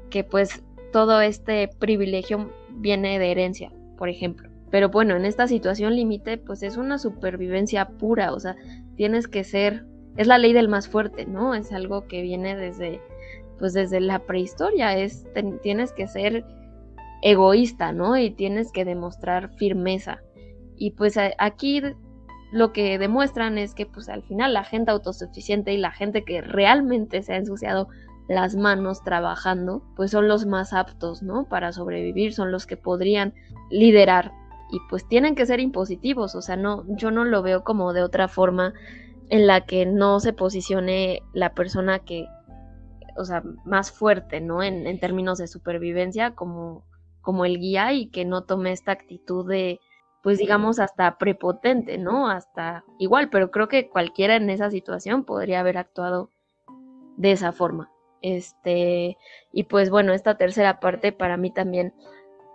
que 0.10 0.23
pues 0.23 0.64
todo 0.91 1.22
este 1.22 1.68
privilegio 1.80 2.52
viene 2.72 3.19
de 3.19 3.31
herencia, 3.31 3.72
por 3.98 4.10
ejemplo. 4.10 4.49
Pero 4.72 4.90
bueno, 4.90 5.15
en 5.15 5.26
esta 5.26 5.48
situación 5.48 5.95
límite, 5.95 6.38
pues 6.38 6.64
es 6.64 6.77
una 6.77 6.98
supervivencia 6.98 7.88
pura, 7.88 8.34
o 8.34 8.40
sea, 8.40 8.56
tienes 8.95 9.27
que 9.27 9.44
ser, 9.44 9.86
es 10.15 10.27
la 10.27 10.38
ley 10.38 10.53
del 10.53 10.68
más 10.68 10.88
fuerte, 10.88 11.26
¿no? 11.26 11.56
Es 11.56 11.72
algo 11.72 12.07
que 12.07 12.22
viene 12.22 12.56
desde, 12.56 13.02
pues 13.57 13.73
desde 13.73 13.99
la 13.99 14.19
prehistoria, 14.19 14.95
es, 14.98 15.26
tienes 15.61 15.91
que 15.91 16.07
ser 16.07 16.45
egoísta, 17.22 17.91
¿no? 17.91 18.18
Y 18.18 18.32
tienes 18.32 18.72
que 18.72 18.86
demostrar 18.86 19.56
firmeza. 19.58 20.22
Y 20.78 20.91
pues 20.91 21.18
aquí 21.38 21.82
lo 22.52 22.72
que 22.74 22.98
demuestran 22.98 23.58
es 23.58 23.76
que 23.76 23.86
pues 23.86 24.10
al 24.10 24.24
final 24.24 24.54
la 24.54 24.64
gente 24.64 24.91
autosuficiente 24.91 25.74
y 25.74 25.78
la 25.78 25.91
gente 25.91 26.24
que 26.24 26.41
realmente 26.41 27.22
se 27.22 27.34
ha 27.34 27.38
ensuciado 27.38 27.90
las 28.28 28.56
manos 28.56 29.04
trabajando, 29.04 29.84
pues 29.96 30.12
son 30.12 30.28
los 30.28 30.46
más 30.46 30.74
aptos, 30.74 31.24
¿no? 31.24 31.46
Para 31.50 31.72
sobrevivir, 31.72 32.34
son 32.34 32.52
los 32.52 32.66
que 32.66 32.78
podrían 32.78 33.34
liderar 33.72 34.32
y 34.72 34.80
pues 34.90 35.08
tienen 35.08 35.36
que 35.36 35.46
ser 35.46 35.60
impositivos, 35.60 36.36
o 36.36 36.41
sea, 36.41 36.56
no, 36.56 36.86
yo 36.90 37.12
no 37.12 37.26
lo 37.26 37.41
veo 37.41 37.64
como 37.64 37.91
de 37.91 38.04
otra 38.04 38.28
forma 38.28 38.74
en 39.30 39.48
la 39.48 39.66
que 39.66 39.86
no 39.86 40.20
se 40.20 40.34
posicione 40.34 41.24
la 41.34 41.54
persona 41.54 42.00
que, 42.00 42.28
o 43.18 43.26
sea, 43.26 43.44
más 43.66 43.91
fuerte, 43.91 44.41
¿no? 44.41 44.62
En, 44.62 44.86
en 44.86 45.00
términos 45.00 45.40
de 45.40 45.48
supervivencia 45.48 46.36
como, 46.36 46.84
como 47.22 47.46
el 47.46 47.60
guía 47.60 47.94
y 47.94 48.08
que 48.08 48.26
no 48.26 48.44
tome 48.44 48.72
esta 48.72 48.91
actitud 48.91 49.48
de, 49.48 49.80
pues 50.24 50.38
digamos, 50.38 50.80
hasta 50.80 51.18
prepotente, 51.18 51.98
¿no? 51.98 52.30
Hasta 52.30 52.84
igual, 52.98 53.30
pero 53.30 53.52
creo 53.52 53.68
que 53.68 53.90
cualquiera 53.90 54.36
en 54.36 54.50
esa 54.50 54.70
situación 54.72 55.24
podría 55.24 55.60
haber 55.60 55.78
actuado 55.78 56.30
de 57.18 57.32
esa 57.32 57.52
forma. 57.52 57.91
Este, 58.22 59.18
y 59.54 59.64
pues 59.64 59.90
bueno, 59.90 60.14
esta 60.14 60.38
tercera 60.38 60.80
parte 60.80 61.12
para 61.12 61.38
mí 61.38 61.52
también, 61.52 61.94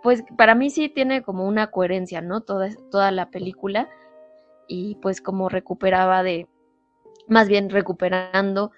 pues 0.03 0.23
para 0.37 0.55
mí 0.55 0.69
sí 0.69 0.89
tiene 0.89 1.23
como 1.23 1.47
una 1.47 1.71
coherencia, 1.71 2.21
¿no? 2.21 2.41
Toda, 2.41 2.69
toda 2.91 3.11
la 3.11 3.29
película. 3.29 3.89
y 4.67 4.95
pues 4.95 5.21
como 5.21 5.47
recuperaba 5.49 6.23
de, 6.23 6.47
más 7.27 7.47
bien 7.47 7.69
recuperando 7.69 8.71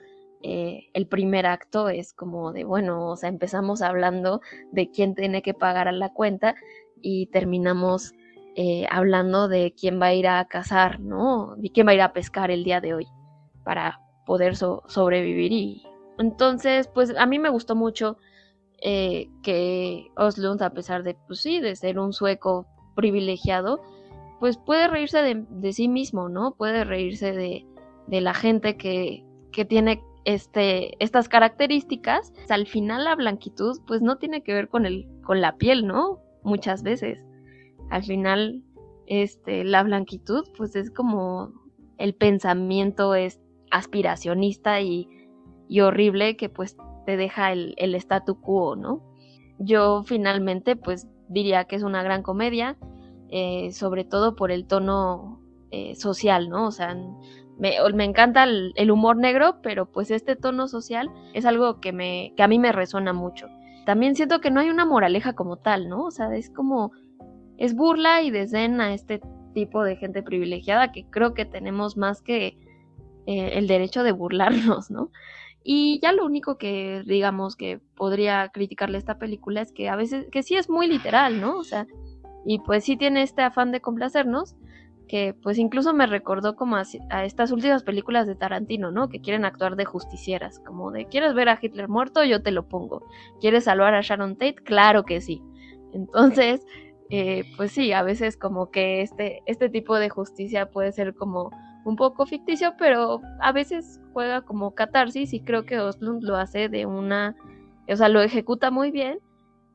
eh, 0.44 0.90
el 0.94 1.08
primer 1.08 1.46
acto 1.46 1.90
es 1.90 2.14
como 2.14 2.54
de, 2.54 2.64
bueno, 2.64 3.10
o 3.10 3.16
sea, 3.16 3.30
empezamos 3.30 3.82
hablando 3.82 4.42
de 4.72 4.90
quién 4.92 5.16
tiene 5.16 5.42
que 5.42 5.54
pagar 5.54 5.88
a 5.88 5.92
la 5.92 6.14
cuenta 6.14 6.56
y 7.02 7.28
terminamos 7.28 8.14
eh, 8.56 8.88
hablando 8.90 9.48
de 9.48 9.74
quién 9.80 10.02
va 10.02 10.08
a 10.08 10.14
ir 10.14 10.28
a 10.28 10.46
cazar, 10.46 11.00
¿no? 11.00 11.56
Y 11.62 11.70
quién 11.70 11.88
va 11.88 11.92
a 11.92 11.96
ir 11.96 12.02
a 12.02 12.14
pescar 12.14 12.52
el 12.52 12.64
día 12.64 12.82
de 12.82 12.94
hoy 12.94 13.08
para 13.64 14.02
poder 14.26 14.56
sobrevivir. 14.56 15.52
Y 15.52 15.84
entonces, 16.18 16.88
pues 16.88 17.16
a 17.16 17.26
mí 17.26 17.40
me 17.40 17.50
gustó 17.50 17.76
mucho 17.76 18.18
eh, 18.82 19.30
que 19.44 20.12
Oslund, 20.18 20.62
a 20.62 20.72
pesar 20.72 21.04
de, 21.04 21.16
pues 21.28 21.42
sí, 21.42 21.60
de 21.60 21.76
ser 21.76 22.00
un 22.00 22.14
sueco 22.14 22.68
privilegiado, 22.96 23.82
pues 24.40 24.58
puede 24.58 24.88
reírse 24.88 25.22
de, 25.22 25.74
sí 25.74 25.88
mismo, 25.88 26.30
¿no? 26.30 26.56
Puede 26.56 26.84
reírse 26.84 27.34
de, 27.34 27.66
la 28.08 28.34
gente 28.34 28.78
que, 28.78 29.24
que 29.52 29.66
tiene 29.66 30.02
este, 30.28 31.02
estas 31.02 31.30
características, 31.30 32.34
al 32.49 32.68
final 32.68 33.06
la 33.06 33.16
blanquitud 33.16 33.80
pues 33.88 34.02
no 34.02 34.18
tiene 34.18 34.44
que 34.44 34.54
ver 34.54 34.68
con, 34.68 34.86
el, 34.86 35.08
con 35.24 35.40
la 35.40 35.56
piel, 35.56 35.88
¿no? 35.88 36.20
Muchas 36.44 36.84
veces. 36.84 37.24
Al 37.90 38.04
final, 38.04 38.62
este, 39.06 39.64
la 39.64 39.84
blanquitud 39.84 40.44
pues 40.58 40.76
es 40.76 40.91
como 40.91 41.54
el 41.98 42.14
pensamiento 42.14 43.16
es 43.16 43.40
aspiracionista 43.72 44.82
y, 44.82 45.08
horrible 45.82 46.36
que 46.36 46.49
pues 46.49 46.76
te 47.06 47.16
deja 47.16 47.54
el, 47.54 47.74
el 47.78 47.95
statu 47.95 48.41
quo, 48.41 48.76
¿no? 48.76 49.02
Yo 49.60 50.04
finalmente 50.04 50.76
pues 50.76 51.08
diría 51.30 51.66
que 51.66 51.78
es 51.78 51.84
una 51.84 52.04
gran 52.04 52.22
comedia, 52.22 52.78
eh, 53.30 53.72
sobre 53.72 54.04
todo 54.04 54.36
por 54.36 54.52
el 54.52 54.68
tono 54.68 55.41
eh, 55.72 55.95
social, 55.95 56.49
¿no? 56.49 56.68
O 56.68 56.72
sea, 56.72 56.98
me, 57.60 58.04
encanta 58.04 58.44
el, 58.44 58.92
humor 58.92 59.18
negro, 59.18 59.60
pero 59.62 59.92
pues 59.92 60.12
este 60.12 60.36
tono 60.36 60.68
social 60.68 61.10
es 61.34 61.46
algo 61.46 61.80
que, 61.80 61.92
me, 61.92 62.34
que 62.36 62.44
a 62.44 62.48
mí 62.48 62.60
me 62.60 62.72
resuena 62.72 63.14
mucho. 63.14 63.48
También 63.86 64.16
siento 64.16 64.42
que 64.42 64.52
no 64.52 64.60
hay 64.60 64.70
una 64.70 64.86
moraleja 64.86 65.34
como 65.34 65.58
tal, 65.58 65.90
¿no? 65.90 66.06
O 66.06 66.12
sea, 66.12 66.36
es 66.36 66.50
como, 66.50 66.92
es 67.58 67.76
burla 67.76 68.22
y 68.22 68.32
desdén 68.32 68.82
a 68.82 68.94
este 68.94 69.22
tipo 69.54 69.84
de 69.84 69.96
gente 69.96 70.22
privilegiada 70.22 70.92
que 70.92 71.06
creo 71.10 71.34
que 71.34 71.46
tenemos 71.46 71.98
más 71.98 72.22
que 72.22 72.58
eh, 73.26 73.52
el 73.54 73.68
derecho 73.68 74.04
de 74.04 74.12
burlarnos, 74.12 74.92
¿no? 74.92 75.12
Y 75.64 76.00
ya 76.02 76.12
lo 76.14 76.26
único 76.26 76.58
que 76.58 77.04
digamos 77.06 77.56
que 77.56 77.82
podría 77.96 78.50
criticarle 78.54 78.98
esta 78.98 79.18
película 79.18 79.62
es 79.62 79.74
que 79.74 79.90
a 79.90 79.96
veces, 79.96 80.28
que 80.32 80.44
sí 80.44 80.56
es 80.56 80.70
muy 80.70 80.88
literal, 80.88 81.42
¿no? 81.42 81.58
O 81.58 81.64
sea, 81.64 81.88
y 82.46 82.60
pues 82.60 82.86
sí 82.86 82.96
tiene 82.96 83.24
este 83.24 83.42
afán 83.42 83.72
de 83.72 83.82
complacernos, 83.82 84.56
que 85.08 85.34
pues 85.34 85.58
incluso 85.58 85.94
me 85.94 86.06
recordó 86.06 86.56
como 86.56 86.76
a, 86.76 86.84
estas 87.24 87.52
últimas 87.52 87.84
películas 87.84 88.28
de 88.28 88.36
Tarantino, 88.36 88.92
¿no? 88.92 89.10
Que 89.10 89.22
quieren 89.22 89.46
actuar 89.46 89.76
de 89.76 89.86
justicieras, 89.86 90.60
como 90.60 90.92
de, 90.92 91.06
¿quieres 91.06 91.34
ver 91.34 91.50
a 91.50 91.58
Hitler 91.62 91.88
muerto? 91.88 92.24
Yo 92.24 92.44
te 92.44 92.52
lo 92.52 92.68
pongo. 92.68 93.04
¿Quieres 93.40 93.66
salvar 93.66 93.96
a 93.96 94.02
Sharon 94.02 94.36
Tate? 94.36 94.56
Claro 94.56 95.04
que 95.04 95.22
sí. 95.22 95.42
Entonces, 95.94 96.66
eh, 97.10 97.44
pues 97.56 97.72
sí, 97.72 97.94
a 97.94 98.04
veces 98.04 98.38
como 98.38 98.70
que 98.70 99.02
este, 99.02 99.42
este 99.46 99.70
tipo 99.70 99.96
de 99.98 100.10
justicia 100.10 100.70
puede 100.70 100.92
ser 100.92 101.16
como 101.16 101.52
un 101.86 101.96
poco 101.96 102.26
ficticio, 102.26 102.74
pero 102.78 103.22
a 103.40 103.52
veces 103.54 104.02
juega 104.12 104.42
como 104.42 104.76
catarsis 104.76 105.34
y 105.34 105.40
creo 105.40 105.66
que 105.66 105.80
Oslund 105.80 106.22
lo 106.24 106.36
hace 106.36 106.68
de 106.68 106.86
una, 106.86 107.36
o 107.88 107.96
sea, 107.96 108.10
lo 108.10 108.22
ejecuta 108.22 108.72
muy 108.72 108.92
bien 108.92 109.20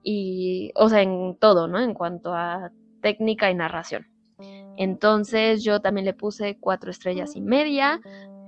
y, 0.03 0.73
o 0.75 0.91
sea, 0.91 1.01
en 1.01 1.37
todo, 1.41 1.69
¿no? 1.69 1.81
En 1.81 1.95
cuanto 1.95 2.35
a 2.35 2.71
técnica 3.01 3.51
y 3.51 3.55
narración. 3.55 4.12
Entonces 4.77 5.62
yo 5.62 5.81
también 5.81 6.05
le 6.05 6.15
puse 6.15 6.59
cuatro 6.59 6.90
estrellas 6.90 7.36
y 7.36 7.40
media. 7.40 8.01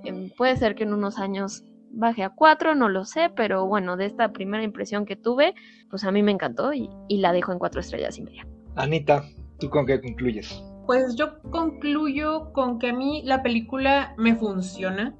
Em, 0.03 0.29
puede 0.31 0.57
ser 0.57 0.75
que 0.75 0.83
en 0.83 0.93
unos 0.93 1.17
años 1.17 1.63
baje 1.91 2.23
a 2.23 2.29
cuatro, 2.29 2.75
no 2.75 2.89
lo 2.89 3.05
sé, 3.05 3.31
pero 3.35 3.65
bueno, 3.65 3.97
de 3.97 4.05
esta 4.05 4.31
primera 4.31 4.63
impresión 4.63 5.05
que 5.05 5.15
tuve, 5.15 5.55
pues 5.89 6.03
a 6.03 6.11
mí 6.11 6.21
me 6.21 6.31
encantó 6.31 6.73
y, 6.73 6.89
la 7.09 7.31
dejo 7.31 7.51
en 7.51 7.59
cuatro 7.59 7.79
estrellas 7.79 8.17
y 8.17 8.23
media. 8.23 8.47
Anita, 8.75 9.23
¿tú 9.59 9.69
con 9.69 9.85
qué 9.85 10.01
concluyes? 10.01 10.63
Pues 10.85 11.15
yo 11.15 11.41
concluyo 11.51 12.51
con 12.53 12.77
que 12.77 12.89
a 12.89 12.93
mí 12.93 13.23
la 13.23 13.41
película 13.41 14.13
me 14.17 14.35
funciona. 14.35 15.15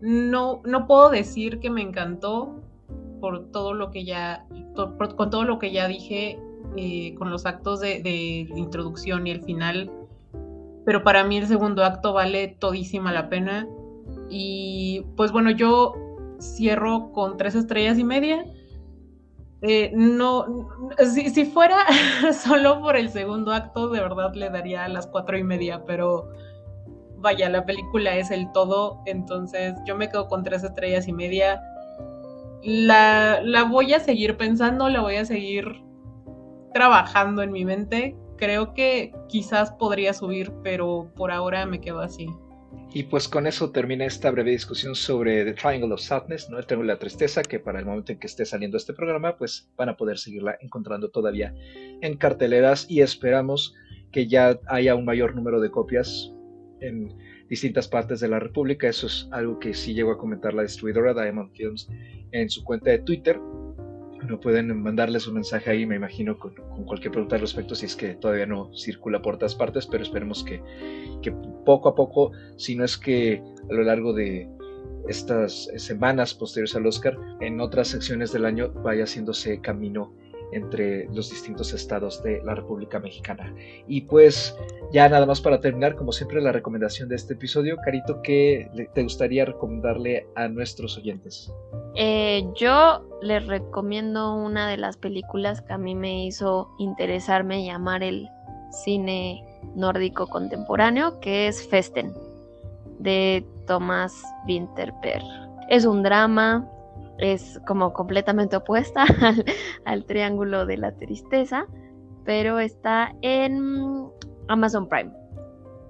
No, 0.00 0.62
no 0.64 0.86
puedo 0.86 1.10
decir 1.10 1.58
que 1.58 1.70
me 1.70 1.82
encantó 1.82 2.62
por 3.20 3.50
todo 3.50 3.74
lo 3.74 3.90
que 3.90 4.04
ya, 4.04 4.46
con 5.16 5.30
todo 5.30 5.44
lo 5.44 5.58
que 5.58 5.72
ya 5.72 5.88
dije, 5.88 6.38
eh, 6.76 7.14
con 7.14 7.30
los 7.30 7.46
actos 7.46 7.80
de, 7.80 8.02
de, 8.02 8.46
introducción 8.54 9.26
y 9.26 9.30
el 9.30 9.42
final 9.42 9.90
pero 10.88 11.04
para 11.04 11.22
mí 11.22 11.36
el 11.36 11.46
segundo 11.46 11.84
acto 11.84 12.14
vale 12.14 12.48
todísima 12.48 13.12
la 13.12 13.28
pena. 13.28 13.68
Y 14.30 15.04
pues 15.18 15.32
bueno, 15.32 15.50
yo 15.50 15.92
cierro 16.40 17.12
con 17.12 17.36
tres 17.36 17.54
estrellas 17.54 17.98
y 17.98 18.04
media. 18.04 18.46
Eh, 19.60 19.92
no, 19.94 20.66
si, 21.12 21.28
si, 21.28 21.44
fuera 21.44 21.84
solo 22.32 22.80
por 22.80 22.96
el 22.96 23.10
segundo 23.10 23.52
acto, 23.52 23.90
de 23.90 24.00
verdad 24.00 24.32
le 24.32 24.48
daría 24.48 24.88
las 24.88 25.06
cuatro 25.06 25.36
y 25.36 25.44
media, 25.44 25.84
pero 25.84 26.30
vaya, 27.18 27.50
la 27.50 27.66
película 27.66 28.16
es 28.16 28.30
el 28.30 28.50
todo, 28.52 29.02
entonces 29.04 29.74
yo 29.84 29.94
me 29.94 30.08
quedo 30.08 30.26
con 30.26 30.42
tres 30.42 30.64
estrellas 30.64 31.06
y 31.06 31.12
media. 31.12 31.60
La, 32.62 33.42
la 33.42 33.64
voy 33.64 33.92
a 33.92 34.00
seguir 34.00 34.38
pensando, 34.38 34.88
la 34.88 35.02
voy 35.02 35.16
a 35.16 35.26
seguir 35.26 35.82
trabajando 36.72 37.42
en 37.42 37.52
mi 37.52 37.66
mente 37.66 38.16
creo 38.38 38.72
que 38.72 39.12
quizás 39.28 39.72
podría 39.72 40.14
subir, 40.14 40.52
pero 40.62 41.12
por 41.14 41.30
ahora 41.30 41.66
me 41.66 41.80
quedo 41.80 42.00
así. 42.00 42.26
Y 42.94 43.02
pues 43.02 43.28
con 43.28 43.46
eso 43.46 43.70
termina 43.70 44.06
esta 44.06 44.30
breve 44.30 44.52
discusión 44.52 44.94
sobre 44.94 45.44
The 45.44 45.52
Triangle 45.52 45.92
of 45.92 46.00
Sadness, 46.00 46.48
¿no? 46.48 46.58
el 46.58 46.64
Triángulo 46.64 46.88
de 46.88 46.94
la 46.94 46.98
Tristeza, 46.98 47.42
que 47.42 47.60
para 47.60 47.78
el 47.78 47.84
momento 47.84 48.12
en 48.12 48.18
que 48.18 48.26
esté 48.26 48.46
saliendo 48.46 48.78
este 48.78 48.94
programa, 48.94 49.36
pues 49.36 49.68
van 49.76 49.90
a 49.90 49.96
poder 49.96 50.18
seguirla 50.18 50.56
encontrando 50.62 51.10
todavía 51.10 51.54
en 52.00 52.16
carteleras 52.16 52.86
y 52.88 53.02
esperamos 53.02 53.74
que 54.10 54.26
ya 54.26 54.58
haya 54.68 54.94
un 54.94 55.04
mayor 55.04 55.34
número 55.34 55.60
de 55.60 55.70
copias 55.70 56.32
en 56.80 57.14
distintas 57.50 57.88
partes 57.88 58.20
de 58.20 58.28
la 58.28 58.38
República. 58.38 58.88
Eso 58.88 59.06
es 59.06 59.28
algo 59.32 59.58
que 59.58 59.74
sí 59.74 59.92
llegó 59.92 60.12
a 60.12 60.18
comentar 60.18 60.54
la 60.54 60.62
distribuidora 60.62 61.12
Diamond 61.12 61.52
Films 61.52 61.88
en 62.32 62.48
su 62.48 62.64
cuenta 62.64 62.90
de 62.90 63.00
Twitter 63.00 63.38
no 64.28 64.40
pueden 64.40 64.80
mandarles 64.82 65.26
un 65.26 65.34
mensaje 65.34 65.70
ahí, 65.70 65.86
me 65.86 65.96
imagino, 65.96 66.38
con, 66.38 66.54
cualquier 66.84 67.12
pregunta 67.12 67.36
al 67.36 67.40
respecto, 67.40 67.74
si 67.74 67.86
es 67.86 67.96
que 67.96 68.14
todavía 68.14 68.46
no 68.46 68.70
circula 68.76 69.20
por 69.22 69.38
todas 69.38 69.54
partes, 69.54 69.86
pero 69.86 70.02
esperemos 70.02 70.44
que, 70.44 70.62
que 71.22 71.32
poco 71.64 71.88
a 71.88 71.94
poco, 71.94 72.32
si 72.56 72.76
no 72.76 72.84
es 72.84 72.96
que 72.96 73.42
a 73.70 73.72
lo 73.72 73.82
largo 73.82 74.12
de 74.12 74.48
estas 75.08 75.70
semanas 75.76 76.34
posteriores 76.34 76.76
al 76.76 76.86
Oscar, 76.86 77.16
en 77.40 77.60
otras 77.60 77.88
secciones 77.88 78.32
del 78.32 78.44
año 78.44 78.70
vaya 78.82 79.04
haciéndose 79.04 79.60
camino 79.60 80.14
entre 80.52 81.06
los 81.12 81.30
distintos 81.30 81.72
estados 81.72 82.22
de 82.22 82.42
la 82.42 82.54
República 82.54 82.98
Mexicana. 82.98 83.54
Y 83.86 84.02
pues 84.02 84.56
ya 84.92 85.08
nada 85.08 85.26
más 85.26 85.40
para 85.40 85.60
terminar, 85.60 85.94
como 85.94 86.12
siempre, 86.12 86.40
la 86.40 86.52
recomendación 86.52 87.08
de 87.08 87.16
este 87.16 87.34
episodio. 87.34 87.76
Carito, 87.84 88.22
¿qué 88.22 88.68
te 88.94 89.02
gustaría 89.02 89.44
recomendarle 89.44 90.26
a 90.34 90.48
nuestros 90.48 90.96
oyentes? 90.96 91.52
Eh, 91.94 92.44
yo 92.54 93.04
les 93.22 93.46
recomiendo 93.46 94.34
una 94.34 94.68
de 94.68 94.76
las 94.76 94.96
películas 94.96 95.60
que 95.62 95.72
a 95.72 95.78
mí 95.78 95.94
me 95.94 96.26
hizo 96.26 96.68
interesarme 96.78 97.64
llamar 97.64 98.02
el 98.02 98.28
cine 98.84 99.44
nórdico 99.74 100.26
contemporáneo, 100.26 101.20
que 101.20 101.48
es 101.48 101.66
Festen, 101.68 102.12
de 102.98 103.44
Thomas 103.66 104.22
Winterberg. 104.46 105.24
Es 105.68 105.84
un 105.84 106.02
drama, 106.02 106.66
es 107.18 107.60
como 107.66 107.92
completamente 107.92 108.56
opuesta 108.56 109.04
al, 109.84 110.04
Triángulo 110.04 110.66
de 110.66 110.76
la 110.76 110.92
Tristeza, 110.92 111.66
pero 112.24 112.58
está 112.58 113.14
en 113.22 114.08
Amazon 114.48 114.88
Prime. 114.88 115.12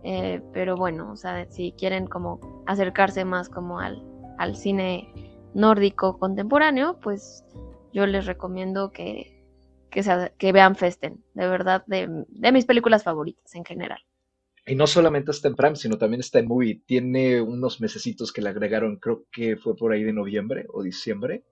Eh, 0.05 0.41
pero 0.53 0.77
bueno, 0.77 1.13
o 1.13 1.17
sea, 1.17 1.45
si 1.51 1.73
quieren 1.73 2.07
como 2.07 2.41
acercarse 2.67 3.25
más 3.25 3.49
como 3.49 3.81
al, 3.81 4.03
al 4.39 4.57
cine 4.57 5.13
nórdico 5.55 6.19
contemporáneo, 6.19 6.99
pues 7.01 7.45
yo 7.93 8.07
les 8.07 8.27
recomiendo 8.27 8.91
que, 8.91 9.45
que, 9.91 10.03
que 10.39 10.53
vean 10.53 10.77
Festen, 10.77 11.23
de 11.35 11.49
verdad, 11.49 11.85
de, 11.87 12.25
de 12.29 12.53
mis 12.53 12.65
películas 12.65 13.03
favoritas 13.03 13.55
en 13.55 13.65
general. 13.65 14.01
Y 14.69 14.75
no 14.75 14.87
solamente 14.87 15.31
está 15.31 15.49
en 15.49 15.57
Prime, 15.57 15.77
sino 15.77 15.97
también 15.97 16.21
está 16.21 16.39
en 16.39 16.47
Movie. 16.47 16.83
Tiene 16.87 17.41
unos 17.41 17.81
mesecitos 17.81 18.33
que 18.33 18.43
le 18.43 18.51
agregaron, 18.51 18.97
creo 18.97 19.25
que 19.33 19.57
fue 19.57 19.75
por 19.75 19.93
ahí 19.93 20.05
de 20.05 20.13
noviembre 20.13 20.67
o 20.73 20.83
diciembre, 20.83 21.45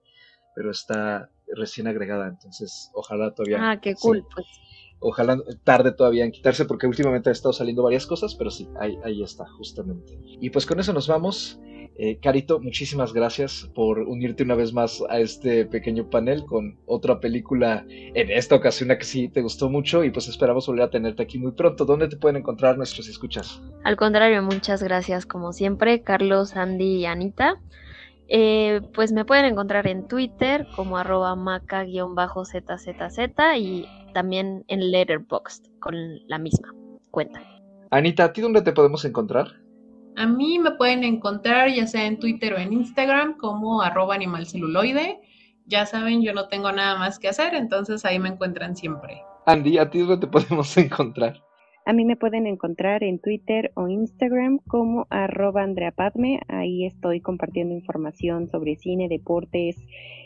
pero 0.55 0.71
está 0.71 1.31
recién 1.55 1.87
agregada, 1.87 2.27
entonces 2.27 2.91
ojalá 2.93 3.33
todavía. 3.33 3.71
Ah, 3.71 3.81
qué 3.81 3.95
cool, 3.95 4.25
pues. 4.33 4.45
Ojalá 4.99 5.39
tarde 5.63 5.91
todavía 5.91 6.25
en 6.25 6.31
quitarse, 6.31 6.65
porque 6.65 6.87
últimamente 6.87 7.29
ha 7.29 7.31
estado 7.31 7.53
saliendo 7.53 7.83
varias 7.83 8.07
cosas, 8.07 8.33
pero 8.33 8.49
sí, 8.49 8.67
ahí, 8.79 8.97
ahí 9.03 9.21
está, 9.21 9.45
justamente. 9.47 10.19
Y 10.41 10.49
pues 10.49 10.65
con 10.65 10.79
eso 10.79 10.91
nos 10.91 11.07
vamos. 11.07 11.59
Eh, 11.99 12.19
Carito, 12.21 12.59
muchísimas 12.59 13.11
gracias 13.11 13.69
por 13.73 13.99
unirte 13.99 14.43
una 14.43 14.53
vez 14.53 14.71
más 14.71 15.03
a 15.09 15.19
este 15.19 15.65
pequeño 15.65 16.07
panel 16.09 16.45
con 16.45 16.77
otra 16.85 17.19
película 17.19 17.83
en 17.89 18.29
esta 18.29 18.55
ocasión 18.55 18.89
que 18.89 19.03
sí 19.03 19.29
te 19.29 19.41
gustó 19.41 19.67
mucho 19.67 20.03
y 20.03 20.11
pues 20.11 20.27
esperamos 20.27 20.67
volver 20.67 20.83
a 20.83 20.89
tenerte 20.91 21.23
aquí 21.23 21.39
muy 21.39 21.53
pronto. 21.53 21.85
¿Dónde 21.85 22.07
te 22.07 22.17
pueden 22.17 22.37
encontrar 22.37 22.77
nuestros 22.77 23.07
escuchas? 23.07 23.61
Al 23.83 23.95
contrario, 23.95 24.43
muchas 24.43 24.83
gracias 24.83 25.25
como 25.25 25.53
siempre, 25.53 26.03
Carlos, 26.03 26.55
Andy 26.55 26.97
y 26.97 27.05
Anita. 27.05 27.59
Eh, 28.27 28.81
pues 28.93 29.11
me 29.11 29.25
pueden 29.25 29.45
encontrar 29.45 29.87
en 29.87 30.07
Twitter 30.07 30.67
como 30.75 30.97
arroba 30.97 31.35
maca-zzz 31.35 31.87
y 33.57 33.85
también 34.13 34.65
en 34.67 34.91
Letterboxd 34.91 35.65
con 35.79 35.95
la 36.27 36.37
misma 36.37 36.75
cuenta. 37.09 37.41
Anita, 37.89 38.25
¿a 38.25 38.33
ti 38.33 38.41
dónde 38.41 38.61
te 38.61 38.73
podemos 38.73 39.03
encontrar? 39.05 39.66
A 40.17 40.25
mí 40.25 40.57
me 40.57 40.71
pueden 40.71 41.03
encontrar 41.03 41.69
ya 41.69 41.85
sea 41.85 42.07
en 42.07 42.17
Twitter 42.17 42.55
o 42.55 42.57
en 42.57 42.73
Instagram 42.73 43.37
como 43.37 43.83
arroba 43.83 44.15
animalceluloide. 44.15 45.19
Ya 45.67 45.85
saben, 45.85 46.23
yo 46.23 46.33
no 46.33 46.47
tengo 46.47 46.71
nada 46.71 46.97
más 46.97 47.19
que 47.19 47.27
hacer, 47.27 47.53
entonces 47.53 48.03
ahí 48.03 48.17
me 48.17 48.29
encuentran 48.29 48.75
siempre. 48.75 49.21
Andy, 49.45 49.77
¿a 49.77 49.91
ti 49.91 49.99
dónde 49.99 50.17
te 50.17 50.25
podemos 50.25 50.75
encontrar? 50.79 51.39
A 51.85 51.93
mí 51.93 52.03
me 52.03 52.15
pueden 52.15 52.47
encontrar 52.47 53.03
en 53.03 53.19
Twitter 53.19 53.71
o 53.75 53.89
Instagram 53.89 54.57
como 54.67 55.05
arroba 55.11 55.61
Andrea 55.61 55.91
Padme. 55.91 56.39
Ahí 56.47 56.87
estoy 56.87 57.21
compartiendo 57.21 57.75
información 57.75 58.49
sobre 58.49 58.75
cine, 58.75 59.09
deportes, 59.09 59.77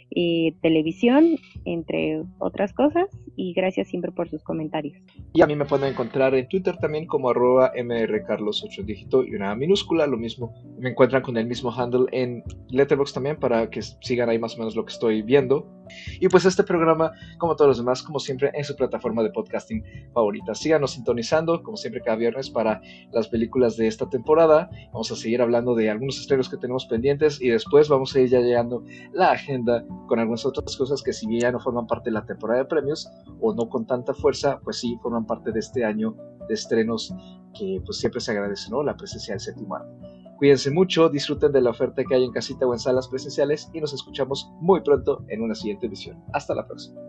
eh, 0.09 0.53
televisión, 0.61 1.35
entre 1.65 2.23
otras 2.39 2.71
cosas. 2.71 3.09
Y 3.41 3.53
gracias 3.53 3.87
siempre 3.87 4.11
por 4.11 4.29
sus 4.29 4.43
comentarios. 4.43 4.95
Y 5.33 5.41
a 5.41 5.47
mí 5.47 5.55
me 5.55 5.65
pueden 5.65 5.91
encontrar 5.91 6.35
en 6.35 6.47
Twitter 6.47 6.77
también 6.77 7.07
como 7.07 7.31
arroba 7.31 7.73
mrcarlos8 7.73 8.85
dígito 8.85 9.23
y 9.23 9.33
una 9.33 9.55
minúscula, 9.55 10.05
lo 10.05 10.15
mismo. 10.15 10.53
Me 10.77 10.91
encuentran 10.91 11.23
con 11.23 11.35
el 11.37 11.47
mismo 11.47 11.71
handle 11.71 12.05
en 12.11 12.43
Letterboxd 12.69 13.15
también 13.15 13.39
para 13.39 13.67
que 13.71 13.81
sigan 13.81 14.29
ahí 14.29 14.37
más 14.37 14.53
o 14.53 14.59
menos 14.59 14.75
lo 14.75 14.85
que 14.85 14.93
estoy 14.93 15.23
viendo. 15.23 15.67
Y 16.19 16.27
pues 16.29 16.45
este 16.45 16.63
programa, 16.63 17.13
como 17.39 17.55
todos 17.55 17.69
los 17.69 17.77
demás, 17.79 18.03
como 18.03 18.19
siempre, 18.19 18.51
en 18.53 18.63
su 18.63 18.75
plataforma 18.75 19.23
de 19.23 19.31
podcasting 19.31 19.83
favorita. 20.13 20.53
Síganos 20.53 20.91
sintonizando, 20.91 21.63
como 21.63 21.77
siempre, 21.77 22.01
cada 22.01 22.17
viernes 22.17 22.49
para 22.49 22.79
las 23.11 23.27
películas 23.27 23.75
de 23.75 23.87
esta 23.87 24.07
temporada. 24.07 24.69
Vamos 24.93 25.11
a 25.11 25.15
seguir 25.15 25.41
hablando 25.41 25.73
de 25.73 25.89
algunos 25.89 26.19
estrenos 26.19 26.47
que 26.47 26.57
tenemos 26.57 26.85
pendientes 26.85 27.41
y 27.41 27.49
después 27.49 27.89
vamos 27.89 28.15
a 28.15 28.21
ir 28.21 28.29
ya 28.29 28.39
llegando 28.39 28.83
la 29.13 29.31
agenda 29.31 29.83
con 30.07 30.19
algunas 30.19 30.45
otras 30.45 30.77
cosas 30.77 31.01
que 31.01 31.11
si 31.11 31.27
bien 31.27 31.41
ya 31.41 31.51
no 31.51 31.59
forman 31.59 31.87
parte 31.87 32.09
de 32.09 32.13
la 32.13 32.25
temporada 32.25 32.59
de 32.59 32.65
premios 32.65 33.09
o 33.39 33.53
no 33.53 33.69
con 33.69 33.85
tanta 33.85 34.13
fuerza, 34.13 34.59
pues 34.63 34.77
sí 34.77 34.97
forman 35.01 35.25
parte 35.25 35.51
de 35.51 35.59
este 35.59 35.85
año 35.85 36.15
de 36.47 36.53
estrenos 36.53 37.13
que 37.53 37.81
pues 37.85 37.97
siempre 37.97 38.21
se 38.21 38.31
agradece, 38.31 38.69
¿no? 38.69 38.83
La 38.83 38.95
presencia 38.95 39.33
del 39.33 39.41
séptimo 39.41 39.77
Cuídense 40.37 40.71
mucho, 40.71 41.07
disfruten 41.07 41.51
de 41.51 41.61
la 41.61 41.69
oferta 41.69 42.03
que 42.03 42.15
hay 42.15 42.23
en 42.23 42.31
casita 42.31 42.65
o 42.65 42.73
en 42.73 42.79
salas 42.79 43.07
presenciales 43.07 43.69
y 43.73 43.79
nos 43.79 43.93
escuchamos 43.93 44.51
muy 44.59 44.81
pronto 44.81 45.23
en 45.27 45.43
una 45.43 45.53
siguiente 45.53 45.85
edición. 45.85 46.23
Hasta 46.33 46.55
la 46.55 46.65
próxima. 46.65 46.99